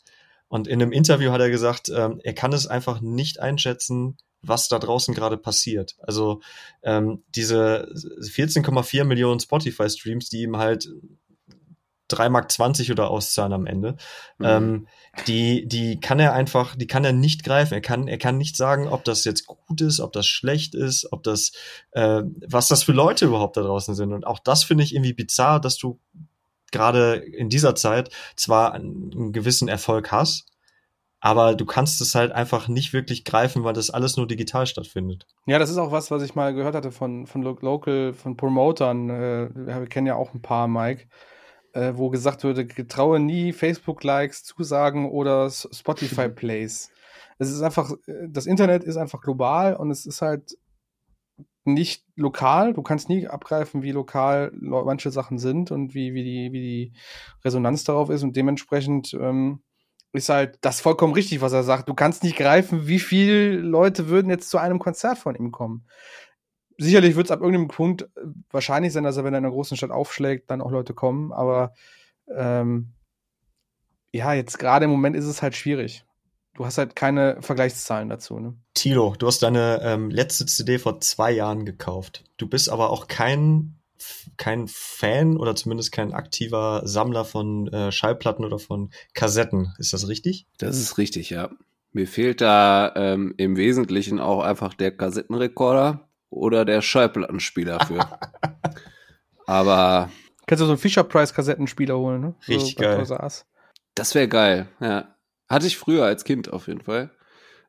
[0.48, 4.68] Und in einem Interview hat er gesagt, ähm, er kann es einfach nicht einschätzen, was
[4.68, 5.96] da draußen gerade passiert.
[6.00, 6.40] Also
[6.82, 10.88] ähm, diese 14,4 Millionen Spotify-Streams, die ihm halt
[12.12, 13.96] 3 Mark 20 oder auszahlen am Ende.
[14.38, 14.46] Mhm.
[14.46, 14.86] Ähm,
[15.26, 17.74] die, die kann er einfach, die kann er nicht greifen.
[17.74, 21.12] Er kann, er kann nicht sagen, ob das jetzt gut ist, ob das schlecht ist,
[21.12, 21.52] ob das,
[21.92, 24.12] äh, was das für Leute überhaupt da draußen sind.
[24.12, 25.98] Und auch das finde ich irgendwie bizarr, dass du
[26.70, 30.46] gerade in dieser Zeit zwar einen, einen gewissen Erfolg hast,
[31.20, 35.26] aber du kannst es halt einfach nicht wirklich greifen, weil das alles nur digital stattfindet.
[35.46, 39.10] Ja, das ist auch was, was ich mal gehört hatte von, von Local, von Promotern.
[39.10, 41.08] Äh, wir kennen ja auch ein paar, Mike
[41.74, 46.90] äh, wo gesagt würde, traue nie Facebook-Likes, Zusagen oder Spotify-Plays.
[47.38, 50.56] Es ist einfach, äh, das Internet ist einfach global und es ist halt
[51.64, 52.72] nicht lokal.
[52.72, 56.92] Du kannst nie abgreifen, wie lokal manche Sachen sind und wie, wie, die, wie die
[57.44, 58.22] Resonanz darauf ist.
[58.22, 59.60] Und dementsprechend ähm,
[60.12, 61.88] ist halt das vollkommen richtig, was er sagt.
[61.88, 65.86] Du kannst nicht greifen, wie viele Leute würden jetzt zu einem Konzert von ihm kommen
[66.80, 68.06] sicherlich wird es ab irgendeinem Punkt äh,
[68.50, 71.32] wahrscheinlich sein, dass er, wenn er in einer großen Stadt aufschlägt, dann auch Leute kommen.
[71.32, 71.74] Aber
[72.34, 72.92] ähm,
[74.12, 76.04] ja, jetzt gerade im Moment ist es halt schwierig.
[76.54, 78.38] Du hast halt keine Vergleichszahlen dazu.
[78.40, 78.54] Ne?
[78.74, 82.24] Tilo, du hast deine ähm, letzte CD vor zwei Jahren gekauft.
[82.36, 83.76] Du bist aber auch kein
[84.38, 89.74] kein Fan oder zumindest kein aktiver Sammler von äh, Schallplatten oder von Kassetten.
[89.78, 90.46] Ist das richtig?
[90.56, 91.50] Das ist richtig, ja.
[91.92, 98.00] Mir fehlt da ähm, im Wesentlichen auch einfach der Kassettenrekorder oder der Schallplattenspieler für.
[99.46, 100.10] Aber.
[100.46, 102.34] Kannst du so einen Fisher-Price-Kassettenspieler holen, ne?
[102.48, 103.28] Richtig so geil.
[103.94, 105.14] Das wäre geil, ja.
[105.48, 107.10] Hatte ich früher als Kind auf jeden Fall.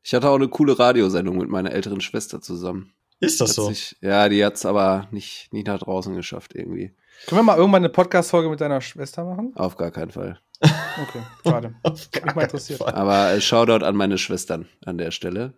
[0.03, 2.93] Ich hatte auch eine coole Radiosendung mit meiner älteren Schwester zusammen.
[3.20, 3.70] Ist das so?
[3.70, 6.95] Sich, ja, die hat's aber nicht, nicht nach draußen geschafft irgendwie.
[7.28, 9.51] Können wir mal irgendwann eine Podcast-Folge mit deiner Schwester machen?
[9.55, 10.39] Auf gar keinen Fall.
[10.59, 11.76] Okay, schade.
[11.84, 12.80] Hat mich mal interessiert.
[12.80, 12.93] Fall.
[12.93, 15.53] Aber äh, Shoutout an meine Schwestern an der Stelle.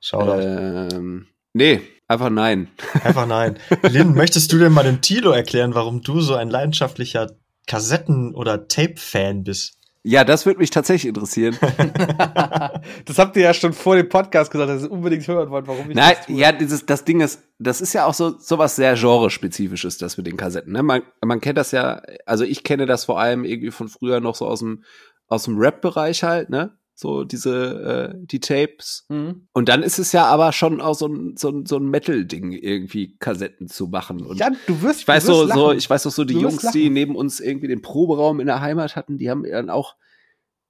[0.00, 0.40] Shoutout.
[0.40, 1.82] Ähm, nee,
[2.12, 2.68] Einfach nein.
[3.04, 3.58] Einfach nein.
[3.88, 7.30] Lynn, möchtest du denn mal dem Tilo erklären, warum du so ein leidenschaftlicher
[7.66, 9.78] Kassetten- oder Tape-Fan bist?
[10.02, 11.56] Ja, das würde mich tatsächlich interessieren.
[13.06, 15.88] das habt ihr ja schon vor dem Podcast gesagt, dass ihr unbedingt hören wollt, warum
[15.88, 16.36] ich Nein, das tue.
[16.36, 20.18] ja, dieses, das Ding ist, das ist ja auch so, so was sehr genrespezifisches, das
[20.18, 20.74] mit den Kassetten.
[20.74, 20.82] Ne?
[20.82, 24.34] Man, man kennt das ja, also ich kenne das vor allem irgendwie von früher noch
[24.34, 24.84] so aus dem,
[25.28, 26.76] aus dem Rap-Bereich halt, ne?
[26.94, 29.06] So diese äh, die Tapes.
[29.08, 29.48] Mhm.
[29.52, 32.52] Und dann ist es ja aber schon auch so ein, so ein, so ein Metal-Ding,
[32.52, 34.24] irgendwie Kassetten zu machen.
[34.24, 36.70] Und ja, du wirst, ich weiß wirst so, so, ich weiß doch so, die Jungs,
[36.72, 39.96] die neben uns irgendwie den Proberaum in der Heimat hatten, die haben dann auch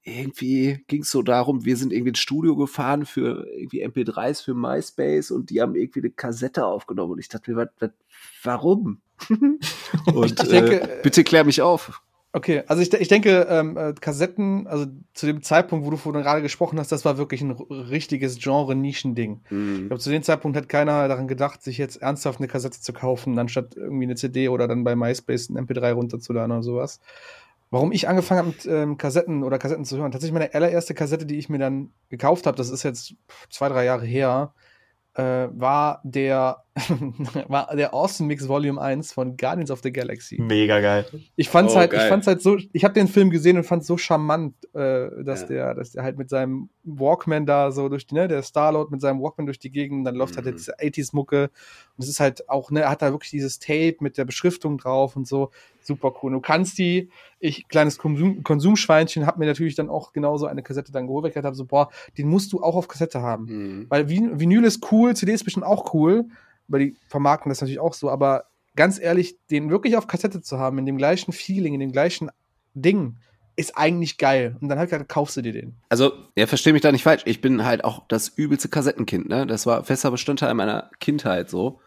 [0.04, 4.54] irgendwie ging es so darum, wir sind irgendwie ins Studio gefahren für irgendwie MP3s für
[4.54, 7.90] MySpace und die haben irgendwie eine Kassette aufgenommen und ich dachte mir, was, was,
[8.42, 9.00] warum?
[10.12, 12.02] und denke, äh, bitte klär mich auf.
[12.34, 16.22] Okay, also ich, ich denke, ähm, äh, Kassetten, also zu dem Zeitpunkt, wo du vorhin
[16.22, 19.40] gerade gesprochen hast, das war wirklich ein richtiges Genre-Nischending.
[19.50, 19.74] Mhm.
[19.82, 22.94] Ich glaube, zu dem Zeitpunkt hat keiner daran gedacht, sich jetzt ernsthaft eine Kassette zu
[22.94, 27.00] kaufen, anstatt irgendwie eine CD oder dann bei MySpace ein MP3 runterzuladen oder sowas.
[27.70, 31.26] Warum ich angefangen habe mit ähm, Kassetten oder Kassetten zu hören, tatsächlich meine allererste Kassette,
[31.26, 33.14] die ich mir dann gekauft habe, das ist jetzt
[33.50, 34.54] zwei, drei Jahre her,
[35.14, 36.64] äh, war der
[37.48, 40.40] war der Awesome Mix Volume 1 von Guardians of the Galaxy.
[40.40, 41.04] Mega geil.
[41.36, 42.00] Ich fand's oh, halt, geil.
[42.02, 45.42] ich fand's halt so, ich habe den Film gesehen und fand's so charmant, äh, dass
[45.42, 45.48] ja.
[45.48, 49.02] der, dass der halt mit seinem Walkman da so durch die, ne, der Starlord mit
[49.02, 50.50] seinem Walkman durch die Gegend, dann läuft halt mhm.
[50.50, 51.50] halt diese 80s Mucke
[51.96, 54.78] und es ist halt auch, ne, er hat da wirklich dieses Tape mit der Beschriftung
[54.78, 55.50] drauf und so
[55.86, 56.32] super cool.
[56.32, 60.92] Du kannst die, ich, kleines Konsum, Konsumschweinchen, hab mir natürlich dann auch genauso eine Kassette
[60.92, 63.44] dann geholt, weil ich habe so, boah, den musst du auch auf Kassette haben.
[63.44, 63.86] Mhm.
[63.88, 66.26] Weil Vinyl ist cool, CD ist bestimmt auch cool,
[66.68, 68.44] weil die vermarkten das natürlich auch so, aber
[68.76, 72.30] ganz ehrlich, den wirklich auf Kassette zu haben, in dem gleichen Feeling, in dem gleichen
[72.74, 73.16] Ding,
[73.54, 74.56] ist eigentlich geil.
[74.60, 75.76] Und dann habe ich gesagt, kaufst du dir den.
[75.88, 77.22] Also, ja, versteh mich da nicht falsch.
[77.26, 79.46] Ich bin halt auch das übelste Kassettenkind, ne?
[79.46, 81.80] Das war fester Bestandteil meiner Kindheit so.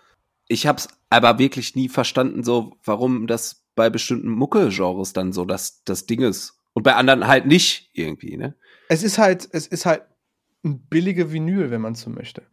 [0.47, 5.83] Ich hab's aber wirklich nie verstanden, so, warum das bei bestimmten Mucke-Genres dann so das,
[5.83, 6.59] das Ding ist.
[6.73, 8.55] Und bei anderen halt nicht irgendwie, ne?
[8.89, 10.03] Es ist halt, es ist halt
[10.73, 12.43] billige Vinyl, wenn man so möchte.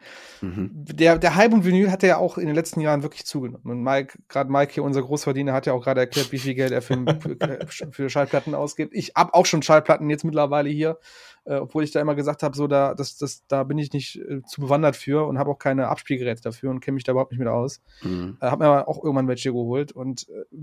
[0.41, 0.71] Mhm.
[0.73, 3.71] Der, der Hype und Vinyl hat ja auch in den letzten Jahren wirklich zugenommen.
[3.71, 6.73] Und Mike, gerade Mike hier, unser Großverdiener, hat ja auch gerade erklärt, wie viel Geld
[6.73, 6.97] er für,
[7.91, 8.95] für, Schallplatten ausgibt.
[8.95, 10.99] Ich hab auch schon Schallplatten jetzt mittlerweile hier,
[11.45, 14.17] äh, obwohl ich da immer gesagt habe, so da, das, das, da bin ich nicht
[14.17, 17.33] äh, zu bewandert für und habe auch keine Abspielgeräte dafür und kenne mich da überhaupt
[17.33, 17.81] nicht mit aus.
[18.03, 18.37] Mhm.
[18.41, 20.59] Äh, hab mir aber auch irgendwann welche geholt und äh,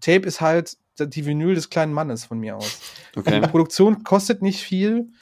[0.00, 2.80] Tape ist halt die Vinyl des kleinen Mannes von mir aus.
[3.16, 3.40] Okay.
[3.40, 5.12] Die Produktion kostet nicht viel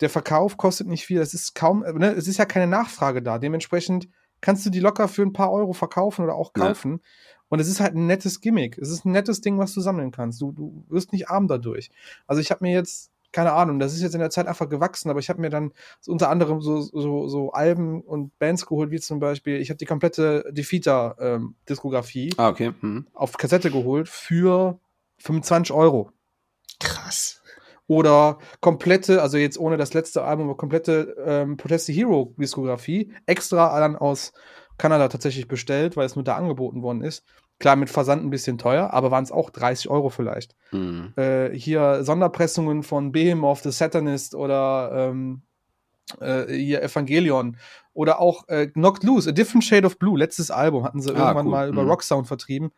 [0.00, 1.20] der Verkauf kostet nicht viel.
[1.20, 3.38] Es ist kaum, ne, es ist ja keine Nachfrage da.
[3.38, 4.08] Dementsprechend
[4.40, 7.00] kannst du die locker für ein paar Euro verkaufen oder auch kaufen.
[7.02, 7.08] Ja.
[7.48, 8.78] Und es ist halt ein nettes Gimmick.
[8.78, 10.40] Es ist ein nettes Ding, was du sammeln kannst.
[10.40, 11.90] Du, du wirst nicht arm dadurch.
[12.26, 15.08] Also ich habe mir jetzt, keine Ahnung, das ist jetzt in der Zeit einfach gewachsen,
[15.10, 15.72] aber ich habe mir dann
[16.06, 19.86] unter anderem so, so, so Alben und Bands geholt, wie zum Beispiel, ich habe die
[19.86, 22.72] komplette Defeater-Diskografie ähm, ah, okay.
[22.80, 23.06] mhm.
[23.12, 24.78] auf Kassette geholt für
[25.18, 26.10] 25 Euro.
[26.80, 27.33] Krass
[27.86, 33.12] oder komplette, also jetzt ohne das letzte Album, aber komplette ähm, Protest the Hero Diskografie
[33.26, 34.32] extra dann aus
[34.78, 37.24] Kanada tatsächlich bestellt, weil es nur da angeboten worden ist.
[37.60, 40.56] Klar, mit Versand ein bisschen teuer, aber waren es auch 30 Euro vielleicht.
[40.72, 41.12] Mhm.
[41.16, 45.42] Äh, hier Sonderpressungen von Behemoth, The Satanist oder ähm,
[46.20, 47.56] äh, hier Evangelion
[47.92, 51.18] oder auch äh, Knocked Loose, A Different Shade of Blue, letztes Album, hatten sie ah,
[51.18, 51.52] irgendwann cool.
[51.52, 51.90] mal über mhm.
[51.90, 52.72] Rocksound vertrieben.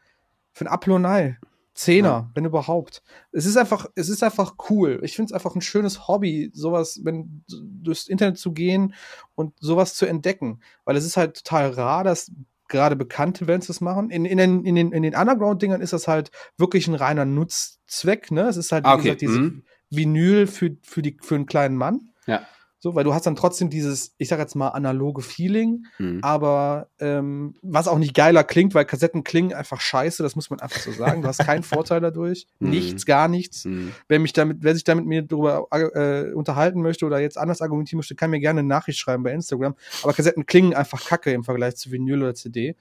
[0.52, 1.38] Für ein Aplonai.
[1.76, 2.30] Zehner, ja.
[2.34, 3.02] wenn überhaupt.
[3.32, 4.98] Es ist einfach, es ist einfach cool.
[5.02, 8.94] Ich finde es einfach ein schönes Hobby, sowas, wenn durchs Internet zu gehen
[9.34, 10.60] und sowas zu entdecken.
[10.84, 12.32] Weil es ist halt total rar, dass
[12.68, 14.10] gerade bekannte Bands das machen.
[14.10, 18.30] In, in, den, in den, in den Underground-Dingern ist das halt wirklich ein reiner Nutzzweck,
[18.30, 18.48] ne?
[18.48, 19.02] Es ist halt, wie okay.
[19.02, 19.62] gesagt, diese mhm.
[19.90, 22.08] Vinyl für, für, die, für einen kleinen Mann.
[22.26, 22.46] Ja.
[22.86, 26.20] So, weil du hast dann trotzdem dieses, ich sag jetzt mal, analoge Feeling, mhm.
[26.22, 30.60] aber ähm, was auch nicht geiler klingt, weil Kassetten klingen einfach scheiße, das muss man
[30.60, 31.20] einfach so sagen.
[31.20, 32.46] Du hast keinen Vorteil dadurch.
[32.60, 32.70] Mhm.
[32.70, 33.64] Nichts, gar nichts.
[33.64, 33.90] Mhm.
[34.06, 37.98] Wer mich damit, wer sich damit mir darüber äh, unterhalten möchte oder jetzt anders argumentieren
[37.98, 39.74] möchte, kann mir gerne eine Nachricht schreiben bei Instagram.
[40.04, 42.76] Aber Kassetten klingen einfach kacke im Vergleich zu Vinyl oder CD.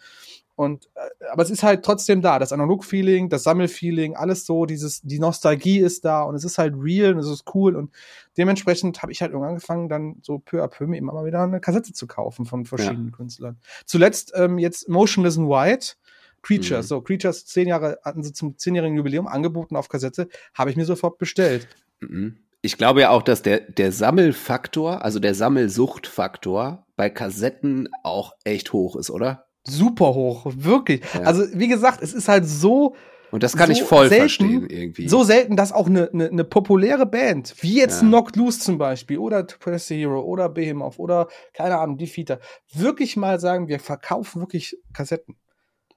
[0.56, 5.02] Und äh, aber es ist halt trotzdem da, das Analog-Feeling, das Sammelfeeling, alles so, dieses,
[5.02, 7.92] die Nostalgie ist da und es ist halt real und es ist cool und
[8.38, 11.42] dementsprechend habe ich halt irgendwann angefangen, dann so peu à peu mir immer mal wieder
[11.42, 13.18] eine Kassette zu kaufen von verschiedenen ja.
[13.18, 13.58] Künstlern.
[13.86, 15.96] Zuletzt ähm, jetzt Motionless in White,
[16.42, 16.88] Creatures, mhm.
[16.88, 20.86] so Creatures zehn Jahre hatten sie zum zehnjährigen Jubiläum angeboten auf Kassette, habe ich mir
[20.86, 21.68] sofort bestellt.
[22.00, 22.38] Mhm.
[22.62, 28.74] Ich glaube ja auch, dass der, der Sammelfaktor, also der Sammelsuchtfaktor bei Kassetten auch echt
[28.74, 29.45] hoch ist, oder?
[29.68, 31.02] Super hoch, wirklich.
[31.14, 31.22] Ja.
[31.22, 32.96] Also wie gesagt, es ist halt so
[33.32, 35.10] und das kann so ich voll selten, verstehen irgendwie.
[35.10, 38.08] So selten, dass auch eine, eine, eine populäre Band, wie jetzt ja.
[38.08, 42.40] Knocked Loose zum Beispiel oder Press the Hero oder Behemoth oder keine Ahnung, Defeater,
[42.74, 45.36] wirklich mal sagen, wir verkaufen wirklich Kassetten.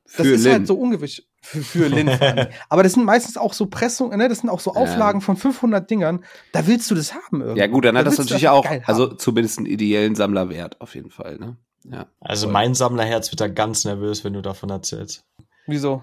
[0.04, 0.52] Das für ist Lin.
[0.52, 2.08] halt so ungewöhnlich für, für Lin.
[2.70, 4.28] Aber das sind meistens auch so Pressungen, ne?
[4.28, 5.24] das sind auch so Auflagen ja.
[5.24, 6.24] von 500 Dingern.
[6.52, 7.60] Da willst du das haben irgendwie.
[7.60, 11.10] Ja gut, dann hat da das natürlich auch, also zumindest einen ideellen Sammlerwert auf jeden
[11.10, 11.56] Fall, ne?
[11.90, 12.06] Ja.
[12.20, 12.52] Also voll.
[12.52, 15.24] mein Sammlerherz wird da ganz nervös, wenn du davon erzählst.
[15.66, 16.02] Wieso?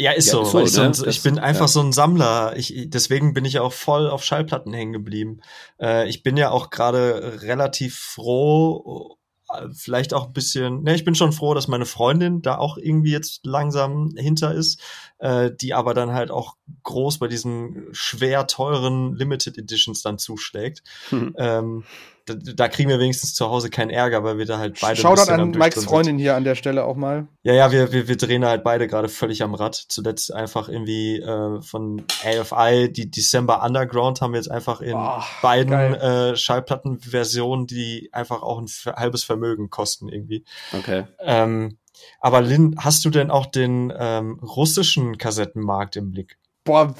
[0.00, 0.44] Ja, ist ja, so.
[0.44, 0.94] so ich, ne?
[0.94, 1.68] so, ich bin einfach ja.
[1.68, 2.56] so ein Sammler.
[2.56, 5.40] Ich, deswegen bin ich auch voll auf Schallplatten hängen geblieben.
[5.80, 9.18] Äh, ich bin ja auch gerade relativ froh,
[9.52, 12.76] äh, vielleicht auch ein bisschen, ne, ich bin schon froh, dass meine Freundin da auch
[12.76, 14.80] irgendwie jetzt langsam hinter ist,
[15.18, 20.84] äh, die aber dann halt auch groß bei diesen schwer teuren Limited Editions dann zuschlägt.
[21.08, 21.34] Hm.
[21.36, 21.84] Ähm,
[22.28, 25.00] da, da, kriegen wir wenigstens zu Hause keinen Ärger, weil wir da halt beide.
[25.00, 27.28] Shoutout an Mikes Freundin hier an der Stelle auch mal.
[27.42, 29.74] Ja, ja, wir, wir, wir drehen halt beide gerade völlig am Rad.
[29.74, 35.22] Zuletzt einfach irgendwie äh, von AFI, die December Underground haben wir jetzt einfach in oh,
[35.42, 40.44] beiden äh, Schallplattenversionen, die einfach auch ein halbes Vermögen kosten irgendwie.
[40.72, 41.04] Okay.
[41.20, 41.78] Ähm,
[42.20, 46.38] aber Lynn, hast du denn auch den ähm, russischen Kassettenmarkt im Blick?
[46.64, 46.94] Boah,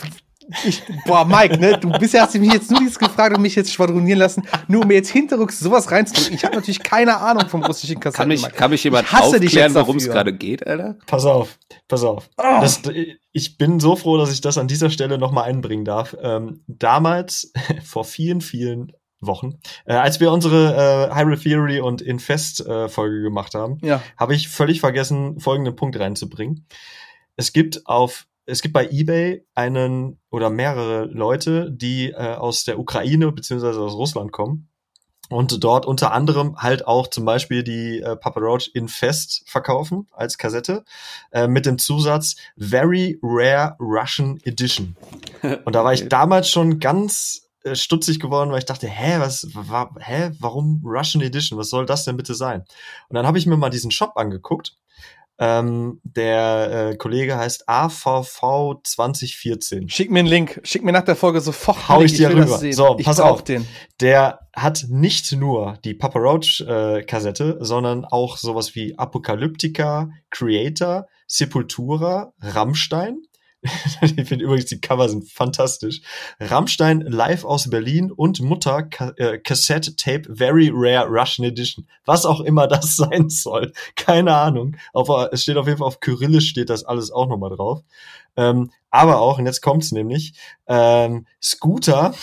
[0.64, 3.54] ich, boah, Mike, ne, du bist ja, hast mich jetzt nur dieses gefragt und mich
[3.54, 6.34] jetzt schwadronieren lassen, nur um mir jetzt hinterrücks sowas reinzudrücken.
[6.34, 8.18] Ich habe natürlich keine Ahnung vom russischen Kassetten.
[8.18, 10.96] Kann mich, kann mich jemand aufklären, worum es gerade geht, Alter?
[11.06, 12.30] Pass auf, pass auf.
[12.38, 12.60] Oh.
[12.60, 12.82] Das,
[13.32, 16.16] ich bin so froh, dass ich das an dieser Stelle nochmal einbringen darf.
[16.20, 17.52] Ähm, damals,
[17.84, 23.20] vor vielen, vielen Wochen, äh, als wir unsere äh, Hyrule Theory und Infest äh, Folge
[23.20, 24.00] gemacht haben, ja.
[24.16, 26.66] habe ich völlig vergessen, folgenden Punkt reinzubringen.
[27.36, 32.78] Es gibt auf es gibt bei eBay einen oder mehrere Leute, die äh, aus der
[32.78, 34.68] Ukraine beziehungsweise aus Russland kommen
[35.28, 40.06] und dort unter anderem halt auch zum Beispiel die äh, Papa Roach in Fest verkaufen
[40.12, 40.84] als Kassette
[41.30, 44.96] äh, mit dem Zusatz Very Rare Russian Edition.
[45.64, 49.46] Und da war ich damals schon ganz äh, stutzig geworden, weil ich dachte, hä, was,
[49.52, 51.58] wa, hä, warum Russian Edition?
[51.58, 52.62] Was soll das denn bitte sein?
[53.08, 54.74] Und dann habe ich mir mal diesen Shop angeguckt
[55.38, 59.88] ähm, der äh, Kollege heißt AVV 2014.
[59.88, 60.60] Schick mir einen Link.
[60.64, 61.88] Schick mir nach der Folge sofort.
[61.88, 62.72] Hau ich dir will das rüber.
[62.72, 63.44] So, ich pass auf.
[63.44, 63.66] den.
[64.00, 71.06] Der hat nicht nur die Papa Roach äh, Kassette, sondern auch sowas wie Apocalyptica, Creator,
[71.28, 73.22] Sepultura, Rammstein.
[74.02, 76.00] ich finde übrigens, die Cover sind fantastisch.
[76.38, 81.88] Rammstein live aus Berlin und Mutter Ka äh, Cassette Tape Very Rare Russian Edition.
[82.04, 83.72] Was auch immer das sein soll.
[83.96, 84.76] Keine Ahnung.
[84.92, 87.82] Auf, es steht auf jeden Fall auf Kyrillisch steht das alles auch nochmal drauf.
[88.36, 90.34] Ähm, aber auch, und jetzt kommt's nämlich,
[90.68, 92.14] ähm, Scooter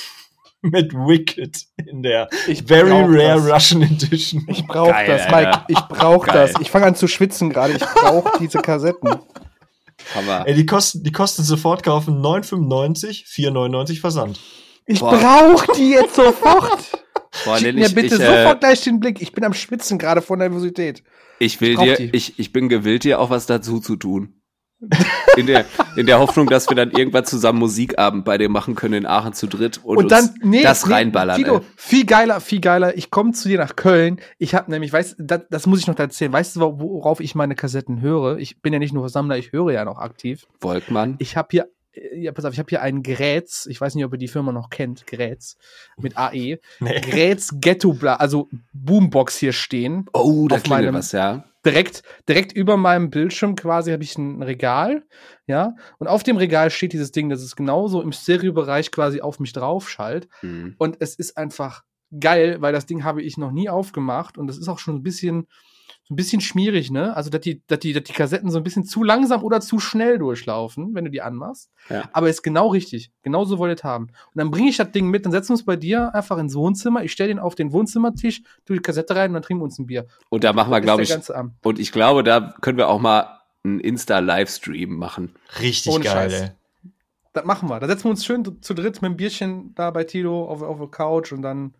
[0.60, 3.54] mit Wicked in der Ich Very Rare das.
[3.54, 4.44] Russian Edition.
[4.48, 5.30] Ich brauch Geil, das.
[5.30, 5.64] Mike.
[5.68, 6.48] Ich brauch Geil.
[6.52, 6.60] das.
[6.60, 7.72] Ich fange an zu schwitzen gerade.
[7.72, 9.08] Ich brauch diese Kassetten.
[10.14, 10.44] Hammer.
[10.46, 14.40] Ey, die kosten, die kosten sofort kaufen 9,95, 4,99 Versand.
[14.86, 15.16] Ich Boah.
[15.16, 16.78] brauch die jetzt sofort.
[17.44, 19.20] Boah, Schick mir ich, bitte ich, äh, sofort gleich den Blick.
[19.22, 21.02] Ich bin am Schwitzen gerade vor Nervosität.
[21.38, 22.10] ich will Ich dir, die.
[22.12, 24.34] ich, ich bin gewillt, dir auch was dazu zu tun.
[25.36, 25.64] In der,
[25.96, 29.32] in der Hoffnung, dass wir dann irgendwann zusammen Musikabend bei dir machen können in Aachen
[29.32, 31.36] zu dritt und, Und dann, uns nee, das nee, reinballern.
[31.36, 31.62] Tito, ey.
[31.76, 32.96] viel geiler, viel geiler.
[32.96, 34.20] Ich komme zu dir nach Köln.
[34.38, 36.32] Ich habe nämlich, weißt das, das muss ich noch erzählen.
[36.32, 38.38] Weißt du, wo- worauf ich meine Kassetten höre?
[38.38, 40.46] Ich bin ja nicht nur Sammler, ich höre ja noch aktiv.
[40.60, 41.16] Volkmann.
[41.18, 41.66] Ich habe hier,
[42.14, 43.66] ja, pass auf, ich habe hier einen Grätz.
[43.66, 45.06] Ich weiß nicht, ob ihr die Firma noch kennt.
[45.06, 45.56] Grätz
[45.96, 46.58] mit AE.
[46.80, 47.00] Nee.
[47.00, 50.06] Grätz Ghetto Bla, also Boombox hier stehen.
[50.12, 51.44] Oh, da klingelt meinem- was, ja.
[51.64, 55.04] Direkt, direkt über meinem Bildschirm quasi habe ich ein Regal,
[55.46, 59.40] ja, und auf dem Regal steht dieses Ding, das ist genauso im Stereo-Bereich quasi auf
[59.40, 60.28] mich drauf schallt.
[60.40, 60.74] Hm.
[60.78, 61.82] Und es ist einfach
[62.20, 65.02] geil, weil das Ding habe ich noch nie aufgemacht und das ist auch schon ein
[65.02, 65.46] bisschen,
[66.06, 67.16] so ein bisschen schmierig, ne?
[67.16, 69.78] Also, dass die, dass die, dass die Kassetten so ein bisschen zu langsam oder zu
[69.78, 71.70] schnell durchlaufen, wenn du die anmachst.
[71.88, 72.08] Ja.
[72.12, 73.10] Aber ist genau richtig.
[73.22, 74.04] Genauso wollt ihr haben.
[74.04, 76.54] Und dann bringe ich das Ding mit, dann setzen wir uns bei dir einfach ins
[76.54, 77.02] Wohnzimmer.
[77.04, 79.78] Ich stelle den auf den Wohnzimmertisch, tu die Kassette rein und dann trinken wir uns
[79.78, 80.06] ein Bier.
[80.28, 81.16] Und da machen wir, glaube ich,
[81.62, 85.34] und ich glaube, da können wir auch mal einen Insta-Livestream machen.
[85.60, 86.40] Richtig Ohne geil, Scheiß.
[86.42, 86.50] ey.
[87.32, 87.80] Das machen wir.
[87.80, 90.78] Da setzen wir uns schön zu dritt mit einem Bierchen da bei Tilo auf, auf
[90.78, 91.74] der Couch und dann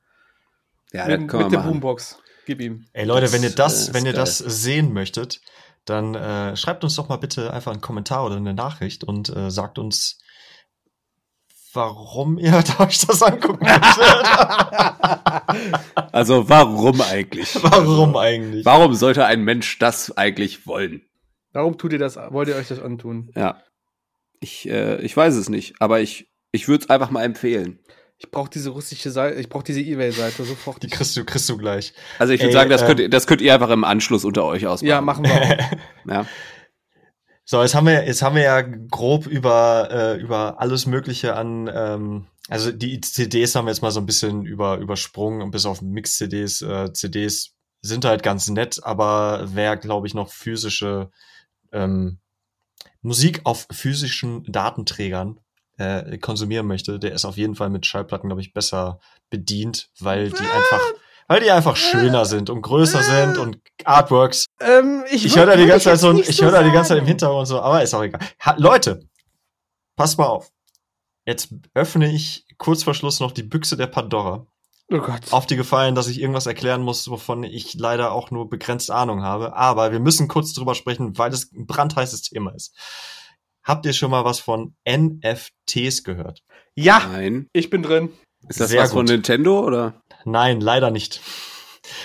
[0.92, 1.72] Ja, mit, mit der machen.
[1.72, 2.18] Boombox.
[2.46, 2.86] Gib ihm.
[2.92, 4.20] Ey Leute, Das, wenn ihr das, äh, wenn ihr geil.
[4.20, 5.40] das sehen möchtet,
[5.84, 9.50] dann äh, schreibt uns doch mal bitte einfach einen Kommentar oder eine Nachricht und äh,
[9.50, 10.18] sagt uns,
[11.72, 14.04] warum ihr euch das angucken möchtet.
[16.12, 17.54] Also warum eigentlich?
[17.62, 18.64] warum eigentlich?
[18.64, 21.02] Warum sollte ein Mensch das eigentlich wollen?
[21.52, 22.16] Warum tut ihr das?
[22.16, 23.30] Wollt ihr euch das antun?
[23.34, 23.62] Ja.
[24.40, 27.80] Ich, äh, ich weiß es nicht, aber ich, ich würde es einfach mal empfehlen.
[28.18, 30.82] Ich brauche diese russische Seite, ich brauche diese E-Mail-Seite sofort.
[30.82, 31.92] Die kriegst du, kriegst du gleich.
[32.18, 34.44] Also ich würde sagen, das ähm, könnt, ihr- das könnt ihr einfach im Anschluss unter
[34.44, 34.88] euch ausmachen.
[34.88, 35.76] ja, machen wir auch.
[36.10, 36.26] Ja.
[37.46, 41.70] So, jetzt haben wir, jetzt haben wir ja grob über, äh, über alles Mögliche an,
[41.72, 45.66] ähm, also die CDs haben wir jetzt mal so ein bisschen über, übersprungen und bis
[45.66, 51.10] auf Mix-CDs, äh, CDs sind halt ganz nett, aber wer, glaube ich, noch physische
[51.72, 52.18] ähm,
[53.02, 55.38] Musik auf physischen Datenträgern
[55.76, 60.30] äh, konsumieren möchte, der ist auf jeden Fall mit Schallplatten, glaube ich, besser bedient, weil
[60.30, 60.80] die einfach,
[61.28, 65.66] weil die einfach schöner sind und größer sind und Artworks ähm, ich höre da die
[65.66, 67.06] ganze Zeit so, ich höre da die ganze Zeit im.
[67.06, 68.20] Hintergrund so, aber ist auch egal.
[68.44, 69.00] Ha, Leute,
[69.96, 70.50] passt mal auf.
[71.26, 74.46] Jetzt öffne ich kurz vor Schluss noch die Büchse der Pandora.
[74.90, 75.32] Oh Gott.
[75.32, 79.22] Auf die Gefallen, dass ich irgendwas erklären muss, wovon ich leider auch nur begrenzt Ahnung
[79.22, 79.56] habe.
[79.56, 82.74] Aber wir müssen kurz drüber sprechen, weil das ein brandheißes Thema ist.
[83.64, 86.42] Habt ihr schon mal was von NFTs gehört?
[86.74, 87.48] Ja, Nein.
[87.52, 88.10] ich bin drin.
[88.48, 89.10] Ist das Sehr was von gut.
[89.12, 90.02] Nintendo oder?
[90.24, 91.20] Nein, leider nicht.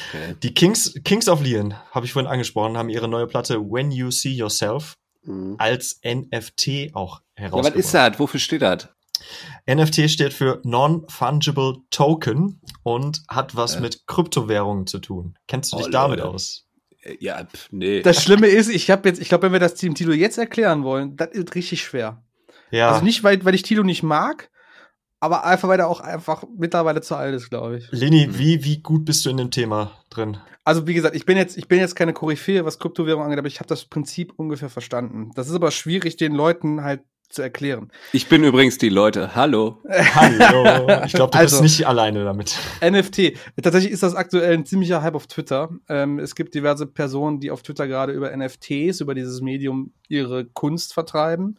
[0.09, 0.35] Okay.
[0.43, 4.11] Die Kings, Kings of Leon, habe ich vorhin angesprochen, haben ihre neue Platte When You
[4.11, 5.55] See Yourself Mhm.
[5.57, 7.75] als NFT auch Ja, was herausgebracht.
[7.75, 8.19] ist das?
[8.19, 8.87] Wofür steht das?
[9.67, 13.81] NFT steht für Non-Fungible Token und hat was Äh.
[13.81, 15.37] mit Kryptowährungen zu tun.
[15.47, 16.29] Kennst du Oh, dich damit Leute.
[16.29, 16.65] aus?
[17.01, 18.01] Äh, Ja, nee.
[18.01, 20.83] Das Schlimme ist, ich habe jetzt, ich glaube, wenn wir das Team Tilo jetzt erklären
[20.83, 22.23] wollen, das ist richtig schwer.
[22.71, 24.49] Ja, Also nicht, weil, weil ich Tilo nicht mag,
[25.19, 27.87] aber einfach, weil er auch einfach mittlerweile zu alt ist, glaube ich.
[27.91, 30.37] Leni, wie, wie gut bist du in dem Thema drin?
[30.63, 33.47] Also wie gesagt, ich bin jetzt, ich bin jetzt keine Koryphäe, was Kryptowährung angeht, aber
[33.47, 35.31] ich habe das Prinzip ungefähr verstanden.
[35.35, 37.91] Das ist aber schwierig, den Leuten halt zu erklären.
[38.11, 39.35] Ich bin übrigens die Leute.
[39.35, 39.77] Hallo.
[39.87, 40.87] Hallo.
[41.05, 41.61] Ich glaube, du Also.
[41.61, 42.57] bist nicht alleine damit.
[42.83, 43.33] NFT.
[43.61, 45.69] Tatsächlich ist das aktuell ein ziemlicher Hype auf Twitter.
[45.87, 50.45] Ähm, es gibt diverse Personen, die auf Twitter gerade über NFTs, über dieses Medium ihre
[50.45, 51.57] Kunst vertreiben.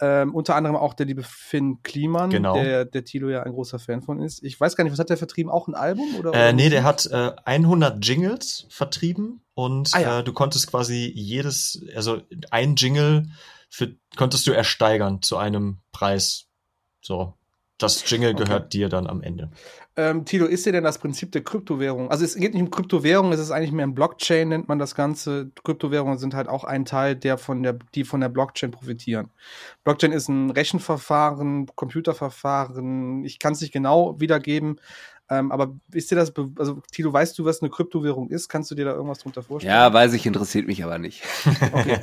[0.00, 2.54] Ähm, unter anderem auch der liebe Finn Kliman, Genau.
[2.54, 4.44] der, der Tilo ja ein großer Fan von ist.
[4.44, 5.50] Ich weiß gar nicht, was hat der vertrieben?
[5.50, 6.06] Auch ein Album?
[6.16, 10.18] Oder, Äh, nee, der hat äh, 100 Jingles vertrieben und Ah, ja.
[10.20, 12.20] äh, du konntest quasi jedes, also
[12.50, 13.26] ein Jingle
[13.68, 16.46] für, konntest du ersteigern zu einem Preis.
[17.00, 17.34] So.
[17.78, 18.44] Das Jingle Okay.
[18.44, 19.50] gehört dir dann am Ende.
[19.96, 22.10] Ähm, Tilo, ist dir denn das Prinzip der Kryptowährung?
[22.10, 24.94] Also es geht nicht um Kryptowährung, es ist eigentlich mehr ein Blockchain, nennt man das
[24.94, 25.50] Ganze.
[25.64, 29.30] Kryptowährungen sind halt auch ein Teil, der von der, die von der Blockchain profitieren.
[29.84, 34.80] Blockchain ist ein Rechenverfahren, Computerverfahren, ich kann es nicht genau wiedergeben.
[35.30, 38.48] Ähm, aber ist dir das, also Tilo, weißt du, was eine Kryptowährung ist?
[38.48, 39.74] Kannst du dir da irgendwas drunter vorstellen?
[39.74, 41.22] Ja, weiß ich, interessiert mich aber nicht.
[41.72, 41.98] Okay.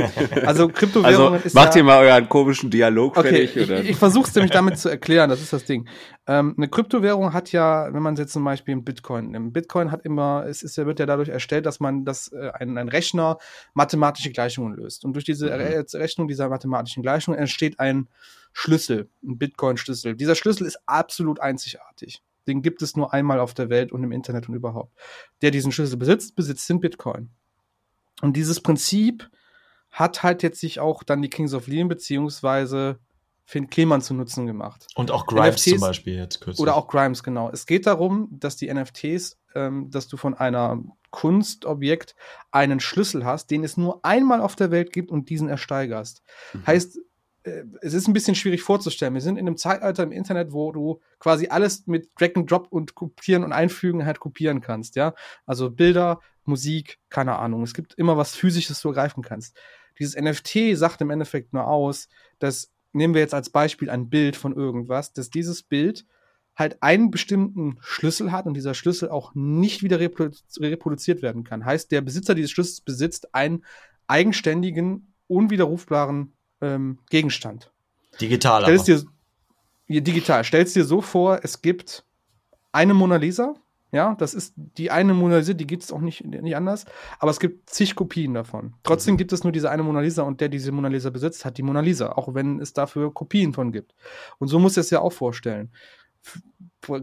[0.46, 3.56] Also Kryptowährungen Also ist macht ja, ihr mal euren komischen Dialog Okay, fertig.
[3.58, 3.84] ich, oder?
[3.84, 5.88] ich versuche es nämlich damit zu erklären, das ist das Ding.
[6.28, 10.06] Ähm, eine Kryptowährung hat ja, wenn man jetzt zum Beispiel einen Bitcoin nimmt, Bitcoin hat
[10.06, 13.38] immer, es ist, ja- wird ja dadurch erstellt, dass man das, äh, ein, ein Rechner
[13.74, 15.04] mathematische Gleichungen löst.
[15.04, 15.52] Und durch diese Mhm.
[15.54, 18.08] Re Rechnung dieser mathematischen Gleichungen entsteht ein
[18.54, 20.16] Schlüssel, ein Bitcoin-Schlüssel.
[20.16, 22.22] Dieser Schlüssel ist absolut einzigartig.
[22.48, 24.94] Den gibt es nur einmal auf der Welt und im Internet und überhaupt.
[25.42, 27.30] Der diesen Schlüssel besitzt, besitzt den Bitcoin.
[28.22, 29.30] Und dieses Prinzip
[29.92, 33.00] hat halt jetzt sich auch dann die Kings of Leon beziehungsweise
[33.46, 34.88] Finn Kliman zu Nutzen gemacht.
[34.96, 36.60] Und auch Grimes NFTs zum Beispiel jetzt kürzlich.
[36.60, 37.50] Oder auch Grimes, genau.
[37.52, 42.16] Es geht darum, dass die NFTs, ähm, dass du von einer Kunstobjekt
[42.52, 46.24] einen Schlüssel hast, den es nur einmal auf der Welt gibt und diesen ersteigerst.
[46.54, 46.68] Mhm.
[46.68, 47.00] Heißt,
[47.82, 49.14] es ist ein bisschen schwierig vorzustellen.
[49.14, 52.68] Wir sind in einem Zeitalter im Internet, wo du quasi alles mit Drag and Drop
[52.70, 55.14] und Kopieren und Einfügen halt kopieren kannst, ja.
[55.46, 57.64] Also Bilder, Musik, keine Ahnung.
[57.64, 59.56] Es gibt immer was Physisches, du ergreifen kannst.
[60.00, 62.10] Dieses NFT sagt im Endeffekt nur aus,
[62.40, 66.06] dass, nehmen wir jetzt als Beispiel ein Bild von irgendwas, dass dieses Bild
[66.56, 71.66] halt einen bestimmten Schlüssel hat und dieser Schlüssel auch nicht wieder reprodu reproduziert werden kann.
[71.66, 73.66] Heißt, der Besitzer dieses Schlüssels besitzt einen
[74.08, 76.35] eigenständigen, unwiderrufbaren
[76.66, 77.72] ähm, Gegenstand.
[78.20, 78.82] Digital Stell aber.
[78.82, 79.06] es
[79.88, 80.44] dir digital.
[80.44, 82.04] Stell es dir so vor, es gibt
[82.72, 83.56] eine Mona Lisa.
[83.92, 86.86] Ja, das ist die eine Mona Lisa, die gibt es auch nicht, nicht anders.
[87.20, 88.74] Aber es gibt zig Kopien davon.
[88.84, 89.18] Trotzdem Mhm.
[89.20, 91.64] gibt es nur diese eine Mona Lisa und der diese Mona Lisa besitzt, hat die
[91.64, 93.94] Mona Lisa, auch wenn es dafür Kopien von gibt.
[94.40, 95.72] Und so muss es ja auch vorstellen.
[96.24, 96.42] F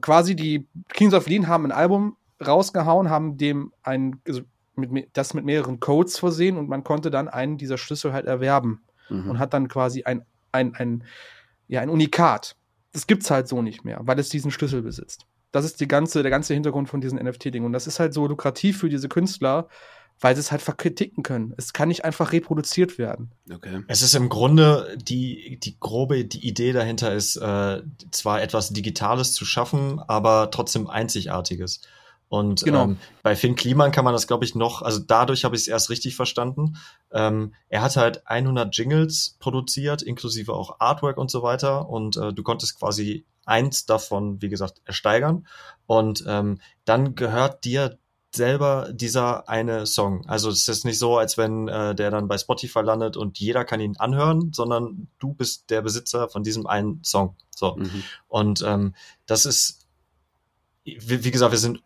[0.00, 4.42] quasi die Kings of Lean haben ein Album rausgehauen, haben dem ein, also
[4.74, 8.82] mit, das mit mehreren Codes versehen und man konnte dann einen dieser Schlüssel halt erwerben
[9.12, 9.30] Mhm.
[9.30, 11.04] und hat dann quasi ein, ein, ein,
[11.68, 12.56] ja, ein Unikat.
[12.92, 15.26] Das gibt's halt so nicht mehr, weil es diesen Schlüssel besitzt.
[15.50, 17.66] Das ist die ganze, der ganze Hintergrund von diesen NFT-Dingen.
[17.66, 19.68] Und das ist halt so lukrativ für diese Künstler,
[20.20, 21.52] weil sie es halt verkritiken können.
[21.56, 23.32] Es kann nicht einfach reproduziert werden.
[23.52, 23.82] Okay.
[23.88, 29.34] Es ist im Grunde die, die grobe die Idee dahinter ist, äh, zwar etwas Digitales
[29.34, 31.80] zu schaffen, aber trotzdem Einzigartiges.
[32.32, 32.84] Und Genau.
[32.84, 35.68] ähm, bei Finn Kliman kann man das, glaube ich, noch, also dadurch habe ich es
[35.68, 36.78] erst richtig verstanden.
[37.10, 41.90] Ähm, er hat halt 100 Jingles produziert, inklusive auch Artwork und so weiter.
[41.90, 45.46] Und äh, du konntest quasi eins davon, wie gesagt, ersteigern.
[45.84, 47.98] Und ähm, dann gehört dir
[48.34, 50.24] selber dieser eine Song.
[50.26, 53.66] Also es ist nicht so, als wenn äh, der dann bei Spotify landet und jeder
[53.66, 57.36] kann ihn anhören, sondern du bist der Besitzer von diesem einen Song.
[57.54, 57.76] So.
[57.76, 58.02] Mhm.
[58.28, 58.94] Und ähm,
[59.26, 59.86] das ist,
[60.84, 61.82] wie, wie gesagt, wir sind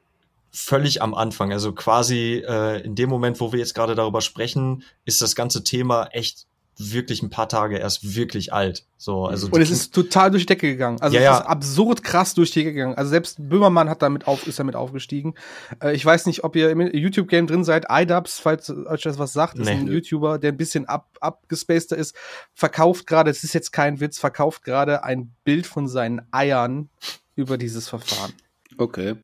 [0.56, 1.52] völlig am Anfang.
[1.52, 5.62] Also quasi äh, in dem Moment, wo wir jetzt gerade darüber sprechen, ist das ganze
[5.64, 6.46] Thema echt
[6.78, 8.84] wirklich ein paar Tage erst wirklich alt.
[8.98, 11.00] So, also Und es ist total durch die Decke gegangen.
[11.00, 12.94] Also Ja, es ist absurd krass durch die Decke gegangen.
[12.94, 15.34] Also selbst Böhmermann hat damit auf, ist damit aufgestiegen.
[15.82, 17.86] Äh, ich weiß nicht, ob ihr im YouTube-Game drin seid.
[17.90, 19.72] iDubbbz, falls euch das was sagt, ist Nee.
[19.72, 22.14] ein YouTuber, der ein bisschen ab, abgespaceder ist,
[22.52, 26.90] verkauft gerade, es ist jetzt kein Witz, verkauft gerade ein Bild von seinen Eiern
[27.36, 28.32] über dieses Verfahren.
[28.76, 29.16] Okay.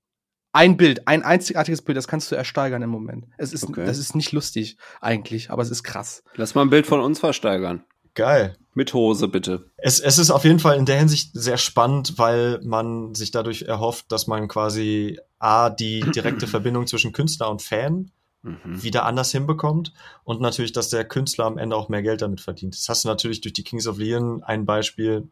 [0.53, 3.27] Ein Bild, ein einzigartiges Bild, das kannst du ersteigern im Moment.
[3.39, 3.87] Es ist, Okay.
[3.87, 6.23] das ist nicht lustig eigentlich, aber es ist krass.
[6.37, 7.85] Lass mal ein Bild von uns versteigern.
[8.15, 8.57] geil.
[8.75, 9.71] Mit Hose, bitte.
[9.77, 13.63] Es, es ist auf jeden Fall in der Hinsicht sehr spannend, weil man sich dadurch
[13.63, 18.11] erhofft, dass man quasi A, die direkte Verbindung zwischen Künstler und Fan
[18.45, 18.83] Mhm.
[18.83, 19.93] wieder anders hinbekommt
[20.25, 22.75] und natürlich, dass der Künstler am Ende auch mehr Geld damit verdient.
[22.75, 25.29] Das hast du natürlich durch die Kings of Leon ein Beispiel,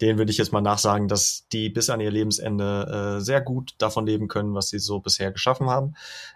[0.00, 3.74] den würde ich jetzt mal nachsagen, dass die bis an ihr Lebensende äh, sehr gut
[3.78, 5.94] davon leben können, was sie so bisher geschaffen haben.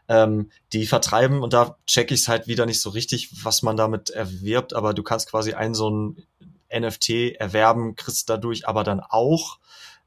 [0.09, 3.76] Ähm, die vertreiben und da check ich es halt wieder nicht so richtig, was man
[3.76, 6.26] damit erwirbt, aber du kannst quasi einen so ein
[6.72, 9.59] NFT erwerben, kriegst dadurch aber dann auch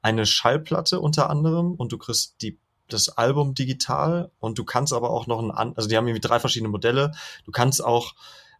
[0.01, 5.09] eine Schallplatte unter anderem und du kriegst die das Album digital und du kannst aber
[5.09, 7.13] auch noch ein, also die haben irgendwie drei verschiedene Modelle.
[7.45, 8.13] Du kannst auch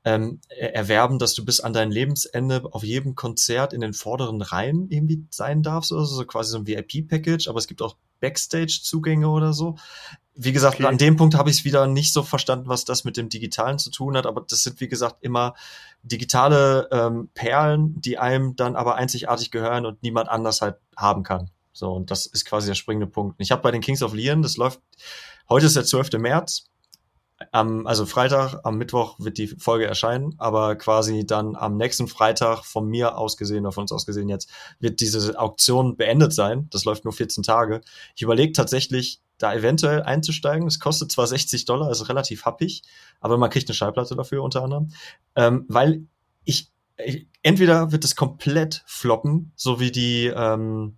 [0.05, 4.41] ähm, er- erwerben, dass du bis an dein Lebensende auf jedem Konzert in den vorderen
[4.41, 7.97] Reihen irgendwie sein darfst oder so, so quasi so ein VIP-Package, aber es gibt auch
[8.21, 9.75] Backstage-Zugänge oder so.
[10.37, 10.85] wie gesagt, Okay.
[10.85, 13.79] an dem Punkt habe ich es wieder nicht so verstanden, was das mit dem Digitalen
[13.79, 15.53] zu tun hat, aber das sind, wie gesagt, immer
[16.03, 21.49] digitale ähm, Perlen, die einem dann aber einzigartig gehören und niemand anders halt haben kann.
[21.73, 23.35] So, und das ist quasi der springende Punkt.
[23.39, 24.81] Ich habe bei den Kings of Leon, das läuft,
[25.49, 26.11] heute ist der 12.
[26.19, 26.65] März,
[27.51, 32.63] am, also Freitag, am Mittwoch wird die Folge erscheinen, aber quasi dann am nächsten Freitag
[32.63, 34.49] von mir aus gesehen oder von uns aus gesehen jetzt
[34.79, 36.67] wird diese Auktion beendet sein.
[36.71, 37.81] Das läuft nur 14 Tage.
[38.15, 40.67] Ich überlege tatsächlich, da eventuell einzusteigen.
[40.67, 42.83] Es kostet zwar 60 Dollar, ist relativ happig,
[43.19, 44.91] aber man kriegt eine Schallplatte dafür unter anderem,
[45.35, 46.05] ähm, weil
[46.45, 46.71] ich,
[47.03, 50.97] ich entweder wird es komplett floppen, so wie die ähm,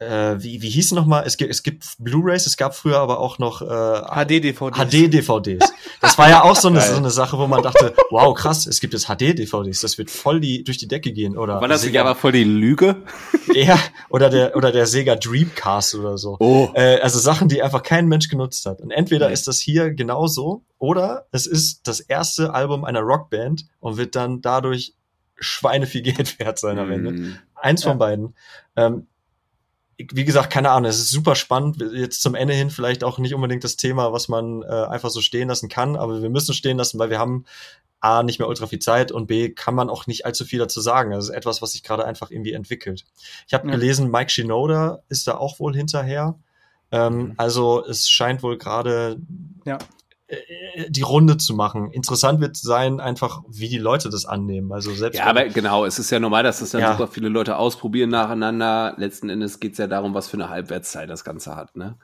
[0.00, 1.24] äh, wie, wie hieß nochmal?
[1.26, 4.72] Es gibt, es gibt Blu-rays, es gab früher aber auch noch äh, HD-DVD.
[4.74, 5.72] HD-DVDs.
[6.00, 8.80] Das war ja auch so eine, so eine Sache, wo man dachte, wow, krass, es
[8.80, 11.36] gibt jetzt HD-DVDs, das wird voll die, durch die Decke gehen.
[11.36, 13.02] Oder War das nicht Sega, aber voll die Lüge?
[13.54, 13.78] ja,
[14.08, 16.36] oder der, oder der Sega Dreamcast oder so.
[16.40, 16.70] Oh.
[16.74, 18.80] Äh, also Sachen, die einfach kein Mensch genutzt hat.
[18.80, 19.34] Und entweder Nee.
[19.34, 24.40] ist das hier genauso, oder es ist das erste Album einer Rockband und wird dann
[24.40, 24.94] dadurch
[25.38, 27.12] Schweine viel Geld wert sein am Ende.
[27.12, 27.38] Mm.
[27.54, 27.90] Eins Ja.
[27.90, 28.34] von beiden.
[28.76, 29.06] Ähm,
[30.12, 31.82] wie gesagt, keine Ahnung, es ist super spannend.
[31.92, 35.20] Jetzt zum Ende hin vielleicht auch nicht unbedingt das Thema, was man äh, einfach so
[35.20, 37.44] stehen lassen kann, aber wir müssen stehen lassen, weil wir haben
[38.02, 40.80] A, nicht mehr ultra viel Zeit und B, kann man auch nicht allzu viel dazu
[40.80, 41.10] sagen.
[41.10, 43.04] Das ist etwas, was sich gerade einfach irgendwie entwickelt.
[43.46, 43.74] Ich habe Ja.
[43.74, 46.34] gelesen, Mike Shinoda ist da auch wohl hinterher.
[46.92, 47.34] Ähm, Mhm.
[47.36, 49.18] Also es scheint wohl gerade
[49.66, 49.78] Ja.
[50.30, 51.90] Äh, die Runde zu machen.
[51.92, 54.72] Interessant wird sein, einfach, wie die Leute das annehmen.
[54.72, 56.92] Also selbst Ja, aber genau, es ist ja normal, dass das dann Ja.
[56.92, 58.94] super viele Leute ausprobieren nacheinander.
[58.96, 61.96] Letzten Endes geht's ja darum, was für eine Halbwertszeit das Ganze hat, ne?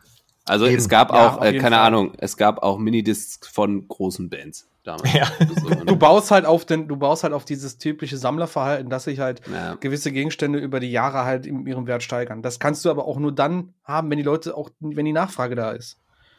[0.48, 0.77] Also Eben.
[0.77, 1.86] es gab Ja, auch, äh, keine Fall.
[1.86, 5.12] Ahnung, es gab auch Minidiscs von großen Bands damals.
[5.12, 5.27] Ja.
[5.61, 5.85] So, ne?
[5.85, 9.40] Du baust halt auf den, du baust halt auf dieses typische Sammlerverhalten, dass sich halt
[9.53, 9.74] ja.
[9.74, 12.43] gewisse Gegenstände über die Jahre halt in ihrem Wert steigern.
[12.43, 15.57] Das kannst du aber auch nur dann haben, wenn die Leute auch, wenn die Nachfrage
[15.57, 15.98] da ist.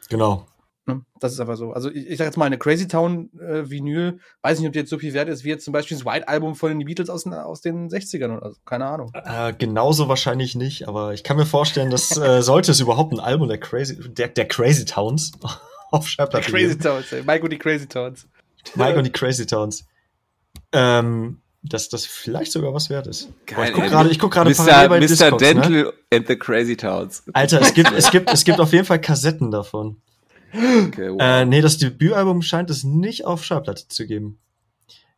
[0.10, 0.46] genau.
[0.88, 1.02] Ne?
[1.20, 1.74] Das ist einfach so.
[1.74, 4.80] Also ich, ich sag jetzt mal, eine Crazy Town äh, Vinyl, weiß nicht, ob die
[4.80, 7.10] jetzt so viel wert ist, wie jetzt zum Beispiel das White Album von den Beatles
[7.10, 8.58] aus, den- aus den 60ern oder so.
[8.66, 9.12] Keine Ahnung.
[9.14, 13.20] Äh, genauso wahrscheinlich nicht, aber ich kann mir vorstellen, dass äh, sollte es überhaupt ein
[13.20, 15.34] Album der Crazy, der, der Crazy Towns
[15.92, 16.82] auf Schallplatte Crazy geben.
[16.82, 17.24] Towns, ey.
[17.24, 18.28] Mike und die Crazy Towns.
[18.76, 19.86] Mike und die Crazy Towns.
[20.72, 23.30] Ähm, dass das vielleicht sogar was wert ist.
[23.48, 23.90] Boah, Geil, ich guck ey.
[23.90, 24.56] gerade, ich guck gerade Mr.
[24.66, 25.08] parallel bei Mr.
[25.08, 25.38] Discogs, ne?
[25.54, 27.24] Dental and the Crazy Towns.
[27.34, 29.98] Alter, es gibt, es gibt, es gibt auf jeden Fall Kassetten davon.
[30.54, 31.22] Okay, wow.
[31.22, 34.40] Äh, nee, das Debütalbum scheint es nicht auf Schallplatte zu geben.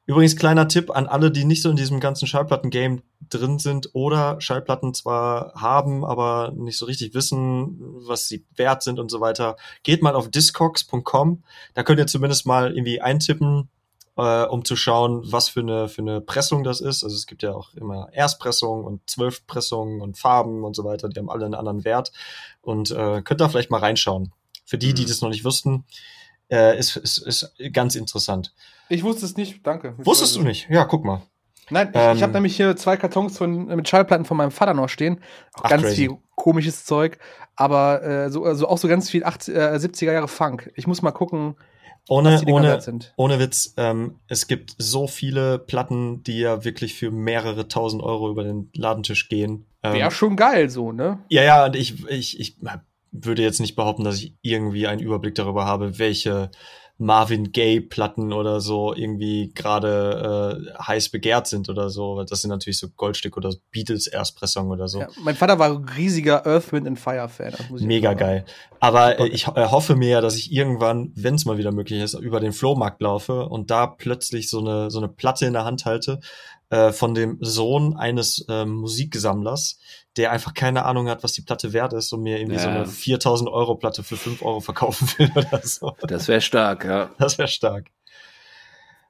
[0.09, 4.41] Übrigens, kleiner Tipp an alle, die nicht so in diesem ganzen Schallplatten-Game drin sind oder
[4.41, 7.77] Schallplatten zwar haben, aber nicht so richtig wissen,
[8.07, 9.55] was sie wert sind und so weiter.
[9.83, 11.43] Geht mal auf discogs.com.
[11.75, 13.69] Da könnt ihr zumindest mal irgendwie eintippen,
[14.17, 17.03] äh, um zu schauen, was für eine, für eine Pressung das ist.
[17.03, 21.07] Also es gibt ja auch immer Erstpressungen und Zwölfpressungen und Farben und so weiter.
[21.07, 22.11] Die haben alle einen anderen Wert.
[22.61, 24.33] Und äh, könnt da vielleicht mal reinschauen.
[24.69, 25.07] Für die, die Mhm.
[25.07, 25.83] das noch nicht wussten,
[26.51, 28.53] äh, ist, ist, ist ganz interessant.
[28.87, 29.95] Ich wusste es nicht, danke.
[29.99, 30.67] Ich Wusstest du nicht?
[30.69, 31.23] Ja, guck mal.
[31.71, 34.73] Nein, ich, Ähm, ich habe nämlich hier zwei Kartons von, mit Schallplatten von meinem Vater
[34.75, 35.21] noch stehen.
[35.53, 35.95] Auch Ach, ganz crazy.
[35.95, 37.17] viel komisches Zeug,
[37.55, 40.71] aber äh, so, also auch so ganz viel 80, äh, 70er Jahre Funk.
[40.75, 41.55] Ich muss mal gucken,
[42.07, 42.79] Ohne, die ohne,
[43.17, 48.31] ohne Witz, ähm, es gibt so viele Platten, die ja wirklich für mehrere tausend Euro
[48.31, 49.65] über den Ladentisch gehen.
[49.83, 51.19] Ähm, Wäre schon geil so, ne?
[51.29, 52.55] Ja, ja, und ich, ich, ich
[53.11, 56.51] würde jetzt nicht behaupten, dass ich irgendwie einen Überblick darüber habe, welche
[57.01, 62.17] Marvin Gaye-Platten oder so irgendwie gerade äh, heiß begehrt sind oder so.
[62.17, 64.99] Weil Das sind natürlich so Goldstück oder Beatles-Erstpressung oder so.
[64.99, 67.53] Ja, mein Vater war ein riesiger Earth, Wind and Fire-Fan.
[67.79, 68.43] Mega geil.
[68.81, 72.01] Aber äh, ich äh, hoffe mir ja, dass ich irgendwann, wenn es mal wieder möglich
[72.01, 75.63] ist, über den Flohmarkt laufe und da plötzlich so eine, so eine Platte in der
[75.63, 76.19] Hand halte
[76.69, 79.79] äh, von dem Sohn eines ähm, Musiksammlers,
[80.19, 82.75] der einfach keine Ahnung hat, was die Platte wert ist und mir irgendwie so Ja.
[82.75, 85.95] eine 4000 Euro Platte für 5 Euro verkaufen will oder so.
[86.01, 87.09] Das wäre stark, ja.
[87.17, 87.87] Das wäre stark.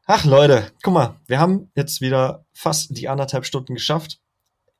[0.06, 4.20] Ach Leute, guck mal, wir haben jetzt wieder fast die anderthalb Stunden geschafft.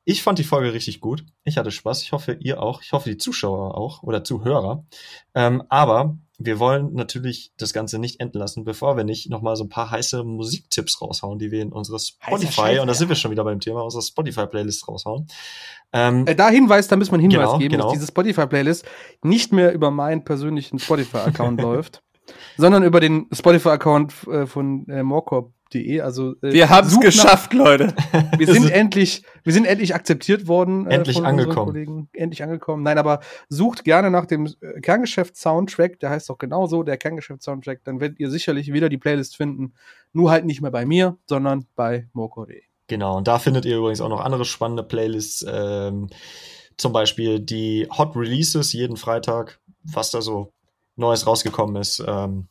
[0.04, 1.24] Ich fand die Folge richtig gut.
[1.44, 2.02] Ich hatte Spaß.
[2.02, 2.82] Ich hoffe, ihr auch.
[2.82, 4.84] Ich hoffe, die Zuschauer auch oder Zuhörer.
[5.34, 9.64] Ähm, aber wir wollen natürlich das Ganze nicht enden lassen, bevor wir nicht nochmal so
[9.64, 13.14] ein paar heiße Musiktipps raushauen, die wir in unsere Spotify, Scheiße, und da sind wir
[13.16, 15.28] schon wieder beim Thema, unsere Spotify-Playlist raushauen.
[15.92, 17.84] Ähm, Äh, da Hinweis, da müssen wir einen Hinweis Genau, geben, genau.
[17.84, 18.86] dass diese Spotify-Playlist
[19.22, 22.02] nicht mehr über meinen persönlichen Spotify-Account läuft,
[22.56, 25.02] sondern über den Spotify-Account äh, von äh,
[25.72, 26.00] morcorp.de.
[26.00, 27.94] Also äh, Wir haben es nach- geschafft, Leute.
[28.38, 30.86] Wir sind endlich, wir sind endlich akzeptiert worden.
[30.86, 31.72] äh, Endlich angekommen.
[31.72, 32.08] Kollegen.
[32.12, 32.82] Endlich angekommen.
[32.82, 36.00] Nein, aber sucht gerne nach dem äh, Kerngeschäft-Soundtrack.
[36.00, 37.80] Der heißt doch genauso, der Kerngeschäft-Soundtrack.
[37.84, 39.74] Dann werdet ihr sicherlich wieder die Playlist finden.
[40.12, 42.62] Nur halt nicht mehr bei mir, sondern bei morco.de.
[42.88, 46.08] Genau, und da findet ihr übrigens auch noch andere spannende Playlists, ähm,
[46.76, 50.52] zum Beispiel die Hot Releases jeden Freitag, was da so
[50.96, 52.02] Neues rausgekommen ist.
[52.04, 52.48] Ähm,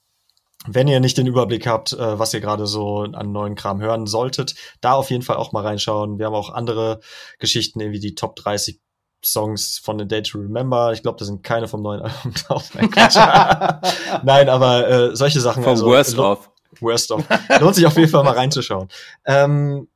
[0.68, 4.08] wenn ihr nicht den Überblick habt, äh, was ihr gerade so an neuen Kram hören
[4.08, 6.20] solltet, da auf jeden Fall auch mal reinschauen.
[6.20, 7.00] Wir haben auch andere
[7.40, 8.80] Geschichten, irgendwie die Top 30
[9.24, 10.92] Songs von The Day to Remember.
[10.94, 12.72] Ich glaube, da sind keine vom neuen Album drauf.
[12.74, 12.90] Nein,
[14.24, 15.64] Nein aber äh, solche Sachen.
[15.64, 16.52] Vom also, Worst of.
[16.80, 17.26] Worst of.
[17.60, 18.90] Lohnt sich auf jeden Fall mal reinzuschauen.
[19.26, 19.88] Ähm,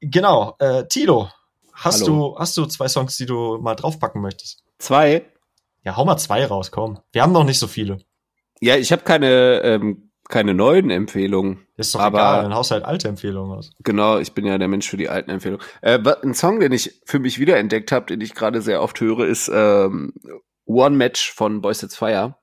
[0.00, 1.28] genau, äh, Tilo,
[1.72, 2.32] hast Hallo.
[2.32, 4.62] du, hast du zwei Songs, die du mal draufpacken möchtest?
[4.78, 5.26] Zwei?
[5.82, 7.00] Ja, hau mal zwei raus, komm.
[7.12, 7.98] Wir haben noch nicht so viele.
[8.60, 11.66] Ja, ich habe keine, ähm, keine neuen Empfehlungen.
[11.76, 13.72] Ist doch Aber- egal, dann haust halt alte Empfehlungen aus.
[13.82, 15.64] Genau, ich bin ja der Mensch für die alten Empfehlungen.
[15.82, 19.26] Äh, ein Song, den ich für mich wiederentdeckt habe, den ich gerade sehr oft höre,
[19.26, 20.14] ist ähm,
[20.64, 22.36] One Match von Boys It's Fire.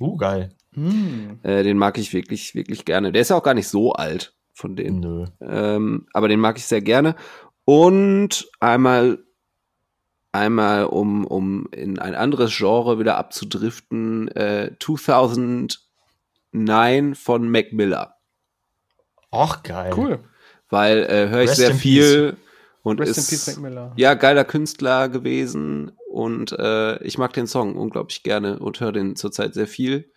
[0.00, 0.50] Uh, geil.
[0.74, 1.40] Hm.
[1.42, 3.12] Äh, den mag ich wirklich, wirklich gerne.
[3.12, 5.00] Der ist ja auch gar nicht so alt von denen.
[5.00, 5.24] Nö.
[5.40, 7.14] Ähm, aber den mag ich sehr gerne.
[7.64, 9.18] Und einmal,
[10.32, 14.72] einmal um, um in ein anderes Genre wieder abzudriften, äh,
[16.52, 18.14] 2009 von Mac Miller.
[19.32, 19.92] Och, geil.
[19.96, 20.24] Cool.
[20.68, 22.36] Weil äh, höre ich Rest sehr in viel
[22.82, 23.92] und Rest in ist Peace, Mac Miller.
[23.96, 29.16] ja geiler Künstler gewesen und äh, ich mag den Song unglaublich gerne und höre den
[29.16, 30.12] zurzeit sehr viel.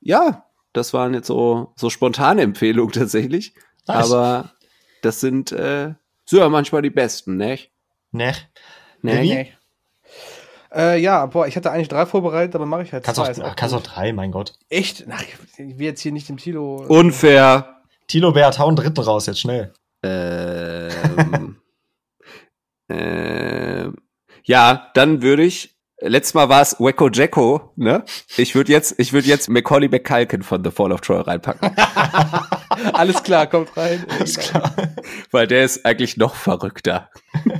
[0.00, 3.54] Ja, das waren jetzt so so spontane Empfehlungen tatsächlich,
[3.86, 4.10] Nice.
[4.12, 4.52] aber
[5.02, 5.94] das sind äh,
[6.24, 7.58] so ja manchmal die besten, ne?
[8.12, 8.32] Ne.
[9.02, 9.48] Ne?
[10.72, 13.32] Äh, ja, boah, ich hatte eigentlich drei vorbereitet, aber mache ich halt Kannst zwei.
[13.32, 14.54] auch, ach, kannst auch drei, mein Gott.
[14.68, 15.04] Echt?
[15.10, 16.84] Ach, ich will jetzt hier nicht dem Tilo.
[16.86, 17.80] Unfair.
[18.06, 19.72] Tilo Bert, hau einen dritten raus, jetzt schnell.
[20.02, 21.56] Ähm,
[22.88, 23.96] ähm,
[24.44, 25.76] ja, dann würde ich.
[26.02, 28.04] Letztes Mal war es Wacko Jacko, ne?
[28.38, 31.76] Ich würde jetzt, ich würde jetzt Macaulay McCulkin von The Fall of Troy reinpacken,
[32.94, 34.06] Alles klar, kommt rein.
[34.08, 34.74] Alles klar.
[35.30, 37.10] weil der ist eigentlich noch verrückter.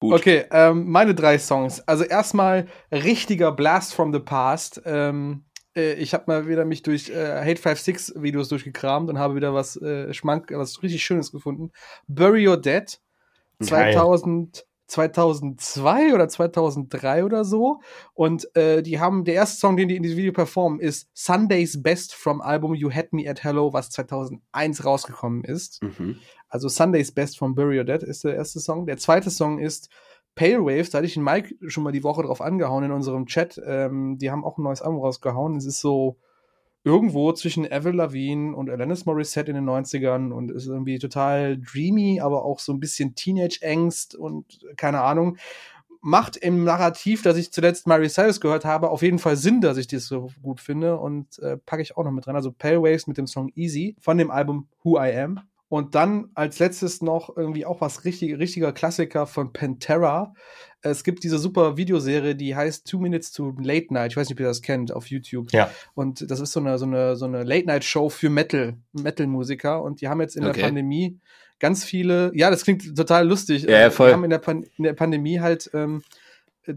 [0.00, 0.14] Gut.
[0.14, 1.80] Okay, ähm, meine drei Songs.
[1.86, 4.80] Also erstmal richtiger Blast from the Past.
[4.86, 5.44] Ähm,
[5.76, 9.52] äh, ich habe mal wieder mich durch äh, Hate 56 Videos durchgekramt und habe wieder
[9.52, 11.70] was äh, Schmank, was richtig Schönes gefunden.
[12.08, 12.98] Bury Your Dead.
[13.58, 13.92] Geil.
[13.92, 17.80] 2000, 2002 oder 2003 oder so.
[18.14, 21.82] Und äh, die haben, der erste Song, den die in diesem Video performen, ist Sunday's
[21.82, 25.82] Best vom Album You Had Me at Hello, was 2001 rausgekommen ist.
[25.82, 26.18] Mhm.
[26.50, 28.86] Also Sunday's Best von Bury Your Dead ist der erste Song.
[28.86, 29.88] Der zweite Song ist
[30.34, 30.90] Pale Waves.
[30.90, 33.60] Da hatte ich den Mike schon mal die Woche drauf angehauen in unserem Chat.
[33.64, 35.56] Ähm, die haben auch ein neues Album rausgehauen.
[35.56, 36.18] Es ist so
[36.82, 42.20] irgendwo zwischen Avril Lavigne und Alanis Morissette in den 90ern und ist irgendwie total dreamy,
[42.20, 45.36] aber auch so ein bisschen Teenage-Angst und keine Ahnung.
[46.02, 49.76] Macht im Narrativ, das ich zuletzt Mary Cyrus gehört habe, auf jeden Fall Sinn, dass
[49.76, 52.36] ich das so gut finde und äh, packe ich auch noch mit dran.
[52.36, 55.40] Also Pale Waves mit dem Song Easy von dem Album Who I Am.
[55.70, 60.34] Und dann als letztes noch irgendwie auch was richtig, richtiger Klassiker von Pantera.
[60.82, 64.10] Es gibt diese super Videoserie, die heißt Two Minutes to Late Night.
[64.10, 65.52] Ich weiß nicht, ob ihr das kennt auf YouTube.
[65.52, 65.70] Ja.
[65.94, 69.80] Und das ist so eine, so eine, so eine Late-Night-Show für Metal, Metal-Musiker.
[69.80, 70.54] Und die haben jetzt in Okay.
[70.54, 71.20] der Pandemie
[71.60, 73.62] ganz viele, ja, das klingt total lustig.
[73.62, 74.08] Ja, ja, voll.
[74.08, 76.02] Die haben in der, Pan in der Pandemie halt ähm,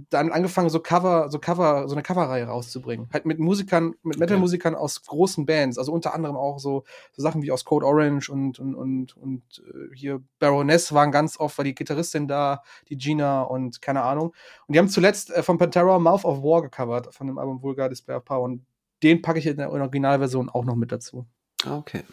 [0.09, 3.09] dann angefangen, so Cover, so Cover, so eine Coverreihe rauszubringen.
[3.11, 7.41] Halt mit Musikern, mit Metal-Musikern aus großen Bands, also unter anderem auch so, so Sachen
[7.41, 11.65] wie aus Code Orange und, und, und, und äh, hier Baroness waren ganz oft, war
[11.65, 14.33] die Gitarristin da, die Gina und keine Ahnung.
[14.67, 17.89] Und die haben zuletzt äh, von Pantera Mouth of War gecovert, von dem Album Vulgar
[17.89, 18.43] Display of Power.
[18.43, 18.65] Und
[19.03, 21.25] den packe ich in der Originalversion auch noch mit dazu.
[21.65, 22.03] Okay.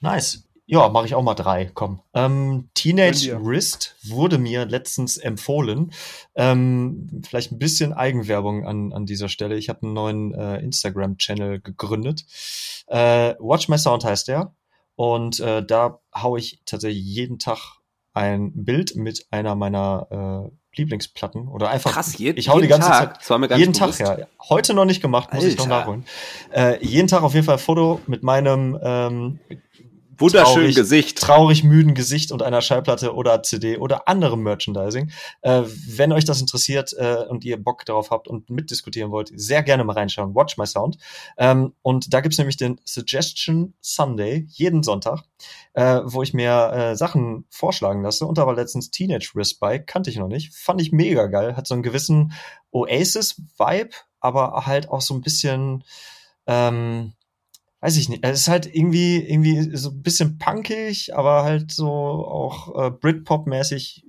[0.00, 0.46] Nice.
[0.68, 1.70] Ja, mache ich auch mal drei.
[1.72, 2.00] Komm.
[2.12, 3.38] Ähm, Teenage.
[3.44, 5.92] Wrist wurde mir letztens empfohlen.
[6.34, 9.56] Ähm, vielleicht ein bisschen Eigenwerbung an, an dieser Stelle.
[9.56, 12.24] Ich habe einen neuen äh, Instagram-Channel gegründet.
[12.88, 14.54] Äh, Watch My Sound heißt der.
[14.96, 17.76] Und äh, da hau ich tatsächlich jeden Tag
[18.12, 21.92] ein Bild mit einer meiner äh, Lieblingsplatten oder einfach.
[21.92, 23.22] Krass, jeden, ich hau die jeden ganze Tag.
[23.22, 23.48] Zeit.
[23.48, 24.18] Gar Jeden nicht Tag, bewusst.
[24.18, 24.26] ja.
[24.48, 25.78] Heute noch nicht gemacht, muss ich noch Alter.
[25.78, 26.06] nachholen.
[26.52, 29.38] Äh, jeden Tag auf jeden Fall ein Foto mit meinem ähm,
[30.18, 31.18] Wunderschön traurig, Gesicht.
[31.18, 35.10] traurig müden Gesicht und einer Schallplatte oder CD oder anderem Merchandising.
[35.42, 39.62] Äh, wenn euch das interessiert äh, und ihr Bock darauf habt und mitdiskutieren wollt, sehr
[39.62, 40.34] gerne mal reinschauen.
[40.34, 40.98] Watch My Sound.
[41.36, 45.22] Ähm, und da gibt's nämlich den Suggestion Sunday jeden Sonntag,
[45.74, 48.26] äh, wo ich mir äh, Sachen vorschlagen lasse.
[48.26, 50.54] Und da war letztens Teenage Wrist bei, kannte ich noch nicht.
[50.54, 51.56] Fand ich mega geil.
[51.56, 52.32] Hat so einen gewissen
[52.70, 53.90] Oasis-Vibe,
[54.20, 55.84] aber halt auch so ein bisschen
[56.46, 57.12] ähm,
[57.86, 58.24] weiß ich nicht.
[58.24, 64.04] Es ist halt irgendwie, irgendwie so ein bisschen punkig, aber halt so auch äh, Britpop-mäßig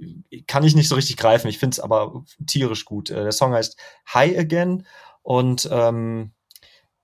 [0.48, 1.48] kann ich nicht so richtig greifen.
[1.48, 3.12] Ich finde es aber tierisch gut.
[3.12, 3.78] Äh, der Song heißt
[4.12, 4.88] High Again
[5.22, 6.32] und ähm,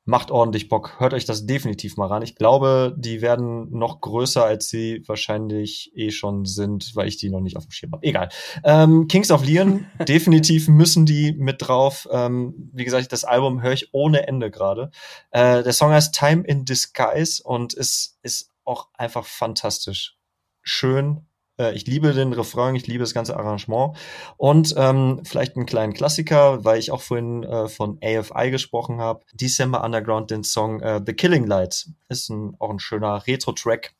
[0.05, 0.99] macht ordentlich Bock.
[0.99, 2.21] Hört euch das definitiv mal ran.
[2.21, 7.29] Ich glaube, die werden noch größer, als sie wahrscheinlich eh schon sind, weil ich die
[7.29, 8.05] noch nicht auf dem Schirm habe.
[8.05, 8.29] Egal.
[8.65, 12.07] Ähm, Kings of Leon, definitiv müssen die mit drauf.
[12.11, 14.91] Ähm, wie gesagt, das Album höre ich ohne Ende gerade.
[15.31, 20.17] Äh, der Song heißt Time in Disguise und ist, ist auch einfach fantastisch.
[20.61, 21.25] Schön,
[21.57, 23.97] ich liebe den Refrain, ich liebe das ganze Arrangement.
[24.37, 29.23] Und ähm, vielleicht einen kleinen Klassiker, weil ich auch vorhin äh, von AFI gesprochen habe.
[29.33, 31.87] December Underground, den Song äh, The Killing Light.
[32.09, 33.93] Ist ein, auch ein schöner Retro-Track.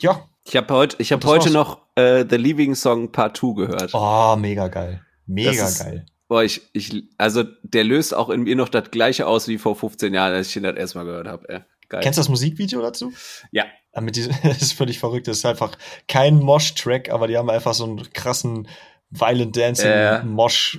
[0.00, 0.28] Ja.
[0.44, 1.52] Ich habe heut, ich hab heute war's.
[1.52, 3.90] noch äh, The Leaving Song Part 2 gehört.
[3.92, 5.02] Oh, mega geil.
[5.26, 6.06] Mega ist, geil.
[6.26, 9.76] Boah, ich, ich, also der löst auch in mir noch das gleiche aus wie vor
[9.76, 11.64] 15 Jahren, als ich ihn das erstmal gehört habe.
[11.88, 12.00] Geil.
[12.02, 13.12] Kennst du das Musikvideo dazu?
[13.50, 13.64] Ja.
[14.00, 15.28] Mit diesem, das ist völlig verrückt.
[15.28, 18.68] Das ist einfach kein Mosh-Track, aber die haben einfach so einen krassen
[19.10, 20.22] Violent Dancing äh.
[20.22, 20.78] Mosh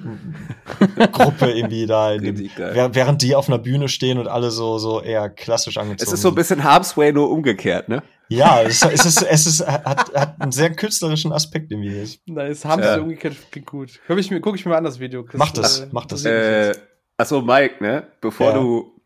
[1.12, 5.30] Gruppe irgendwie da, dem, während die auf einer Bühne stehen und alle so so eher
[5.30, 6.08] klassisch angezogen.
[6.08, 8.04] Es ist so ein bisschen Harpsway nur umgekehrt, ne?
[8.28, 12.08] Ja, es, es ist es ist hat, hat einen sehr künstlerischen Aspekt irgendwie.
[12.28, 13.02] Nice, Harpsway ja.
[13.02, 14.00] umgekehrt klingt gut.
[14.08, 15.24] Guck ich mir guck ich mir mal an das Video.
[15.24, 16.24] Das, mach das, äh, mach das.
[16.26, 16.76] Äh,
[17.18, 18.08] achso, Mike, ne?
[18.22, 18.60] Bevor ja.
[18.60, 19.02] du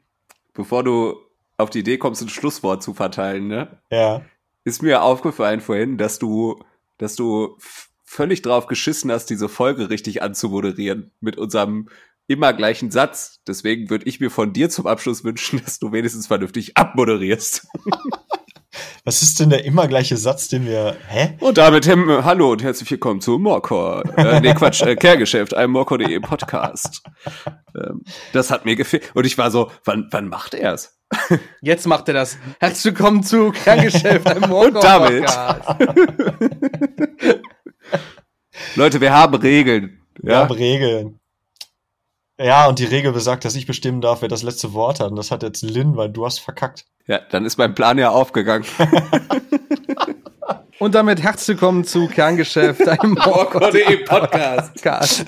[0.54, 1.16] bevor du
[1.58, 3.80] auf die Idee kommst, ein Schlusswort zu verteilen, ne?
[3.92, 4.22] Ja.
[4.64, 6.60] Ist mir aufgefallen vorhin, dass du,
[6.98, 7.58] dass du
[8.04, 11.90] völlig drauf geschissen hast, diese Folge richtig anzumoderieren mit unserem
[12.28, 13.42] immer gleichen Satz.
[13.48, 17.68] Deswegen würde ich mir von dir zum Abschluss wünschen, dass du wenigstens vernünftig abmoderierst.
[19.06, 20.96] Was ist denn der immer gleiche Satz, den wir.
[21.08, 21.38] Hä?
[21.40, 24.04] Und damit hem, hallo und herzlich willkommen zu Morcor.
[24.18, 27.04] Äh, nee, Quatsch, äh, Kehrgeschäft, einem Morcor.de Podcast.
[27.76, 29.12] Ähm, das hat mir gefehlt.
[29.14, 30.98] Und ich war so, wann, wann macht er's?
[31.62, 32.38] Jetzt macht er das.
[32.60, 35.26] Herzlich willkommen zu Kerngeschäft im Morgen Und damit.
[38.76, 40.00] Leute, wir haben Regeln.
[40.22, 40.40] Wir ja?
[40.40, 41.20] haben Regeln.
[42.40, 45.12] Ja, und die Regel besagt, dass ich bestimmen darf, wer das letzte Wort hat.
[45.12, 46.86] Und das hat jetzt Lynn, weil du hast verkackt.
[47.06, 48.66] Ja, dann ist mein Plan ja aufgegangen.
[50.84, 55.24] Und damit herzlich willkommen zu Kerngeschäft, einem Morcor.de Podcast.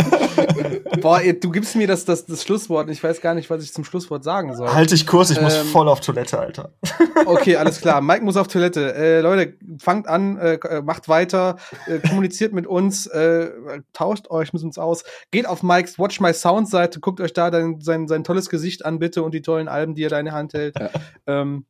[1.01, 2.89] Boah, ey, du gibst mir das, das, das Schlusswort.
[2.89, 4.73] Ich weiß gar nicht, was ich zum Schlusswort sagen soll.
[4.73, 6.73] Halt dich kurz, ich ähm, muss voll auf Toilette, Alter.
[7.25, 8.01] Okay, alles klar.
[8.01, 8.93] Mike muss auf Toilette.
[8.95, 11.55] Äh, Leute, fangt an, äh, macht weiter,
[11.87, 13.49] äh, kommuniziert mit uns, äh,
[13.93, 15.05] tauscht euch mit uns aus.
[15.31, 18.85] Geht auf Mikes Watch My Sound Seite, guckt euch da dein, sein, sein tolles Gesicht
[18.85, 20.77] an, bitte, und die tollen Alben, die er da in der Hand hält.
[20.77, 20.89] Ja.
[21.27, 21.65] Ähm,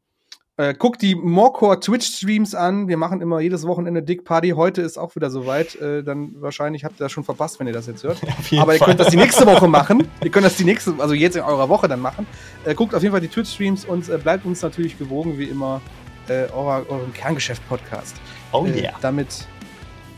[0.58, 2.88] äh, guckt die Morecore Twitch-Streams an.
[2.88, 4.52] Wir machen immer jedes Wochenende Dick Party.
[4.52, 5.76] Heute ist auch wieder soweit.
[5.76, 8.22] Äh, dann wahrscheinlich habt ihr das schon verpasst, wenn ihr das jetzt hört.
[8.52, 8.90] Ja, Aber ihr Fall.
[8.90, 10.08] könnt das die nächste Woche machen.
[10.24, 12.28] ihr könnt das die nächste, also jetzt in eurer Woche dann machen.
[12.64, 15.82] Äh, guckt auf jeden Fall die Twitch-Streams und äh, bleibt uns natürlich gewogen, wie immer,
[16.28, 18.16] äh, eurer, eurem Kerngeschäft-Podcast.
[18.52, 18.94] Oh äh, yeah.
[19.02, 19.48] damit,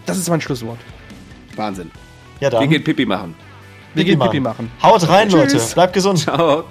[0.05, 0.79] das ist mein Schlusswort.
[1.55, 1.89] Wahnsinn.
[2.39, 2.61] Ja, dann.
[2.61, 3.33] Wir gehen Pipi machen.
[3.93, 4.71] Wir gehen Pipi machen.
[4.83, 5.53] Haut rein, Tschüss.
[5.53, 5.73] Leute.
[5.73, 6.19] Bleibt gesund.
[6.19, 6.65] Ciao.